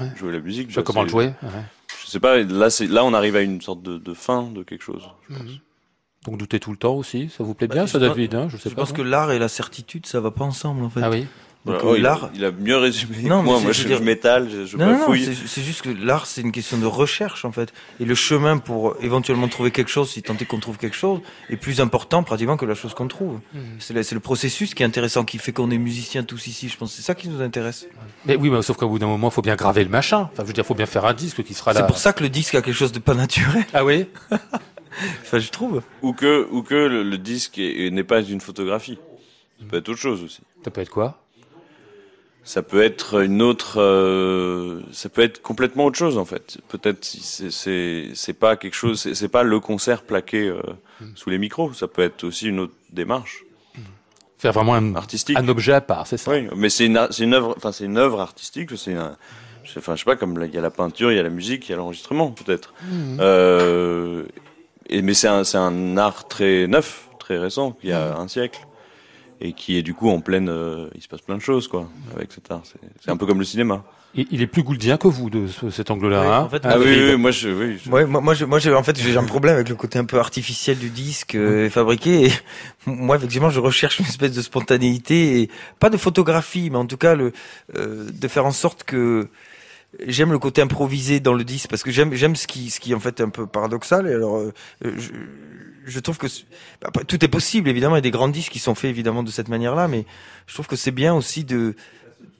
Ouais. 0.00 0.10
jouer 0.16 0.32
la 0.32 0.40
musique. 0.40 0.70
Je 0.70 0.74
sais 0.74 0.80
bah, 0.80 0.84
comment 0.86 1.02
le 1.02 1.08
jouer. 1.10 1.26
ouais. 1.42 1.50
Je 2.04 2.10
sais 2.10 2.20
pas. 2.20 2.38
Là, 2.42 2.70
c'est 2.70 2.86
là, 2.86 3.04
on 3.04 3.12
arrive 3.12 3.36
à 3.36 3.42
une 3.42 3.60
sorte 3.60 3.82
de, 3.82 3.98
de 3.98 4.14
fin 4.14 4.44
de 4.44 4.62
quelque 4.62 4.82
chose. 4.82 5.02
je 5.28 5.34
pense. 5.34 5.42
Mhm. 5.44 5.58
Donc 6.26 6.38
douter 6.38 6.58
tout 6.60 6.70
le 6.72 6.76
temps 6.76 6.94
aussi, 6.94 7.30
ça 7.36 7.44
vous 7.44 7.54
plaît 7.54 7.68
Bah, 7.68 7.74
bien, 7.76 7.86
ça 7.86 7.98
David 7.98 8.34
hein 8.34 8.48
Je 8.50 8.56
sais 8.56 8.68
Je 8.70 8.74
pas. 8.74 8.82
pense 8.82 8.90
non 8.90 8.96
que 8.96 9.02
l'art 9.02 9.30
et 9.32 9.38
la 9.38 9.48
certitude, 9.48 10.06
ça 10.06 10.20
va 10.20 10.30
pas 10.30 10.44
ensemble 10.44 10.84
en 10.84 10.90
fait. 10.90 11.00
Ah 11.02 11.10
oui. 11.10 11.26
Donc, 11.64 11.82
Voilà. 11.82 11.88
Oh, 11.90 11.96
il, 11.96 12.06
a, 12.06 12.10
l'art. 12.10 12.30
il 12.36 12.44
a 12.44 12.52
mieux 12.52 12.76
résumé 12.76 13.22
Non, 13.24 13.38
mais 13.38 13.48
moi. 13.48 13.56
c'est- 13.58 13.64
Moi, 13.64 13.72
je 13.72 13.82
veux 13.82 13.88
dire- 13.88 13.98
je 13.98 14.02
m'étale, 14.04 14.48
je, 14.48 14.66
je 14.66 14.76
Non, 14.76 14.86
non, 14.86 15.14
c'est 15.46 15.62
juste 15.62 15.82
que 15.82 15.88
l'art, 15.90 16.26
c'est 16.26 16.40
une 16.40 16.52
question 16.52 16.78
de 16.78 16.86
recherche 16.86 17.44
en 17.44 17.50
fait. 17.50 17.72
Et 17.98 18.04
le 18.04 18.14
chemin 18.14 18.58
pour 18.58 18.94
éventuellement 19.00 19.48
trouver 19.48 19.72
quelque 19.72 19.90
chose, 19.90 20.10
si 20.10 20.22
tant 20.22 20.36
est 20.36 20.44
qu'on 20.44 20.60
trouve 20.60 20.78
quelque 20.78 20.94
chose, 20.94 21.18
est 21.50 21.56
plus 21.56 21.80
important 21.80 22.22
pratiquement 22.22 22.56
que 22.56 22.66
la 22.66 22.76
chose 22.76 22.94
qu'on 22.94 23.08
trouve. 23.08 23.40
C'est 23.80 23.94
le, 23.94 24.04
c'est 24.04 24.14
le 24.14 24.20
processus 24.20 24.74
qui 24.74 24.84
est 24.84 24.86
intéressant, 24.86 25.24
qui 25.24 25.38
fait 25.38 25.52
qu'on 25.52 25.72
est 25.72 25.78
musiciens 25.78 26.22
tous 26.22 26.46
ici. 26.46 26.68
Je 26.68 26.76
pense 26.76 26.90
que 26.90 26.96
c'est 26.98 27.02
ça 27.02 27.16
qui 27.16 27.28
nous 27.28 27.42
intéresse. 27.42 27.88
Mais 28.26 28.36
oui, 28.36 28.48
mais 28.48 28.62
sauf 28.62 28.76
qu'au 28.76 28.88
bout 28.88 29.00
d'un 29.00 29.08
moment, 29.08 29.28
il 29.30 29.34
faut 29.34 29.42
bien 29.42 29.56
graver 29.56 29.82
le 29.82 29.90
machin. 29.90 30.28
Enfin, 30.32 30.42
je 30.42 30.46
veux 30.46 30.52
dire, 30.52 30.62
il 30.62 30.68
faut 30.68 30.74
bien 30.74 30.86
faire 30.86 31.04
un 31.04 31.14
disque 31.14 31.42
qui 31.42 31.54
sera 31.54 31.72
là. 31.72 31.80
C'est 31.80 31.86
pour 31.88 31.98
ça 31.98 32.12
que 32.12 32.22
le 32.22 32.28
disque 32.28 32.54
a 32.54 32.62
quelque 32.62 32.76
chose 32.76 32.92
de 32.92 33.00
pas 33.00 33.14
naturel. 33.14 33.64
Ah 33.74 33.84
oui? 33.84 34.06
Enfin, 35.22 35.38
je 35.38 35.50
trouve. 35.50 35.82
Ou 36.02 36.12
que, 36.12 36.46
ou 36.50 36.62
que 36.62 36.74
le, 36.74 37.02
le 37.02 37.18
disque 37.18 37.58
est- 37.58 37.90
n'est 37.90 38.04
pas 38.04 38.22
une 38.22 38.40
photographie. 38.40 38.98
Ça 39.58 39.64
peut 39.68 39.76
être 39.78 39.88
autre 39.88 39.98
chose 40.00 40.22
aussi. 40.22 40.40
Ça 40.64 40.70
peut 40.70 40.80
être 40.80 40.90
quoi? 40.90 41.22
Ça 42.44 42.62
peut 42.62 42.80
être 42.82 43.22
une 43.24 43.42
autre, 43.42 43.80
euh, 43.80 44.80
ça 44.92 45.08
peut 45.08 45.22
être 45.22 45.42
complètement 45.42 45.86
autre 45.86 45.98
chose 45.98 46.16
en 46.16 46.24
fait. 46.24 46.58
Peut-être 46.68 47.04
c'est 47.04 48.10
c'est 48.14 48.32
pas 48.34 48.56
quelque 48.56 48.74
chose, 48.74 49.12
c'est 49.14 49.28
pas 49.28 49.42
le 49.42 49.58
concert 49.58 50.02
plaqué 50.04 50.46
euh, 50.48 50.60
sous 51.16 51.28
les 51.30 51.38
micros. 51.38 51.72
Ça 51.72 51.88
peut 51.88 52.02
être 52.02 52.22
aussi 52.22 52.46
une 52.46 52.60
autre 52.60 52.74
démarche 52.92 53.42
Faire 54.38 54.52
vraiment 54.52 54.74
un, 54.74 54.94
artistique. 54.94 55.36
un 55.38 55.48
objet 55.48 55.72
à 55.72 55.80
part, 55.80 56.06
c'est 56.06 56.18
ça? 56.18 56.30
Oui, 56.30 56.46
mais 56.54 56.68
c'est 56.68 56.86
une, 56.86 57.08
c'est 57.10 57.24
une 57.24 57.34
œuvre, 57.34 57.54
enfin 57.56 57.72
c'est 57.72 57.84
une 57.86 57.96
œuvre 57.98 58.20
artistique. 58.20 58.70
C'est 58.76 58.94
un, 58.94 59.16
enfin 59.78 59.94
je 59.96 60.00
sais 60.00 60.04
pas 60.04 60.14
comme 60.14 60.40
il 60.44 60.54
y 60.54 60.58
a 60.58 60.60
la 60.60 60.70
peinture, 60.70 61.10
il 61.10 61.16
y 61.16 61.18
a 61.18 61.22
la 61.24 61.30
musique, 61.30 61.68
il 61.68 61.72
y 61.72 61.74
a 61.74 61.78
l'enregistrement 61.78 62.30
peut-être. 62.30 62.74
Euh, 63.18 64.24
et 64.88 65.02
mais 65.02 65.14
c'est 65.14 65.28
un 65.28 65.44
c'est 65.44 65.58
un 65.58 65.96
art 65.96 66.28
très 66.28 66.66
neuf, 66.66 67.08
très 67.18 67.38
récent, 67.38 67.76
il 67.82 67.90
y 67.90 67.92
a 67.92 68.16
un 68.16 68.28
siècle 68.28 68.60
et 69.40 69.52
qui 69.52 69.76
est 69.76 69.82
du 69.82 69.92
coup 69.94 70.08
en 70.10 70.20
pleine, 70.20 70.48
euh, 70.48 70.88
il 70.94 71.02
se 71.02 71.08
passe 71.08 71.20
plein 71.20 71.36
de 71.36 71.42
choses 71.42 71.68
quoi 71.68 71.88
avec 72.16 72.32
cet 72.32 72.50
art. 72.50 72.62
C'est 72.64 72.80
c'est 73.04 73.10
un 73.10 73.16
peu 73.16 73.26
comme 73.26 73.38
le 73.38 73.44
cinéma. 73.44 73.84
Il, 74.14 74.26
il 74.30 74.40
est 74.40 74.46
plus 74.46 74.62
gouldien 74.62 74.96
que 74.96 75.08
vous 75.08 75.28
de 75.28 75.46
ce- 75.46 75.68
cet 75.68 75.90
angle-là. 75.90 76.20
Oui, 76.22 76.26
hein 76.28 76.40
en 76.44 76.48
fait, 76.48 76.62
Ah 76.64 76.70
Ah 76.72 76.78
oui, 76.78 76.84
oui, 76.86 77.10
oui, 77.10 77.16
moi 77.18 77.30
je, 77.32 77.48
oui, 77.50 77.78
je- 77.84 77.90
Ouais, 77.90 78.06
moi, 78.06 78.22
moi, 78.22 78.32
je, 78.32 78.46
moi, 78.46 78.58
j'ai- 78.58 78.72
en 78.72 78.82
fait, 78.82 78.98
j'ai 78.98 79.14
un 79.18 79.24
problème 79.24 79.56
avec 79.56 79.68
le 79.68 79.74
côté 79.74 79.98
un 79.98 80.06
peu 80.06 80.18
artificiel 80.18 80.78
du 80.78 80.88
disque 80.88 81.34
euh, 81.34 81.68
fabriqué. 81.68 82.26
Et 82.28 82.32
moi, 82.86 83.16
effectivement, 83.16 83.50
je 83.50 83.60
recherche 83.60 83.98
une 83.98 84.06
espèce 84.06 84.32
de 84.32 84.40
spontanéité 84.40 85.42
et 85.42 85.50
pas 85.80 85.90
de 85.90 85.98
photographie, 85.98 86.70
mais 86.70 86.78
en 86.78 86.86
tout 86.86 86.96
cas, 86.96 87.14
le, 87.14 87.32
euh, 87.76 88.06
de 88.10 88.28
faire 88.28 88.46
en 88.46 88.52
sorte 88.52 88.84
que 88.84 89.28
j'aime 90.06 90.32
le 90.32 90.38
côté 90.38 90.62
improvisé 90.62 91.20
dans 91.20 91.34
le 91.34 91.44
disque 91.44 91.68
parce 91.70 91.82
que 91.82 91.90
j'aime, 91.90 92.14
j'aime 92.14 92.36
ce 92.36 92.46
qui, 92.46 92.70
ce 92.70 92.80
qui 92.80 92.94
en 92.94 93.00
fait 93.00 93.20
un 93.20 93.28
peu 93.28 93.46
paradoxal. 93.46 94.06
Et 94.06 94.12
alors, 94.12 94.38
euh, 94.38 94.52
je, 94.82 95.10
je 95.86 96.00
trouve 96.00 96.18
que 96.18 96.26
après, 96.82 97.04
tout 97.04 97.24
est 97.24 97.28
possible. 97.28 97.68
Évidemment, 97.68 97.96
il 97.96 97.98
y 97.98 98.00
a 98.00 98.02
des 98.02 98.10
grands 98.10 98.28
disques 98.28 98.52
qui 98.52 98.58
sont 98.58 98.74
faits 98.74 98.90
évidemment 98.90 99.22
de 99.22 99.30
cette 99.30 99.48
manière-là, 99.48 99.88
mais 99.88 100.04
je 100.46 100.54
trouve 100.54 100.66
que 100.66 100.76
c'est 100.76 100.90
bien 100.90 101.14
aussi 101.14 101.44
de 101.44 101.74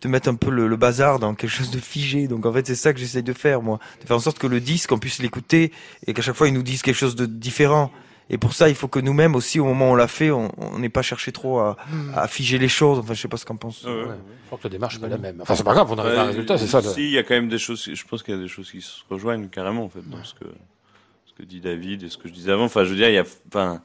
de 0.02 0.08
mettre 0.08 0.28
un 0.28 0.34
peu 0.34 0.50
le, 0.50 0.68
le 0.68 0.76
bazar 0.76 1.18
dans 1.18 1.34
quelque 1.34 1.50
chose 1.50 1.70
de 1.70 1.78
figé. 1.78 2.28
Donc 2.28 2.44
en 2.46 2.52
fait, 2.52 2.66
c'est 2.66 2.74
ça 2.74 2.92
que 2.92 3.00
j'essaye 3.00 3.22
de 3.22 3.32
faire, 3.32 3.62
moi. 3.62 3.78
De 4.00 4.06
faire 4.06 4.16
en 4.16 4.20
sorte 4.20 4.38
que 4.38 4.46
le 4.46 4.60
disque, 4.60 4.92
on 4.92 4.98
puisse 4.98 5.20
l'écouter 5.20 5.72
et 6.06 6.12
qu'à 6.12 6.22
chaque 6.22 6.36
fois, 6.36 6.48
il 6.48 6.54
nous 6.54 6.62
dise 6.62 6.82
quelque 6.82 6.96
chose 6.96 7.16
de 7.16 7.26
différent. 7.26 7.90
Et 8.28 8.38
pour 8.38 8.54
ça, 8.54 8.68
il 8.68 8.74
faut 8.74 8.88
que 8.88 8.98
nous-mêmes 8.98 9.36
aussi, 9.36 9.60
au 9.60 9.64
moment 9.64 9.90
où 9.90 9.92
on 9.92 9.94
l'a 9.94 10.08
fait, 10.08 10.32
on 10.32 10.50
n'ait 10.78 10.88
pas 10.88 11.02
cherché 11.02 11.30
trop 11.30 11.60
à, 11.60 11.76
à 12.14 12.26
figer 12.26 12.58
les 12.58 12.68
choses. 12.68 12.98
Enfin, 12.98 13.14
je 13.14 13.20
sais 13.20 13.28
pas 13.28 13.36
ce 13.36 13.44
qu'en 13.44 13.56
pense. 13.56 13.84
Ouais. 13.84 13.90
Ouais. 13.92 14.16
Je 14.42 14.46
crois 14.46 14.58
que 14.58 14.64
la 14.64 14.70
démarche 14.70 14.94
n'est 14.96 15.02
pas 15.02 15.08
la 15.08 15.18
même. 15.18 15.40
Enfin, 15.40 15.54
c'est 15.54 15.62
pas 15.62 15.74
grave, 15.74 15.90
on 15.92 15.96
arrive 15.96 16.18
à 16.18 16.22
un 16.22 16.26
résultat, 16.26 16.58
c'est 16.58 16.66
ça. 16.66 16.82
Si, 16.82 17.04
il 17.04 17.10
y 17.10 17.18
a 17.18 17.22
quand 17.22 17.34
même 17.34 17.48
des 17.48 17.58
choses. 17.58 17.88
Je 17.92 18.04
pense 18.04 18.22
qu'il 18.24 18.34
y 18.34 18.38
a 18.38 18.40
des 18.40 18.48
choses 18.48 18.70
qui 18.70 18.80
se 18.80 19.02
rejoignent 19.08 19.46
carrément 19.48 19.84
en 19.84 19.88
fait 19.88 20.08
dans 20.08 20.24
ce 20.24 20.34
que 20.34 20.44
ce 21.26 21.34
que 21.34 21.44
dit 21.44 21.60
David 21.60 22.02
et 22.02 22.08
ce 22.08 22.16
que 22.18 22.28
je 22.28 22.32
disais 22.32 22.50
avant. 22.50 22.64
Enfin, 22.64 22.82
je 22.82 22.90
veux 22.90 22.96
dire, 22.96 23.08
il 23.08 23.14
y 23.14 23.18
a, 23.18 23.24
enfin, 23.48 23.80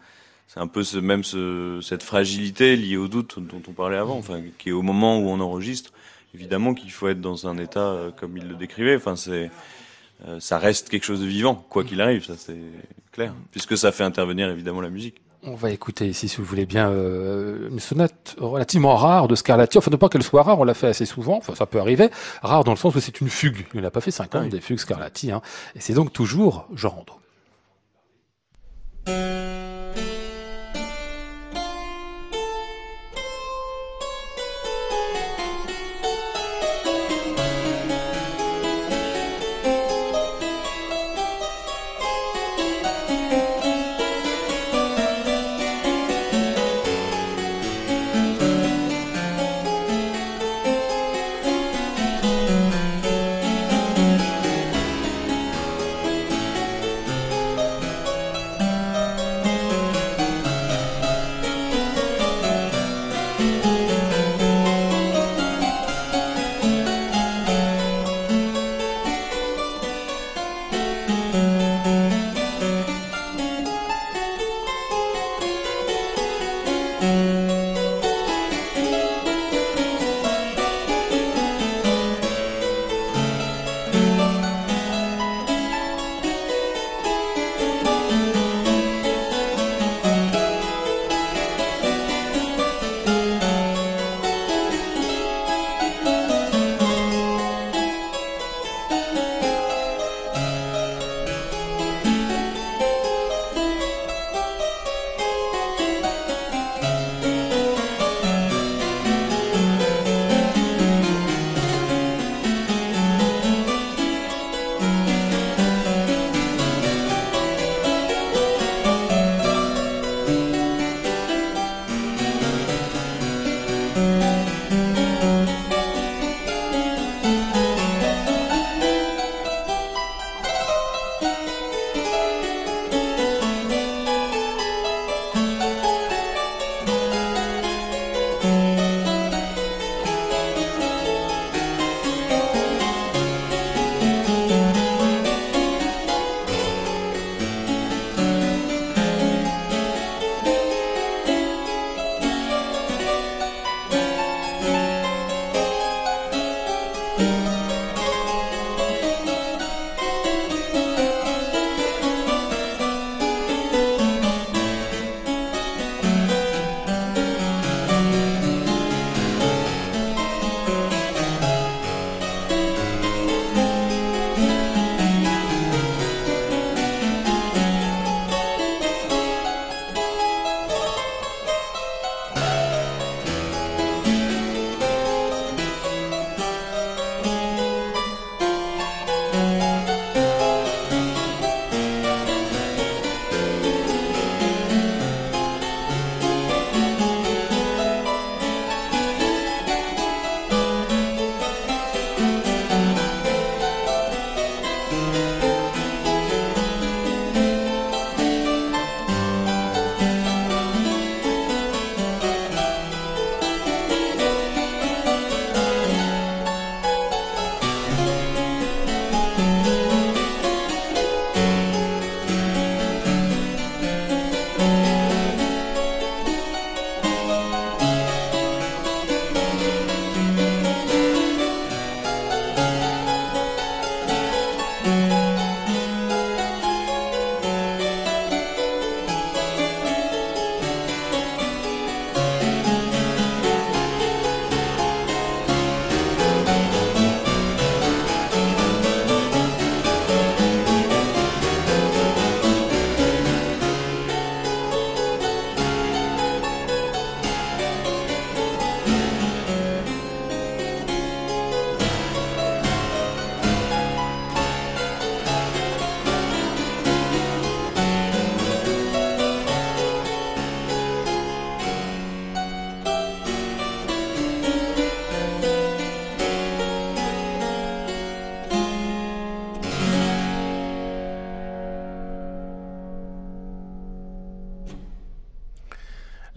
c'est 0.48 0.60
un 0.60 0.68
peu 0.68 0.84
ce 0.84 0.98
même 0.98 1.24
ce, 1.24 1.80
cette 1.84 2.02
fragilité 2.02 2.76
liée 2.76 2.98
au 2.98 3.08
doute 3.08 3.38
dont 3.38 3.62
on 3.68 3.74
parlait 3.74 3.98
avant. 3.98 4.18
Enfin, 4.18 4.42
qui 4.58 4.70
est 4.70 4.74
au 4.74 4.82
moment 4.82 5.20
où 5.20 5.30
on 5.30 5.40
enregistre. 5.40 5.92
Évidemment 6.34 6.74
qu'il 6.74 6.92
faut 6.92 7.10
être 7.10 7.22
dans 7.22 7.46
un 7.48 7.58
état 7.58 7.80
euh, 7.80 8.10
comme 8.12 8.38
il 8.38 8.48
le 8.48 8.56
décrivait. 8.56 8.96
Enfin, 8.96 9.16
c'est 9.16 9.52
euh, 10.28 10.40
ça 10.40 10.58
reste 10.58 10.90
quelque 10.90 11.04
chose 11.06 11.22
de 11.22 11.26
vivant, 11.26 11.56
quoi 11.70 11.84
qu'il 11.84 12.02
arrive. 12.02 12.24
Ça, 12.26 12.34
c'est 12.38 12.58
clair, 13.12 13.34
puisque 13.52 13.78
ça 13.78 13.92
fait 13.92 14.04
intervenir 14.04 14.50
évidemment 14.50 14.82
la 14.82 14.90
musique. 14.90 15.22
On 15.44 15.56
va 15.56 15.72
écouter 15.72 16.08
ici, 16.08 16.28
si 16.28 16.38
vous 16.38 16.44
voulez 16.44 16.68
bien, 16.68 16.92
euh, 16.92 17.70
une 17.72 17.80
sonate 17.80 18.36
relativement 18.38 18.96
rare 18.96 19.28
de 19.28 19.34
Scarlatti. 19.34 19.80
Enfin, 19.80 19.90
ne 19.90 19.96
pas 19.96 20.08
qu'elle 20.08 20.22
soit 20.22 20.44
rare, 20.44 20.60
on 20.60 20.64
l'a 20.64 20.76
fait 20.76 20.86
assez 20.88 21.06
souvent. 21.06 21.38
Enfin, 21.38 21.56
ça 21.56 21.66
peut 21.66 21.80
arriver. 21.80 22.12
Rare 22.44 22.64
dans 22.64 22.74
le 22.74 22.78
sens 22.78 22.94
où 22.94 23.00
c'est 23.00 23.22
une 23.22 23.30
fugue. 23.30 23.66
Il 23.74 23.82
n'a 23.82 23.90
pas 23.90 24.02
fait 24.02 24.12
50 24.12 24.36
Ah 24.40 24.44
oui. 24.44 24.50
des 24.50 24.62
fugues 24.62 24.78
Scarlatti. 24.78 25.32
Hein. 25.32 25.42
Et 25.76 25.80
c'est 25.80 25.94
donc 25.94 26.14
toujours. 26.14 26.68
Thank 26.76 27.21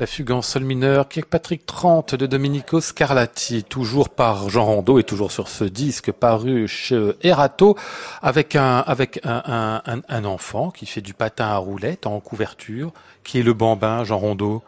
la 0.05 0.07
fugue 0.07 0.33
en 0.33 0.43
sol 0.43 0.65
mineur, 0.65 1.07
Patrick 1.31 1.65
30 1.65 2.15
de 2.15 2.27
Domenico 2.27 2.83
Scarlatti, 2.83 3.65
toujours 3.65 4.11
par 4.11 4.51
Jean 4.51 4.67
Rondeau 4.67 4.99
et 4.99 5.03
toujours 5.03 5.33
sur 5.33 5.49
ce 5.49 5.65
disque 5.65 6.13
paru 6.13 6.69
chez 6.69 7.13
Erato, 7.23 7.75
avec 8.21 8.55
un, 8.55 8.81
avec 8.81 9.21
un, 9.25 9.81
un, 9.87 10.03
un, 10.07 10.25
enfant 10.27 10.71
qui 10.71 10.85
fait 10.85 11.01
du 11.01 11.15
patin 11.15 11.47
à 11.47 11.57
roulettes 11.57 12.07
en 12.07 12.21
couverture, 12.21 12.93
qui 13.23 13.39
est 13.39 13.43
le 13.43 13.55
bambin, 13.55 14.05
Jean 14.05 14.19
Rondeau. 14.19 14.63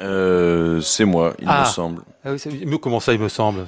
Euh, 0.00 0.80
c'est 0.80 1.04
moi, 1.04 1.34
il 1.38 1.46
Ah. 1.48 1.60
me 1.60 1.66
semble. 1.66 2.02
Ah 2.24 2.32
oui, 2.32 2.40
c'est- 2.40 2.50
mais 2.66 2.78
comment 2.80 2.98
ça, 2.98 3.12
il 3.12 3.20
me 3.20 3.28
semble? 3.28 3.64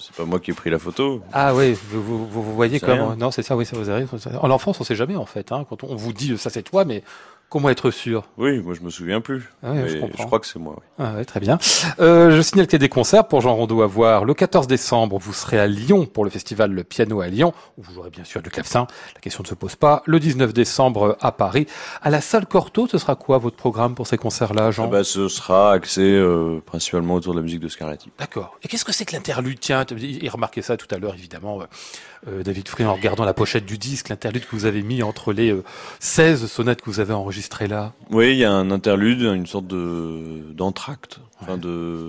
C'est 0.00 0.16
pas 0.16 0.24
moi 0.24 0.40
qui 0.40 0.50
ai 0.50 0.54
pris 0.54 0.70
la 0.70 0.80
photo. 0.80 1.22
Ah 1.32 1.54
oui, 1.54 1.78
vous, 1.90 2.02
vous, 2.02 2.26
vous- 2.26 2.42
vous 2.42 2.54
voyez 2.56 2.80
comment 2.80 3.08
rien. 3.10 3.16
Non, 3.16 3.30
c'est 3.30 3.42
ça, 3.44 3.56
oui, 3.56 3.64
ça 3.66 3.76
vous 3.76 3.88
arrive. 3.88 4.08
En 4.40 4.48
l'enfance, 4.48 4.80
on 4.80 4.84
sait 4.84 4.96
jamais 4.96 5.14
en 5.14 5.26
fait. 5.26 5.52
Hein, 5.52 5.64
quand 5.68 5.84
on 5.84 5.94
vous 5.94 6.12
dit 6.12 6.36
ça 6.38 6.50
c'est 6.50 6.62
toi, 6.64 6.84
mais 6.84 7.04
comment 7.48 7.68
être 7.68 7.90
sûr? 7.90 8.24
Oui, 8.38 8.60
moi 8.60 8.74
je 8.74 8.80
me 8.80 8.90
souviens 8.90 9.20
plus. 9.20 9.50
Ah 9.62 9.72
ouais, 9.72 9.88
je 9.88 9.98
comprends. 9.98 10.26
crois 10.26 10.40
que 10.40 10.46
c'est 10.46 10.58
moi. 10.58 10.74
oui. 10.78 10.84
Ah 10.98 11.14
ouais, 11.14 11.24
très 11.24 11.40
bien. 11.40 11.58
Euh, 12.00 12.34
je 12.36 12.40
signale 12.42 12.66
qu'il 12.66 12.74
y 12.74 12.76
a 12.76 12.78
des 12.80 12.88
concerts 12.88 13.28
pour 13.28 13.40
Jean 13.40 13.54
Rondeau 13.54 13.82
à 13.82 13.86
voir. 13.86 14.24
Le 14.24 14.34
14 14.34 14.66
décembre, 14.66 15.18
vous 15.18 15.32
serez 15.32 15.58
à 15.58 15.66
Lyon 15.66 16.06
pour 16.06 16.24
le 16.24 16.30
festival 16.30 16.72
Le 16.72 16.84
Piano 16.84 17.20
à 17.20 17.28
Lyon, 17.28 17.52
où 17.78 17.82
vous 17.82 17.92
jouerez 17.94 18.10
bien 18.10 18.24
sûr 18.24 18.42
du 18.42 18.50
clavecin, 18.50 18.86
la 19.14 19.20
question 19.20 19.42
ne 19.42 19.48
se 19.48 19.54
pose 19.54 19.76
pas. 19.76 20.02
Le 20.06 20.18
19 20.18 20.52
décembre 20.52 21.16
à 21.20 21.32
Paris. 21.32 21.66
À 22.02 22.10
la 22.10 22.20
salle 22.20 22.46
Cortot, 22.46 22.86
ce 22.88 22.98
sera 22.98 23.14
quoi 23.16 23.38
votre 23.38 23.56
programme 23.56 23.94
pour 23.94 24.06
ces 24.06 24.16
concerts-là, 24.16 24.70
Jean? 24.70 24.84
Ah 24.84 24.88
bah, 24.88 25.04
ce 25.04 25.28
sera 25.28 25.72
axé 25.72 26.00
euh, 26.02 26.60
principalement 26.64 27.14
autour 27.14 27.32
de 27.34 27.38
la 27.38 27.42
musique 27.42 27.60
de 27.60 27.68
Scarlatti. 27.68 28.10
D'accord. 28.18 28.58
Et 28.62 28.68
qu'est-ce 28.68 28.84
que 28.84 28.92
c'est 28.92 29.04
que 29.04 29.12
l'interlude? 29.14 29.60
Tiens, 29.60 29.84
il 29.98 30.28
remarquait 30.28 30.62
ça 30.62 30.76
tout 30.76 30.92
à 30.94 30.98
l'heure, 30.98 31.14
évidemment, 31.14 31.60
euh, 32.28 32.42
David 32.42 32.68
Free, 32.68 32.84
en 32.84 32.94
regardant 32.94 33.24
la 33.24 33.34
pochette 33.34 33.66
du 33.66 33.78
disque, 33.78 34.08
l'interlude 34.08 34.44
que 34.44 34.56
vous 34.56 34.64
avez 34.64 34.82
mis 34.82 35.02
entre 35.02 35.32
les 35.32 35.50
euh, 35.52 35.62
16 36.00 36.46
sonates 36.46 36.82
que 36.82 36.90
vous 36.90 37.00
avez 37.00 37.12
enregistrées 37.12 37.68
là. 37.68 37.92
Oui, 38.10 38.32
il 38.32 38.38
y 38.38 38.44
a 38.44 38.52
un 38.52 38.70
interlude, 38.70 39.22
une 39.22 39.46
sorte 39.46 39.66
de 39.66 40.42
d'entracte, 40.52 41.20
enfin 41.40 41.56
de 41.56 42.08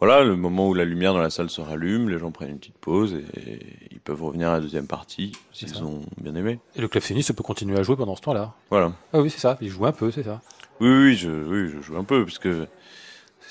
voilà, 0.00 0.22
le 0.22 0.36
moment 0.36 0.68
où 0.68 0.74
la 0.74 0.84
lumière 0.84 1.14
dans 1.14 1.20
la 1.20 1.30
salle 1.30 1.48
se 1.48 1.62
rallume, 1.62 2.10
les 2.10 2.18
gens 2.18 2.30
prennent 2.30 2.50
une 2.50 2.58
petite 2.58 2.76
pause 2.76 3.14
et, 3.14 3.58
ils 3.90 4.00
peuvent 4.00 4.22
revenir 4.22 4.50
à 4.50 4.54
la 4.54 4.60
deuxième 4.60 4.86
partie 4.86 5.32
s'ils 5.52 5.82
ont 5.82 6.02
bien 6.20 6.34
aimé. 6.34 6.58
Et 6.76 6.82
le 6.82 6.88
claveciniste 6.88 7.32
peut 7.32 7.42
continuer 7.42 7.78
à 7.78 7.82
jouer 7.82 7.96
pendant 7.96 8.14
ce 8.14 8.20
temps-là. 8.20 8.52
Voilà. 8.68 8.92
Ah 9.14 9.20
oui, 9.20 9.30
c'est 9.30 9.40
ça, 9.40 9.56
il 9.62 9.70
joue 9.70 9.86
un 9.86 9.92
peu, 9.92 10.10
c'est 10.10 10.24
ça. 10.24 10.42
Oui, 10.80 10.90
oui, 10.90 11.16
je, 11.16 11.30
oui, 11.30 11.70
je 11.74 11.80
joue 11.80 11.96
un 11.96 12.04
peu 12.04 12.24
parce 12.24 12.38
que 12.38 12.66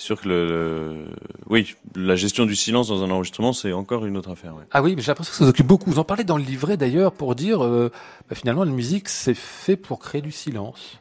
sûr 0.03 0.21
que 0.21 0.27
le, 0.29 0.47
le- 0.47 1.05
oui, 1.47 1.75
la 1.95 2.15
gestion 2.15 2.45
du 2.45 2.55
silence 2.55 2.87
dans 2.89 3.03
un 3.03 3.09
enregistrement, 3.11 3.53
c'est 3.53 3.73
encore 3.73 4.05
une 4.05 4.17
autre 4.17 4.31
affaire. 4.31 4.55
ouais. 4.55 4.63
Ah 4.71 4.81
oui, 4.81 4.95
mais 4.95 5.01
j'ai 5.01 5.07
l'impression 5.11 5.31
que 5.31 5.37
ça 5.37 5.43
vous 5.43 5.49
occupe 5.49 5.67
beaucoup. 5.67 5.89
Vous 5.89 5.99
en 5.99 6.03
parlez 6.03 6.23
dans 6.23 6.37
le 6.37 6.43
livret 6.43 6.77
d'ailleurs 6.77 7.11
pour 7.11 7.35
dire, 7.35 7.63
euh, 7.63 7.91
bah, 8.29 8.35
finalement, 8.35 8.63
la 8.63 8.71
musique, 8.71 9.09
c'est 9.09 9.33
fait 9.33 9.75
pour 9.77 9.99
créer 9.99 10.21
du 10.21 10.31
silence. 10.31 10.99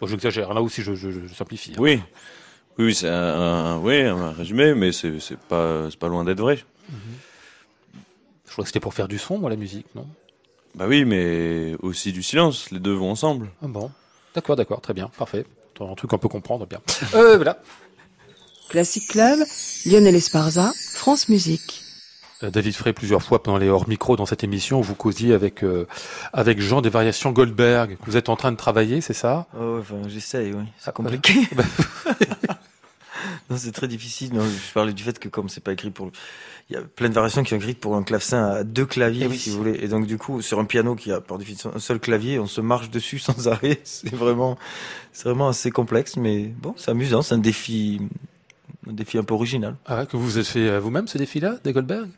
Bon, 0.00 0.06
j'exagère, 0.06 0.52
là 0.54 0.60
aussi 0.62 0.82
je, 0.82 0.94
je- 0.94 1.10
je 1.10 1.34
simplifie. 1.34 1.72
hein. 1.72 1.78
Oui, 1.80 2.00
oui, 2.78 2.94
c'est 2.94 3.08
un, 3.08 3.14
un- 3.14 3.78
oui, 3.78 4.00
un 4.02 4.32
résumé, 4.32 4.74
mais 4.74 4.92
c'est 4.92 5.20
c'est 5.20 5.38
pas, 5.38 5.88
c'est 5.90 5.98
pas 5.98 6.08
loin 6.08 6.24
d'être 6.24 6.40
vrai. 6.40 6.58
Je 8.46 8.52
crois 8.52 8.62
que 8.64 8.68
c'était 8.68 8.80
pour 8.80 8.94
faire 8.94 9.08
du 9.08 9.18
son, 9.18 9.38
moi, 9.38 9.50
la 9.50 9.56
musique, 9.56 9.86
non? 9.94 10.06
Bah 10.74 10.86
oui, 10.88 11.04
mais 11.04 11.74
aussi 11.82 12.12
du 12.12 12.22
silence, 12.22 12.70
les 12.70 12.78
deux 12.80 12.92
vont 12.92 13.10
ensemble. 13.10 13.48
Ah 13.62 13.66
bon? 13.68 13.90
D'accord, 14.34 14.56
d'accord, 14.56 14.80
très 14.80 14.94
bien, 14.94 15.08
parfait. 15.18 15.44
Un 15.80 15.94
truc 15.94 16.10
qu'on 16.10 16.18
peut 16.18 16.28
comprendre 16.28 16.66
bien. 16.66 16.80
Euh, 17.14 17.36
voilà. 17.36 17.60
Classic 18.68 19.06
Club, 19.06 19.38
Lionel 19.86 20.14
Esparza, 20.16 20.72
France 20.92 21.28
Musique. 21.28 21.82
Euh, 22.42 22.50
David 22.50 22.74
Frey, 22.74 22.92
plusieurs 22.92 23.22
fois 23.22 23.42
pendant 23.42 23.58
les 23.58 23.68
hors-micro 23.68 24.16
dans 24.16 24.26
cette 24.26 24.42
émission, 24.42 24.80
vous 24.80 24.94
causiez 24.94 25.32
avec, 25.34 25.62
euh, 25.62 25.86
avec 26.32 26.60
Jean 26.60 26.80
des 26.80 26.88
variations 26.88 27.30
Goldberg. 27.30 27.96
que 27.96 28.04
Vous 28.10 28.16
êtes 28.16 28.28
en 28.28 28.36
train 28.36 28.50
de 28.52 28.56
travailler, 28.56 29.00
c'est 29.00 29.12
ça? 29.14 29.46
Oh, 29.58 29.78
enfin, 29.80 30.08
j'essaye, 30.08 30.52
oui. 30.52 30.64
Ah, 30.66 30.72
C'est 30.86 30.94
compliqué. 30.94 31.34
non, 33.50 33.56
c'est 33.56 33.72
très 33.72 33.86
difficile. 33.88 34.32
Non, 34.34 34.42
je 34.44 34.72
parlais 34.72 34.92
du 34.92 35.02
fait 35.02 35.18
que 35.18 35.28
comme 35.28 35.48
c'est 35.48 35.62
pas 35.62 35.72
écrit 35.72 35.90
pour, 35.90 36.10
il 36.68 36.74
y 36.74 36.76
a 36.76 36.82
plein 36.82 37.08
de 37.08 37.14
variations 37.14 37.44
qui 37.44 37.50
sont 37.50 37.56
écrites 37.56 37.78
pour 37.78 37.94
un 37.94 38.02
clavecin 38.02 38.44
à 38.44 38.64
deux 38.64 38.86
claviers, 38.86 39.26
Eh 39.26 39.28
oui. 39.28 39.38
si 39.38 39.50
vous 39.50 39.58
voulez. 39.58 39.78
Et 39.82 39.88
donc 39.88 40.06
du 40.06 40.18
coup, 40.18 40.42
sur 40.42 40.58
un 40.58 40.64
piano 40.64 40.96
qui 40.96 41.12
a 41.12 41.20
par 41.20 41.38
définition 41.38 41.70
un 41.74 41.78
seul 41.78 42.00
clavier, 42.00 42.38
on 42.40 42.46
se 42.48 42.60
marche 42.60 42.90
dessus 42.90 43.18
sans 43.20 43.46
arrêt. 43.48 43.78
C'est 43.84 44.12
vraiment, 44.14 44.58
c'est 45.12 45.24
vraiment 45.28 45.48
assez 45.48 45.70
complexe, 45.70 46.16
mais 46.16 46.46
bon, 46.46 46.74
c'est 46.76 46.90
amusant. 46.90 47.22
C'est 47.22 47.34
un 47.36 47.38
défi, 47.38 48.00
un 48.88 48.92
défi 48.92 49.18
un 49.18 49.24
peu 49.24 49.34
original. 49.34 49.76
ah, 49.86 50.06
Que 50.06 50.16
vous 50.16 50.24
vous 50.24 50.38
êtes 50.38 50.46
fait 50.46 50.78
vous-même 50.78 51.06
ce 51.08 51.18
défi-là, 51.18 51.56
des 51.64 51.72
Goldberg? 51.72 52.08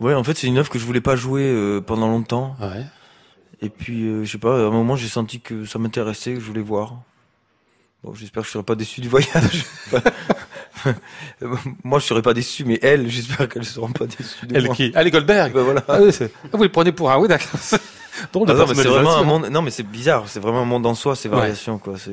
Ouais, 0.00 0.14
en 0.14 0.22
fait, 0.24 0.36
c'est 0.36 0.46
une 0.46 0.58
œuvre 0.58 0.68
que 0.70 0.78
je 0.78 0.84
voulais 0.84 1.00
pas 1.00 1.16
jouer 1.16 1.42
euh, 1.44 1.80
pendant 1.80 2.08
longtemps. 2.08 2.54
Ah 2.60 2.68
Ouais. 2.68 2.84
Et 3.62 3.70
puis, 3.70 4.06
euh, 4.06 4.24
je 4.24 4.32
sais 4.32 4.38
pas, 4.38 4.54
à 4.54 4.66
un 4.66 4.70
moment, 4.70 4.96
j'ai 4.96 5.08
senti 5.08 5.40
que 5.40 5.64
ça 5.64 5.78
m'intéressait, 5.78 6.34
que 6.34 6.40
je 6.40 6.44
voulais 6.46 6.60
voir. 6.60 6.96
Bon, 8.04 8.12
j'espère 8.14 8.42
que 8.42 8.46
je 8.48 8.52
serai 8.52 8.62
pas 8.64 8.74
déçu 8.74 9.00
du 9.00 9.08
voyage. 9.08 9.64
moi, 11.84 11.98
je 11.98 12.04
serai 12.06 12.22
pas 12.22 12.34
déçu, 12.34 12.64
mais 12.64 12.78
elles, 12.82 13.08
j'espère 13.08 13.48
qu'elles 13.48 13.64
seront 13.64 13.90
pas 13.90 14.06
déçues 14.06 14.46
de 14.46 14.54
Elle 14.56 14.66
moi. 14.66 14.74
qui? 14.74 14.92
Ah, 14.94 15.02
les 15.02 15.10
Goldberg 15.10 15.52
Ben 15.52 15.62
voilà. 15.62 15.82
ah, 15.88 15.98
oui, 16.02 16.10
ah, 16.20 16.48
Vous 16.52 16.62
les 16.62 16.68
prenez 16.68 16.92
pour 16.92 17.10
un, 17.10 17.18
oui, 17.18 17.28
d'accord. 17.28 17.58
Ah 18.18 18.28
non, 18.32 18.44
mais 18.46 18.54
c'est 18.54 18.54
vraiment 18.54 18.64
un 18.64 18.74
personnalisation. 18.74 19.24
monde. 19.26 19.48
Non, 19.50 19.60
mais 19.60 19.70
c'est 19.70 19.82
bizarre. 19.82 20.24
C'est 20.26 20.40
vraiment 20.40 20.62
un 20.62 20.64
monde 20.64 20.86
en 20.86 20.94
soi, 20.94 21.14
ces 21.16 21.28
Ouais. 21.28 21.36
variations, 21.36 21.76
quoi. 21.76 21.98
C'est 21.98 22.12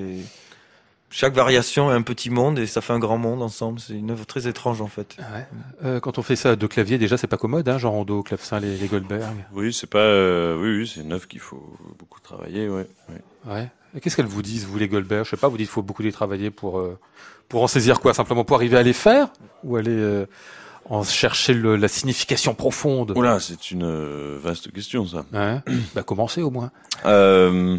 chaque 1.15 1.35
variation 1.35 1.91
est 1.91 1.93
un 1.93 2.01
petit 2.01 2.31
monde 2.31 2.57
et 2.57 2.65
ça 2.65 2.81
fait 2.81 2.91
un 2.91 2.97
grand 2.97 3.19
monde 3.19 3.43
ensemble. 3.43 3.79
C'est 3.79 3.93
une 3.93 4.09
œuvre 4.09 4.25
très 4.25 4.47
étrange, 4.47 4.81
en 4.81 4.87
fait. 4.87 5.15
Ouais. 5.19 5.45
Euh, 5.85 5.99
quand 5.99 6.17
on 6.17 6.23
fait 6.23 6.35
ça 6.35 6.49
à 6.51 6.55
deux 6.55 6.67
claviers, 6.67 6.97
déjà, 6.97 7.17
c'est 7.17 7.27
pas 7.27 7.37
commode, 7.37 7.69
hein, 7.69 7.77
genre 7.77 7.93
en 7.93 8.03
dos, 8.03 8.23
clavecin, 8.23 8.59
les, 8.59 8.75
les 8.77 8.87
Goldberg. 8.87 9.21
Oui, 9.53 9.71
c'est 9.71 9.89
pas, 9.89 9.99
euh, 9.99 10.59
oui, 10.59 10.79
oui, 10.79 10.91
c'est 10.91 11.01
une 11.01 11.13
œuvre 11.13 11.27
qu'il 11.27 11.39
faut 11.39 11.77
beaucoup 11.99 12.19
travailler, 12.19 12.67
ouais. 12.67 12.87
ouais. 13.09 13.21
Ouais. 13.53 13.69
Et 13.95 13.99
qu'est-ce 14.01 14.15
qu'elles 14.15 14.25
vous 14.25 14.41
disent, 14.41 14.65
vous, 14.65 14.79
les 14.79 14.87
Goldberg? 14.87 15.23
Je 15.23 15.29
sais 15.29 15.37
pas, 15.37 15.47
vous 15.49 15.57
dites 15.57 15.67
qu'il 15.67 15.73
faut 15.73 15.83
beaucoup 15.83 16.01
les 16.01 16.11
travailler 16.11 16.49
pour, 16.49 16.79
euh, 16.79 16.97
pour 17.47 17.61
en 17.61 17.67
saisir 17.67 17.99
quoi? 17.99 18.15
Simplement 18.15 18.43
pour 18.43 18.55
arriver 18.57 18.77
à 18.77 18.83
les 18.83 18.93
faire? 18.93 19.27
Ou 19.63 19.75
aller 19.75 19.91
euh, 19.91 20.25
en 20.89 21.03
chercher 21.03 21.53
le- 21.53 21.75
la 21.75 21.87
signification 21.87 22.55
profonde? 22.55 23.15
Oula, 23.15 23.39
c'est 23.39 23.69
une 23.69 23.83
euh, 23.83 24.39
vaste 24.41 24.71
question, 24.71 25.05
ça. 25.05 25.25
Ouais. 25.31 25.59
bah, 25.93 26.01
commencez 26.01 26.41
au 26.41 26.49
moins. 26.49 26.71
Euh, 27.05 27.77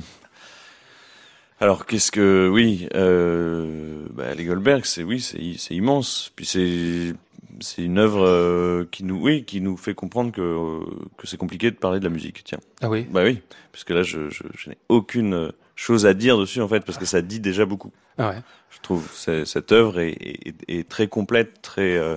alors, 1.61 1.87
qu'est-ce 1.87 2.11
que, 2.11 2.49
oui, 2.53 2.89
euh, 2.95 4.07
bah, 4.11 4.35
les 4.35 4.45
Goldberg, 4.45 4.85
c'est, 4.85 5.03
oui, 5.03 5.21
c'est, 5.21 5.75
immense. 5.75 6.33
Puis 6.35 6.47
c'est, 6.47 7.15
c'est 7.61 7.83
une 7.83 7.99
œuvre 7.99 8.27
euh, 8.27 8.85
qui 8.91 9.05
nous, 9.05 9.21
oui, 9.21 9.45
qui 9.45 9.61
nous 9.61 9.77
fait 9.77 9.95
comprendre 9.95 10.33
que, 10.33 10.41
euh, 10.41 10.81
que 11.17 11.27
c'est 11.27 11.37
compliqué 11.37 11.71
de 11.71 11.77
parler 11.77 12.01
de 12.01 12.05
la 12.05 12.11
musique. 12.11 12.43
Tiens. 12.45 12.61
Ah 12.83 12.91
oui 12.91 13.07
Bah 13.11 13.23
oui, 13.25 13.41
parce 13.73 13.85
que 13.85 13.93
là, 13.93 14.03
je, 14.03 14.31
je, 14.31 14.43
je 14.57 14.71
n'ai 14.71 14.79
aucune 14.89 15.53
chose 15.77 16.07
à 16.07 16.15
dire 16.15 16.39
dessus, 16.39 16.61
en 16.61 16.69
fait, 16.69 16.81
parce 16.81 16.99
que 16.99 17.07
ça 17.07 17.23
dit 17.23 17.41
déjà 17.41 17.65
beaucoup. 17.67 17.93
ah 18.19 18.31
ouais. 18.31 18.43
Je 18.71 18.81
trouve 18.81 19.09
cette 19.13 19.71
œuvre 19.73 20.01
est, 20.01 20.17
est, 20.21 20.55
est 20.69 20.89
très 20.89 21.07
complète, 21.07 21.63
très 21.63 21.97
euh, 21.97 22.17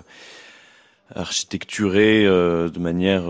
architecturée 1.16 2.26
euh, 2.26 2.70
de 2.70 2.80
manière 2.80 3.24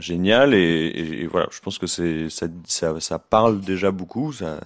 géniale 0.00 0.54
et, 0.54 0.58
et- 0.58 1.22
et 1.22 1.26
voilà, 1.26 1.48
je 1.50 1.60
pense 1.60 1.78
que 1.78 1.86
c'est 1.86 2.28
ça, 2.30 2.46
ça, 2.66 2.94
ça 3.00 3.18
parle 3.18 3.60
déjà 3.60 3.90
beaucoup, 3.90 4.32
ça 4.32 4.60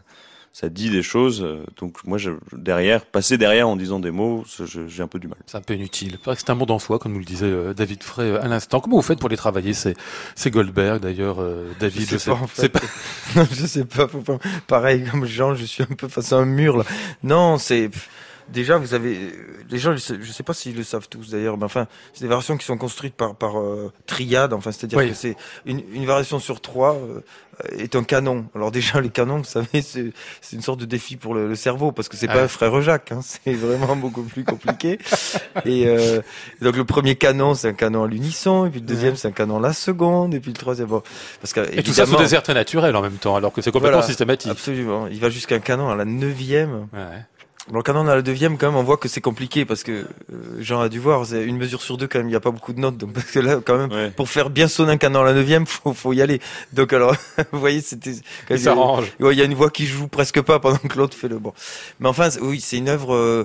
ça 0.51 0.68
dit 0.68 0.91
des 0.91 1.03
choses. 1.05 1.43
euh, 1.45 1.62
Donc 1.79 1.99
moi, 2.05 2.18
je, 2.18 2.31
derrière, 2.53 3.05
passer 3.05 3.39
derrière 3.39 3.68
en 3.68 3.76
disant 3.76 4.01
des 4.01 4.11
mots, 4.11 4.45
j'ai 4.89 5.03
un 5.03 5.07
peu 5.07 5.20
du 5.20 5.29
mal. 5.29 5.39
C'est 5.47 5.57
un 5.57 5.61
peu 5.61 5.74
inutile. 5.74 6.18
C'est 6.24 6.35
c'est 6.41 6.51
un 6.51 6.55
monde 6.57 6.72
en 6.72 6.81
soi, 6.81 6.99
comme 6.99 7.12
nous 7.12 7.18
le 7.20 7.24
disait 7.24 7.47
euh, 7.47 7.74
David 7.74 8.03
Frey 8.03 8.24
euh, 8.24 8.43
à 8.43 8.49
l'instant. 8.49 8.81
Comment 8.81 8.97
vous 8.97 9.03
faites 9.03 9.20
pour 9.20 9.29
les 9.29 9.37
travailler, 9.37 9.72
ces, 9.72 9.95
ces 10.35 10.51
Goldberg, 10.51 11.01
d'ailleurs, 11.01 11.41
euh, 11.41 11.70
David 11.79 12.09
Je 12.11 12.16
sais 12.16 12.31
pas, 12.31 12.37
en 12.37 12.47
fait. 12.49 12.62
c'est 12.62 12.68
pas- 12.70 12.81
Non, 13.37 13.47
je 13.53 13.66
sais 13.66 13.85
pas, 13.85 14.09
pas. 14.09 14.39
Pareil 14.66 15.05
comme 15.09 15.26
Jean, 15.26 15.55
je 15.55 15.64
suis 15.64 15.85
un 15.85 15.95
peu 15.95 16.09
face 16.09 16.33
à 16.33 16.39
un 16.39 16.47
mur 16.47 16.79
là. 16.79 16.85
Non, 17.22 17.59
c'est 17.59 17.91
déjà 18.53 18.78
vous 18.78 18.94
avez 18.94 19.32
les 19.70 19.78
gens, 19.78 19.94
je 19.96 20.32
sais, 20.32 20.42
pas 20.42 20.55
s'ils 20.55 20.76
le 20.76 20.82
savent 20.82 21.09
tous 21.09 21.30
d'ailleurs, 21.30 21.57
mais 21.59 21.64
enfin 21.64 21.86
c'est 22.14 22.22
des 22.22 22.28
variations 22.28 22.57
qui 22.57 22.64
sont 22.64 22.78
construites 22.78 23.14
par 23.14 23.34
par 23.34 23.59
euh, 23.61 23.92
triade. 24.07 24.53
Enfin, 24.53 24.72
c'est-à-dire 24.72 24.99
Oui. 24.99 25.09
que 25.11 25.14
c'est 25.14 25.36
une, 25.66 25.82
une 25.92 26.07
variation 26.07 26.38
sur 26.38 26.61
trois 26.61 26.94
euh, 26.94 27.20
est 27.76 27.96
un 27.96 28.05
canon. 28.05 28.46
Alors 28.55 28.70
déjà 28.70 29.01
les 29.01 29.11
canons, 29.11 29.38
vous 29.38 29.44
savez, 29.44 29.82
c'est 29.82 30.12
une 30.53 30.62
sorte 30.62 30.80
de 30.80 30.84
défi 30.86 31.16
pour 31.16 31.34
le, 31.34 31.49
le 31.49 31.55
cerveau 31.57 31.92
parce 31.92 32.09
que 32.09 32.16
c'est 32.16 32.28
Ah 32.28 32.34
pas 32.34 32.49
frère 32.49 32.80
Jacques, 32.80 33.12
hein, 33.12 33.20
c'est 33.22 33.53
vraiment 33.55 33.96
beaucoup 33.96 34.22
plus 34.22 34.44
compliqué. 34.44 34.99
et 35.64 35.86
euh, 35.86 36.20
donc 36.62 36.76
le 36.76 36.84
premier 36.84 37.16
canon 37.16 37.55
c'est 37.55 37.68
un 37.68 37.72
canon 37.74 38.05
à 38.05 38.09
l'unisson, 38.09 38.66
et 38.66 38.70
puis 38.70 38.80
le 38.80 38.86
deuxième 38.86 39.16
c'est 39.16 39.28
un 39.28 39.32
canon 39.32 39.59
à 39.59 39.61
la 39.61 39.72
seconde, 39.72 40.34
et 40.34 40.40
puis 40.40 40.53
le 40.53 40.57
troisième 40.57 40.88
bon, 40.88 41.03
parce 41.40 41.53
que 41.53 41.61
Et 41.76 41.82
tout 41.82 41.92
ça 41.92 42.07
sous 42.07 42.16
des 42.16 42.34
airs 42.34 42.42
très 42.42 42.55
naturels 42.55 42.94
en 42.96 43.03
même 43.03 43.16
temps, 43.18 43.36
alors 43.36 43.53
que 43.53 43.61
c'est 43.61 43.70
complètement 43.72 43.99
Voilà. 43.99 44.07
systématique. 44.07 44.51
Absolument. 44.51 45.07
Il 45.09 45.20
va 45.20 45.28
jusqu'à 45.30 45.57
un 45.57 45.61
canon 45.61 45.88
à 45.90 45.96
la 45.96 46.05
neuvième. 46.05 46.88
Ouais. 46.92 47.24
Bon, 47.70 47.76
le 47.76 47.82
canon 47.82 48.06
à 48.08 48.16
la 48.16 48.22
neuvième, 48.22 48.56
quand 48.56 48.68
même, 48.68 48.76
on 48.76 48.82
voit 48.82 48.96
que 48.96 49.08
c'est 49.08 49.20
compliqué 49.20 49.64
parce 49.66 49.82
que 49.82 49.92
euh, 49.92 50.06
Jean 50.60 50.80
a 50.80 50.88
dû 50.88 50.98
voir, 50.98 51.26
c'est 51.26 51.44
une 51.44 51.58
mesure 51.58 51.82
sur 51.82 51.98
deux 51.98 52.06
quand 52.08 52.18
même. 52.18 52.28
Il 52.28 52.30
n'y 52.30 52.36
a 52.36 52.40
pas 52.40 52.50
beaucoup 52.50 52.72
de 52.72 52.80
notes, 52.80 52.96
donc 52.96 53.12
parce 53.12 53.30
que 53.30 53.38
là, 53.40 53.60
quand 53.64 53.76
même, 53.76 53.92
Ouais. 53.92 54.10
pour 54.10 54.28
faire 54.30 54.48
bien 54.48 54.68
sonner 54.68 54.92
un 54.92 54.96
canon 54.96 55.20
à 55.20 55.24
la 55.24 55.34
neuvième, 55.34 55.66
faut, 55.66 55.92
faut 55.92 56.12
y 56.14 56.22
aller. 56.22 56.40
Donc 56.72 56.92
alors, 56.92 57.14
vous 57.52 57.60
voyez, 57.60 57.80
c'était. 57.82 58.12
Il 58.50 58.56
il-. 58.56 59.24
Ouais, 59.24 59.36
y 59.36 59.42
a 59.42 59.44
une 59.44 59.54
voix 59.54 59.70
qui 59.70 59.86
joue 59.86 60.08
presque 60.08 60.40
pas 60.40 60.58
pendant 60.60 60.78
que 60.78 60.96
l'autre 60.96 61.16
fait 61.16 61.28
le 61.28 61.38
bon. 61.38 61.52
Mais 62.00 62.08
enfin, 62.08 62.28
oui, 62.40 62.60
c'est 62.60 62.78
une 62.78 62.88
œuvre 62.88 63.14
euh, 63.14 63.44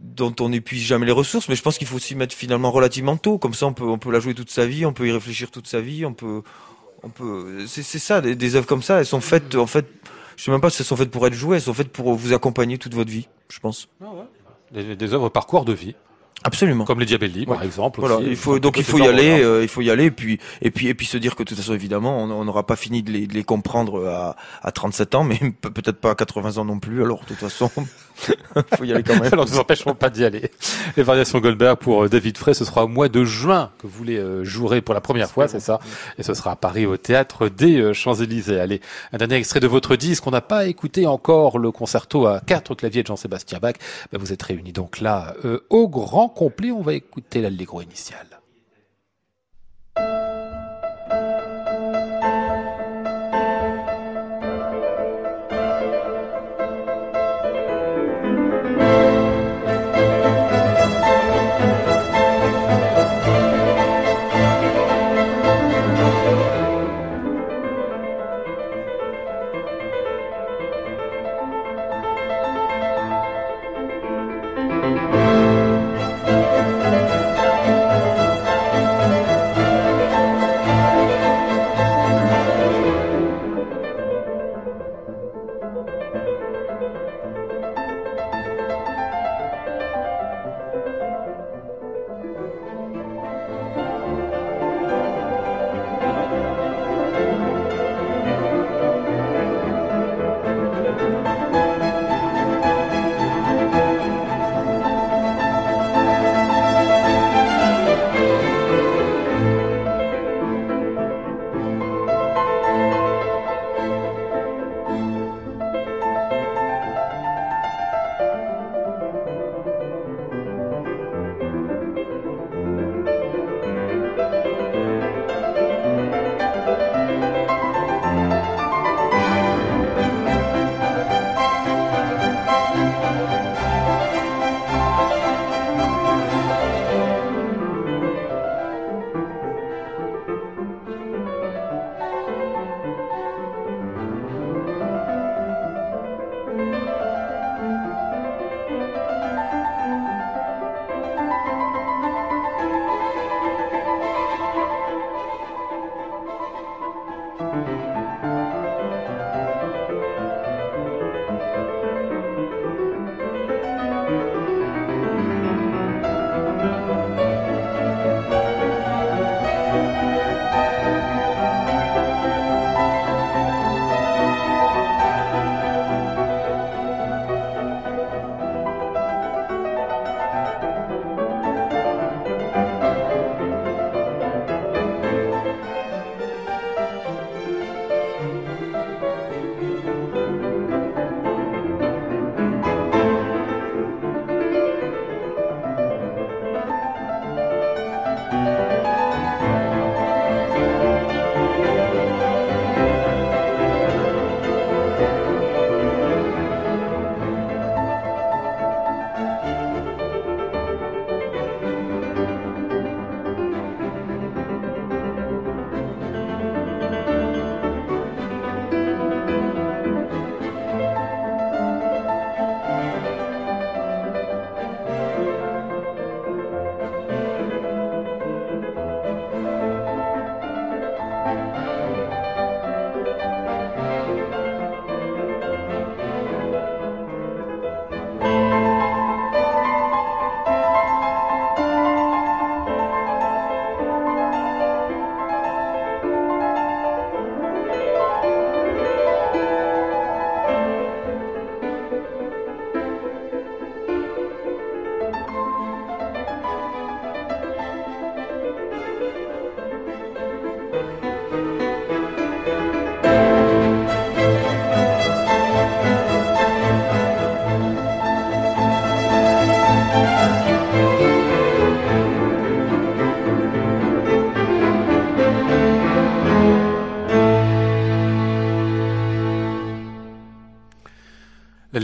dont 0.00 0.34
on 0.40 0.48
n'épuise 0.48 0.82
jamais 0.84 1.04
les 1.06 1.12
ressources, 1.12 1.48
mais 1.50 1.54
je 1.54 1.62
pense 1.62 1.76
qu'il 1.76 1.86
faut 1.86 1.98
s'y 1.98 2.14
mettre 2.14 2.34
finalement 2.34 2.70
relativement 2.70 3.16
tôt. 3.18 3.36
Comme 3.38 3.52
ça, 3.54 3.66
on 3.66 3.72
peut, 3.74 3.84
on 3.84 3.98
peut 3.98 4.10
la 4.10 4.20
jouer 4.20 4.34
toute 4.34 4.50
sa 4.50 4.64
vie, 4.64 4.86
on 4.86 4.92
peut 4.94 5.06
y 5.06 5.12
réfléchir 5.12 5.50
toute 5.50 5.66
sa 5.66 5.80
vie, 5.80 6.06
on 6.06 6.14
peut, 6.14 6.42
on 7.02 7.10
peut. 7.10 7.64
C'est 7.66 7.82
c'est 7.82 7.98
ça, 7.98 8.22
des, 8.22 8.34
des 8.36 8.56
œuvres 8.56 8.66
comme 8.66 8.82
ça, 8.82 9.00
elles 9.00 9.06
sont 9.06 9.20
faites 9.20 9.54
en 9.54 9.66
fait 9.66 9.84
je 10.38 10.44
sais 10.44 10.50
même 10.52 10.60
pas 10.60 10.70
si 10.70 10.80
elles 10.82 10.86
sont 10.86 10.96
faites 10.96 11.10
pour 11.10 11.26
être 11.26 11.34
jouées, 11.34 11.56
elles 11.56 11.62
sont 11.62 11.74
faites 11.74 11.90
pour 11.92 12.14
vous 12.14 12.32
accompagner 12.32 12.78
toute 12.78 12.94
votre 12.94 13.10
vie, 13.10 13.28
je 13.50 13.58
pense. 13.58 13.88
Des, 14.72 14.94
des 14.94 15.12
œuvres 15.12 15.28
parcours 15.30 15.64
de 15.64 15.72
vie, 15.72 15.96
Absolument. 16.44 16.84
comme 16.84 17.00
les 17.00 17.06
Diabelli, 17.06 17.46
par 17.46 17.58
Ouais. 17.58 17.66
exemple. 17.66 18.00
Voilà, 18.00 18.16
aussi. 18.16 18.28
il 18.28 18.36
faut 18.36 18.58
donc 18.58 18.76
il 18.78 18.84
faut 18.84 18.98
y 18.98 19.06
aller, 19.06 19.42
euh, 19.42 19.62
il 19.62 19.68
faut 19.68 19.80
y 19.80 19.90
aller, 19.90 20.04
et 20.04 20.10
puis 20.10 20.38
et 20.62 20.70
puis 20.70 20.86
et 20.88 20.94
puis 20.94 21.04
se 21.06 21.16
dire 21.18 21.34
que 21.34 21.42
de 21.42 21.48
toute 21.48 21.58
façon 21.58 21.74
évidemment 21.74 22.18
on 22.22 22.44
n'aura 22.44 22.64
pas 22.66 22.76
fini 22.76 23.02
de 23.02 23.10
les, 23.10 23.26
de 23.26 23.34
les 23.34 23.44
comprendre 23.44 24.06
à, 24.08 24.36
à 24.62 24.70
37 24.72 25.14
ans, 25.16 25.24
mais 25.24 25.38
pe- 25.60 25.68
peut-être 25.74 25.98
pas 26.00 26.10
à 26.12 26.14
80 26.14 26.58
ans 26.58 26.64
non 26.64 26.78
plus. 26.78 27.02
Alors 27.02 27.20
de 27.20 27.24
toute 27.26 27.38
façon, 27.38 27.70
faut 28.76 28.84
y 28.84 28.92
aller 28.92 29.02
quand 29.02 29.14
même. 29.20 29.32
Alors, 29.32 29.46
nous 29.48 29.58
empêcherons 29.58 29.94
pas 29.94 30.10
d'y 30.10 30.24
aller. 30.24 30.50
Les 30.96 31.02
variations 31.02 31.38
Goldberg 31.40 31.78
pour 31.78 32.04
euh, 32.04 32.08
David 32.08 32.36
Frey, 32.38 32.54
ce 32.54 32.64
sera 32.64 32.84
au 32.84 32.88
mois 32.88 33.08
de 33.08 33.24
juin 33.24 33.70
que 33.78 33.86
vous 33.86 34.04
les 34.04 34.16
euh, 34.18 34.44
jouerez 34.44 34.80
pour 34.80 34.94
la 34.94 35.00
première 35.00 35.30
fois, 35.30 35.48
c'est 35.48 35.60
ça 35.60 35.78
Et 36.18 36.22
ce 36.22 36.34
sera 36.34 36.52
à 36.52 36.56
Paris 36.56 36.86
au 36.86 36.96
théâtre 36.96 37.48
des 37.48 37.80
euh, 37.80 37.92
Champs-Élysées. 37.92 38.58
Allez, 38.60 38.80
un 39.12 39.18
dernier 39.18 39.36
extrait 39.36 39.60
de 39.60 39.66
votre 39.66 39.96
disque. 39.96 40.26
On 40.26 40.30
n'a 40.30 40.40
pas 40.40 40.66
écouté 40.66 41.06
encore 41.06 41.58
le 41.58 41.70
concerto 41.72 42.26
à 42.26 42.40
quatre 42.40 42.74
claviers 42.74 43.02
de 43.02 43.08
Jean-Sébastien 43.08 43.58
Bach. 43.60 43.74
Ben, 44.12 44.18
vous 44.20 44.32
êtes 44.32 44.42
réunis 44.42 44.72
donc 44.72 45.00
là 45.00 45.34
euh, 45.44 45.60
au 45.70 45.88
grand 45.88 46.27
complet. 46.28 46.70
On 46.70 46.82
va 46.82 46.94
écouter 46.94 47.40
l'allegro 47.40 47.80
initial. 47.82 48.37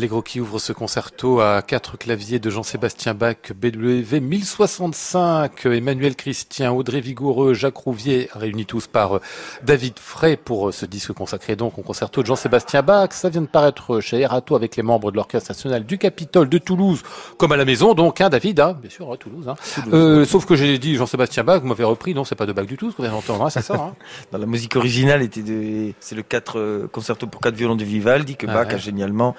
L'Allegro 0.05 0.21
qui 0.21 0.39
ouvre 0.39 0.59
ce 0.59 0.75
concerto 0.75 1.41
à 1.41 1.63
quatre 1.63 1.97
claviers 1.97 2.39
de 2.39 2.51
Jean-Sébastien 2.51 3.15
Bach, 3.15 3.37
BW 3.57 4.21
1065, 4.21 5.65
Emmanuel 5.65 6.15
Christian, 6.15 6.77
Audrey 6.77 7.01
Vigoureux, 7.01 7.55
Jacques 7.55 7.79
Rouvier, 7.79 8.29
réunis 8.35 8.67
tous 8.67 8.87
par 8.87 9.17
euh, 9.17 9.21
David 9.63 9.99
Frey 9.99 10.37
pour 10.37 10.69
euh, 10.69 10.73
ce 10.73 10.85
disque 10.85 11.15
consacré 11.15 11.57
donc 11.57 11.79
au 11.79 11.81
concerto 11.81 12.21
de 12.21 12.27
Jean-Sébastien 12.27 12.83
Bach. 12.83 13.13
Ça 13.13 13.31
vient 13.31 13.41
de 13.41 13.47
paraître 13.47 14.01
chez 14.01 14.21
Erato 14.21 14.55
avec 14.55 14.77
les 14.77 14.83
membres 14.83 15.11
de 15.11 15.17
l'Orchestre 15.17 15.53
National 15.53 15.87
du 15.87 15.97
Capitole 15.97 16.51
de 16.51 16.59
Toulouse, 16.59 17.03
comme 17.39 17.53
à 17.53 17.57
la 17.57 17.65
maison, 17.65 17.95
donc, 17.95 18.21
hein, 18.21 18.29
David, 18.29 18.61
hein, 18.61 18.77
bien 18.79 18.91
sûr, 18.91 19.11
à 19.11 19.17
Toulouse. 19.17 19.49
Hein. 19.49 19.55
Euh, 19.95 20.27
sauf 20.27 20.45
que 20.45 20.55
j'ai 20.55 20.77
dit 20.77 20.97
Jean-Sébastien 20.97 21.45
Bach, 21.45 21.63
vous 21.63 21.69
m'avez 21.69 21.85
repris, 21.85 22.13
non, 22.13 22.25
c'est 22.25 22.35
pas 22.35 22.45
de 22.45 22.53
Bach 22.53 22.67
du 22.67 22.77
tout, 22.77 22.91
ce 22.91 22.97
qu'on 22.97 23.05
vient 23.05 23.13
d'entendre, 23.13 23.47
hein, 23.47 23.49
c'est 23.49 23.63
ça. 23.63 23.73
Hein. 23.77 23.95
Dans 24.33 24.39
la 24.39 24.45
musique 24.45 24.77
originale 24.77 25.23
était 25.23 25.41
de, 25.41 25.95
c'est 25.99 26.15
le 26.15 26.23
4 26.23 26.89
concerto 26.93 27.27
pour 27.27 27.41
quatre 27.41 27.57
violons 27.57 27.77
de 27.77 27.85
Vivaldi 27.85 28.37
que 28.37 28.45
Ah 28.51 28.53
Bach 28.53 28.69
ouais. 28.69 28.75
a 28.75 28.77
génialement 28.77 29.35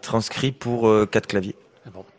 transcrit 0.00 0.52
pour 0.52 0.88
euh, 0.88 1.06
quatre 1.06 1.26
claviers. 1.26 1.56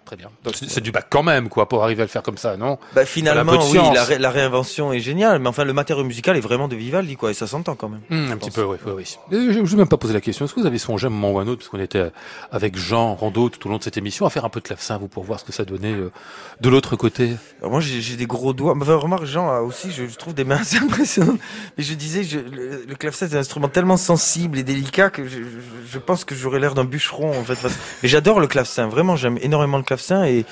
Très 0.09 0.15
bien. 0.15 0.31
C'est 0.53 0.81
du 0.81 0.91
Bach 0.91 1.03
quand 1.07 1.21
même, 1.21 1.49
quoi, 1.49 1.69
pour 1.69 1.83
arriver 1.83 2.01
à 2.01 2.05
le 2.05 2.09
faire 2.09 2.23
comme 2.23 2.37
ça, 2.39 2.57
non? 2.57 2.79
Bah 2.95 3.05
finalement, 3.05 3.59
Voilà, 3.59 3.89
oui, 3.89 3.93
la, 3.93 4.03
ré- 4.03 4.17
la 4.17 4.31
réinvention 4.31 4.91
est 4.91 5.01
géniale, 5.01 5.37
mais 5.37 5.47
enfin 5.49 5.65
le 5.65 5.73
matériau 5.73 6.03
musical 6.03 6.35
est 6.35 6.39
vraiment 6.39 6.67
de 6.67 6.75
Vivaldi, 6.75 7.15
quoi, 7.15 7.29
et 7.29 7.35
ça 7.35 7.45
s'entend 7.45 7.75
quand 7.75 7.89
même. 7.89 8.01
Je 8.09 8.15
un 8.15 8.37
petit 8.37 8.49
pense. 8.49 8.55
peu, 8.55 8.63
oui, 8.63 8.77
oui, 8.87 8.91
oui. 8.97 9.17
Et 9.37 9.53
Je 9.53 9.59
ne 9.59 9.65
vais 9.67 9.75
même 9.77 9.87
pas 9.87 9.97
poser 9.97 10.15
la 10.15 10.21
question. 10.21 10.45
Est-ce 10.45 10.55
que 10.55 10.61
vous 10.61 10.65
avez 10.65 10.79
songé 10.79 11.05
à 11.05 11.09
un 11.09 11.11
moment 11.11 11.31
ou 11.33 11.37
à 11.37 11.43
un 11.43 11.47
autre, 11.47 11.59
parce 11.59 11.69
qu'on 11.69 11.79
était 11.79 12.11
avec 12.51 12.75
Jean 12.75 13.13
Rondeau 13.13 13.49
tout 13.49 13.67
au 13.67 13.69
long 13.69 13.77
de 13.77 13.83
cette 13.83 13.97
émission, 13.97 14.25
à 14.25 14.31
faire 14.31 14.45
un 14.45 14.49
peu 14.49 14.61
de 14.61 14.65
clavecin, 14.65 14.97
vous, 14.97 15.07
pour 15.07 15.23
voir 15.23 15.39
ce 15.39 15.45
que 15.45 15.51
ça 15.51 15.63
donnait 15.63 15.93
euh, 15.93 16.11
de 16.59 16.69
l'autre 16.69 16.95
côté? 16.95 17.35
Alors 17.59 17.69
moi 17.73 17.79
j'ai 17.79 18.15
des 18.15 18.25
gros 18.25 18.53
doigts. 18.53 18.73
Enfin, 18.81 18.95
remarque 18.95 19.25
Jean 19.25 19.47
a 19.51 19.59
aussi, 19.61 19.91
je, 19.91 20.07
je 20.07 20.15
trouve 20.15 20.33
des 20.33 20.43
mains 20.43 20.57
assez 20.61 20.77
impressionnantes. 20.83 21.37
Mais 21.77 21.83
je 21.83 21.93
disais, 21.93 22.23
je, 22.23 22.39
le, 22.39 22.83
le 22.87 22.95
clavecin 22.95 23.27
c'est 23.29 23.35
un 23.35 23.41
instrument 23.41 23.67
tellement 23.67 23.97
sensible 23.97 24.57
et 24.57 24.63
délicat 24.63 25.11
que 25.11 25.27
je, 25.27 25.37
je, 25.37 25.43
je 25.91 25.99
pense 25.99 26.25
que 26.25 26.33
j'aurais 26.33 26.59
l'air 26.59 26.73
d'un 26.73 26.85
bûcheron 26.85 27.39
en 27.39 27.43
fait. 27.43 27.53
face- 27.53 27.77
Mais 28.01 28.09
j'adore 28.09 28.39
le 28.39 28.47
clavecin, 28.47 28.87
vraiment 28.87 29.15
j'aime 29.15 29.37
énormément 29.43 29.77
le 29.77 29.83
clavecin 29.83 29.98
et 30.27 30.45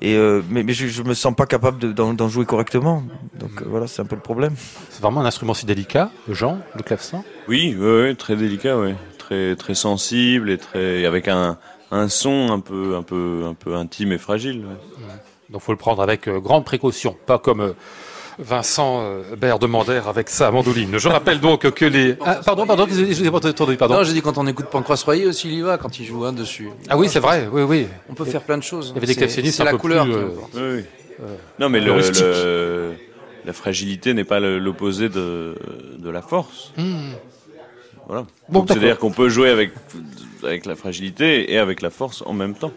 et 0.00 0.16
euh, 0.16 0.42
mais, 0.50 0.64
mais 0.64 0.72
je, 0.72 0.86
je 0.88 1.02
me 1.02 1.14
sens 1.14 1.34
pas 1.34 1.46
capable 1.46 1.78
de- 1.78 1.92
d'en 1.92 2.28
jouer 2.28 2.44
correctement. 2.44 3.04
Donc 3.38 3.50
euh, 3.62 3.64
voilà, 3.66 3.86
c'est 3.86 4.02
un 4.02 4.04
peu 4.06 4.16
le 4.16 4.20
problème. 4.22 4.54
C'est 4.90 5.00
vraiment 5.00 5.20
un 5.20 5.24
instrument 5.26 5.54
si 5.54 5.66
délicat, 5.66 6.10
Jean, 6.28 6.58
le 6.76 6.82
clavecin? 6.82 7.22
Oui, 7.48 7.76
ouais, 7.78 8.14
très 8.16 8.34
délicat, 8.36 8.76
ouais. 8.78 8.96
Très, 9.18 9.54
très 9.56 9.74
sensible 9.74 10.50
et 10.50 10.58
très, 10.58 11.06
avec 11.06 11.28
un, 11.28 11.58
un 11.92 12.08
son 12.08 12.50
un 12.50 12.60
peu, 12.60 12.96
un 12.96 13.02
peu, 13.02 13.44
un 13.46 13.54
peu 13.54 13.76
intime 13.76 14.12
et 14.12 14.18
fragile. 14.18 14.58
ouais. 14.66 15.04
Donc 15.50 15.62
faut 15.62 15.72
le 15.72 15.78
prendre 15.78 16.02
avec 16.02 16.26
euh, 16.28 16.40
grande 16.40 16.64
précaution, 16.64 17.16
pas 17.26 17.38
comme 17.38 17.60
euh, 17.60 17.72
Vincent 18.38 19.00
euh, 19.02 19.36
Baird 19.36 19.60
de 19.60 19.66
Mandère 19.66 20.08
avec 20.08 20.28
sa 20.28 20.50
mandoline. 20.50 20.98
Je 20.98 21.08
rappelle 21.08 21.40
donc 21.40 21.70
que 21.70 21.84
les... 21.84 22.16
Ah, 22.24 22.40
pardon, 22.44 22.66
pardon, 22.66 22.86
je 22.90 22.94
vous 23.04 23.26
ai 23.26 23.30
pas 23.30 23.46
entendu, 23.46 23.76
pardon. 23.76 23.94
Non, 23.96 24.04
j'ai 24.04 24.12
dit 24.12 24.22
quand 24.22 24.38
on 24.38 24.46
écoute 24.46 24.66
Pancras 24.66 25.02
Royer 25.04 25.26
aussi, 25.26 25.48
il 25.48 25.54
y 25.54 25.60
va 25.62 25.78
quand 25.78 25.98
il 25.98 26.04
joue 26.04 26.24
hein, 26.24 26.32
dessus. 26.32 26.68
Ah 26.88 26.96
oui, 26.96 27.08
c'est 27.08 27.20
vrai, 27.20 27.48
oui, 27.52 27.62
oui. 27.62 27.86
On 28.08 28.14
peut 28.14 28.24
faire 28.24 28.42
plein 28.42 28.58
de 28.58 28.62
choses. 28.62 28.92
Il 28.96 29.00
y 29.02 29.04
avait 29.04 29.14
des 29.14 29.28
C'est 29.50 29.60
un 29.62 29.64
la 29.64 29.70
peu 29.72 29.78
couleur. 29.78 30.04
plus, 30.04 30.14
euh. 30.14 30.28
Oui, 30.54 30.84
oui. 31.20 31.24
Non, 31.60 31.68
mais 31.68 31.80
le 31.80 31.94
le, 31.94 32.92
la 33.44 33.52
fragilité 33.52 34.14
n'est 34.14 34.24
pas 34.24 34.40
l'opposé 34.40 35.08
de, 35.08 35.54
de 35.98 36.10
la 36.10 36.22
force. 36.22 36.72
Hmm. 36.76 37.12
Voilà. 38.06 38.26
Bon. 38.48 38.66
C'est-à-dire 38.66 38.98
qu'on 38.98 39.12
peut 39.12 39.28
jouer 39.28 39.50
avec, 39.50 39.70
avec 40.42 40.66
la 40.66 40.74
fragilité 40.74 41.52
et 41.52 41.58
avec 41.58 41.82
la 41.82 41.90
force 41.90 42.22
en 42.26 42.32
même 42.32 42.54
temps. 42.54 42.72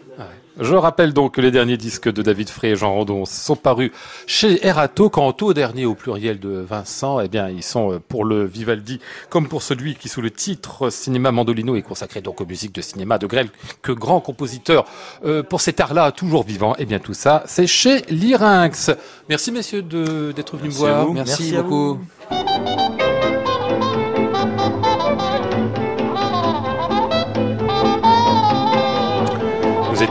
Je 0.60 0.74
rappelle 0.74 1.12
donc 1.12 1.34
que 1.34 1.40
les 1.40 1.50
derniers 1.50 1.76
disques 1.76 2.12
de 2.12 2.20
David 2.22 2.48
Frey 2.48 2.70
et 2.70 2.76
Jean 2.76 2.92
Rondon 2.94 3.24
sont 3.24 3.56
parus 3.56 3.90
chez 4.26 4.66
Erato. 4.66 5.08
Quant 5.08 5.34
au 5.40 5.54
dernier 5.54 5.86
au 5.86 5.94
pluriel 5.94 6.38
de 6.40 6.48
Vincent, 6.68 7.20
eh 7.20 7.28
bien, 7.28 7.48
ils 7.48 7.62
sont 7.62 7.92
euh, 7.92 7.98
pour 8.08 8.24
le 8.24 8.44
Vivaldi 8.44 8.98
comme 9.30 9.48
pour 9.48 9.62
celui 9.62 9.94
qui, 9.94 10.08
sous 10.08 10.20
le 10.20 10.30
titre 10.30 10.90
Cinéma 10.90 11.30
Mandolino, 11.32 11.76
est 11.76 11.82
consacré 11.82 12.20
donc 12.20 12.40
aux 12.40 12.46
musiques 12.46 12.74
de 12.74 12.80
cinéma 12.82 13.18
de 13.18 13.26
Grel, 13.26 13.48
que 13.82 13.92
grand 13.92 14.20
compositeur 14.20 14.84
euh, 15.24 15.42
pour 15.42 15.60
cet 15.60 15.80
art-là 15.80 16.10
toujours 16.12 16.42
vivant. 16.44 16.74
Eh 16.78 16.86
bien, 16.86 16.98
tout 16.98 17.14
ça, 17.14 17.44
c'est 17.46 17.66
chez 17.66 18.02
Lyrinx. 18.10 18.90
Merci 19.28 19.52
messieurs 19.52 19.82
de- 19.82 20.32
d'être 20.32 20.56
venus 20.56 20.74
me 20.74 20.78
voir. 20.78 21.08
Merci, 21.12 21.52
beaucoup. 21.52 21.98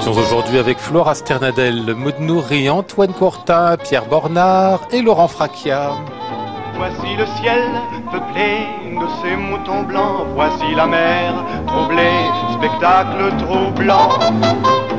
Aujourd'hui 0.08 0.58
avec 0.58 0.80
Flora 0.80 1.16
Sternadel, 1.16 1.94
Maud 1.94 2.16
Nourri, 2.22 2.70
Antoine 2.70 3.12
Courtin, 3.12 3.76
Pierre 3.76 4.06
Bornard 4.06 4.88
et 4.92 5.02
Laurent 5.02 5.28
Fracchia. 5.28 5.92
Voici 6.78 7.16
le 7.18 7.26
ciel 7.42 7.62
peuplé 8.10 8.68
de 8.96 9.06
ces 9.22 9.36
moutons 9.36 9.84
blancs. 9.84 10.26
Voici 10.34 10.74
la 10.76 10.88
mer 10.88 11.34
troublée, 11.68 12.24
spectacle 12.58 13.34
troublant. 13.38 14.10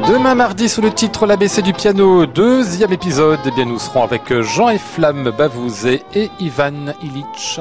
Demain 0.07 0.35
mardi 0.35 0.69
sous 0.69 0.83
le 0.83 0.91
titre 0.91 1.25
l'ABC 1.25 1.63
du 1.63 1.73
piano, 1.73 2.27
deuxième 2.27 2.93
épisode, 2.93 3.41
eh 3.47 3.51
bien 3.51 3.65
nous 3.65 3.79
serons 3.79 4.05
avec 4.05 4.31
Jean 4.43 4.69
et 4.69 4.79
Flamme 4.79 5.31
Bavouzé 5.31 6.05
et 6.15 6.31
Ivan 6.39 6.93
Illich. 7.03 7.61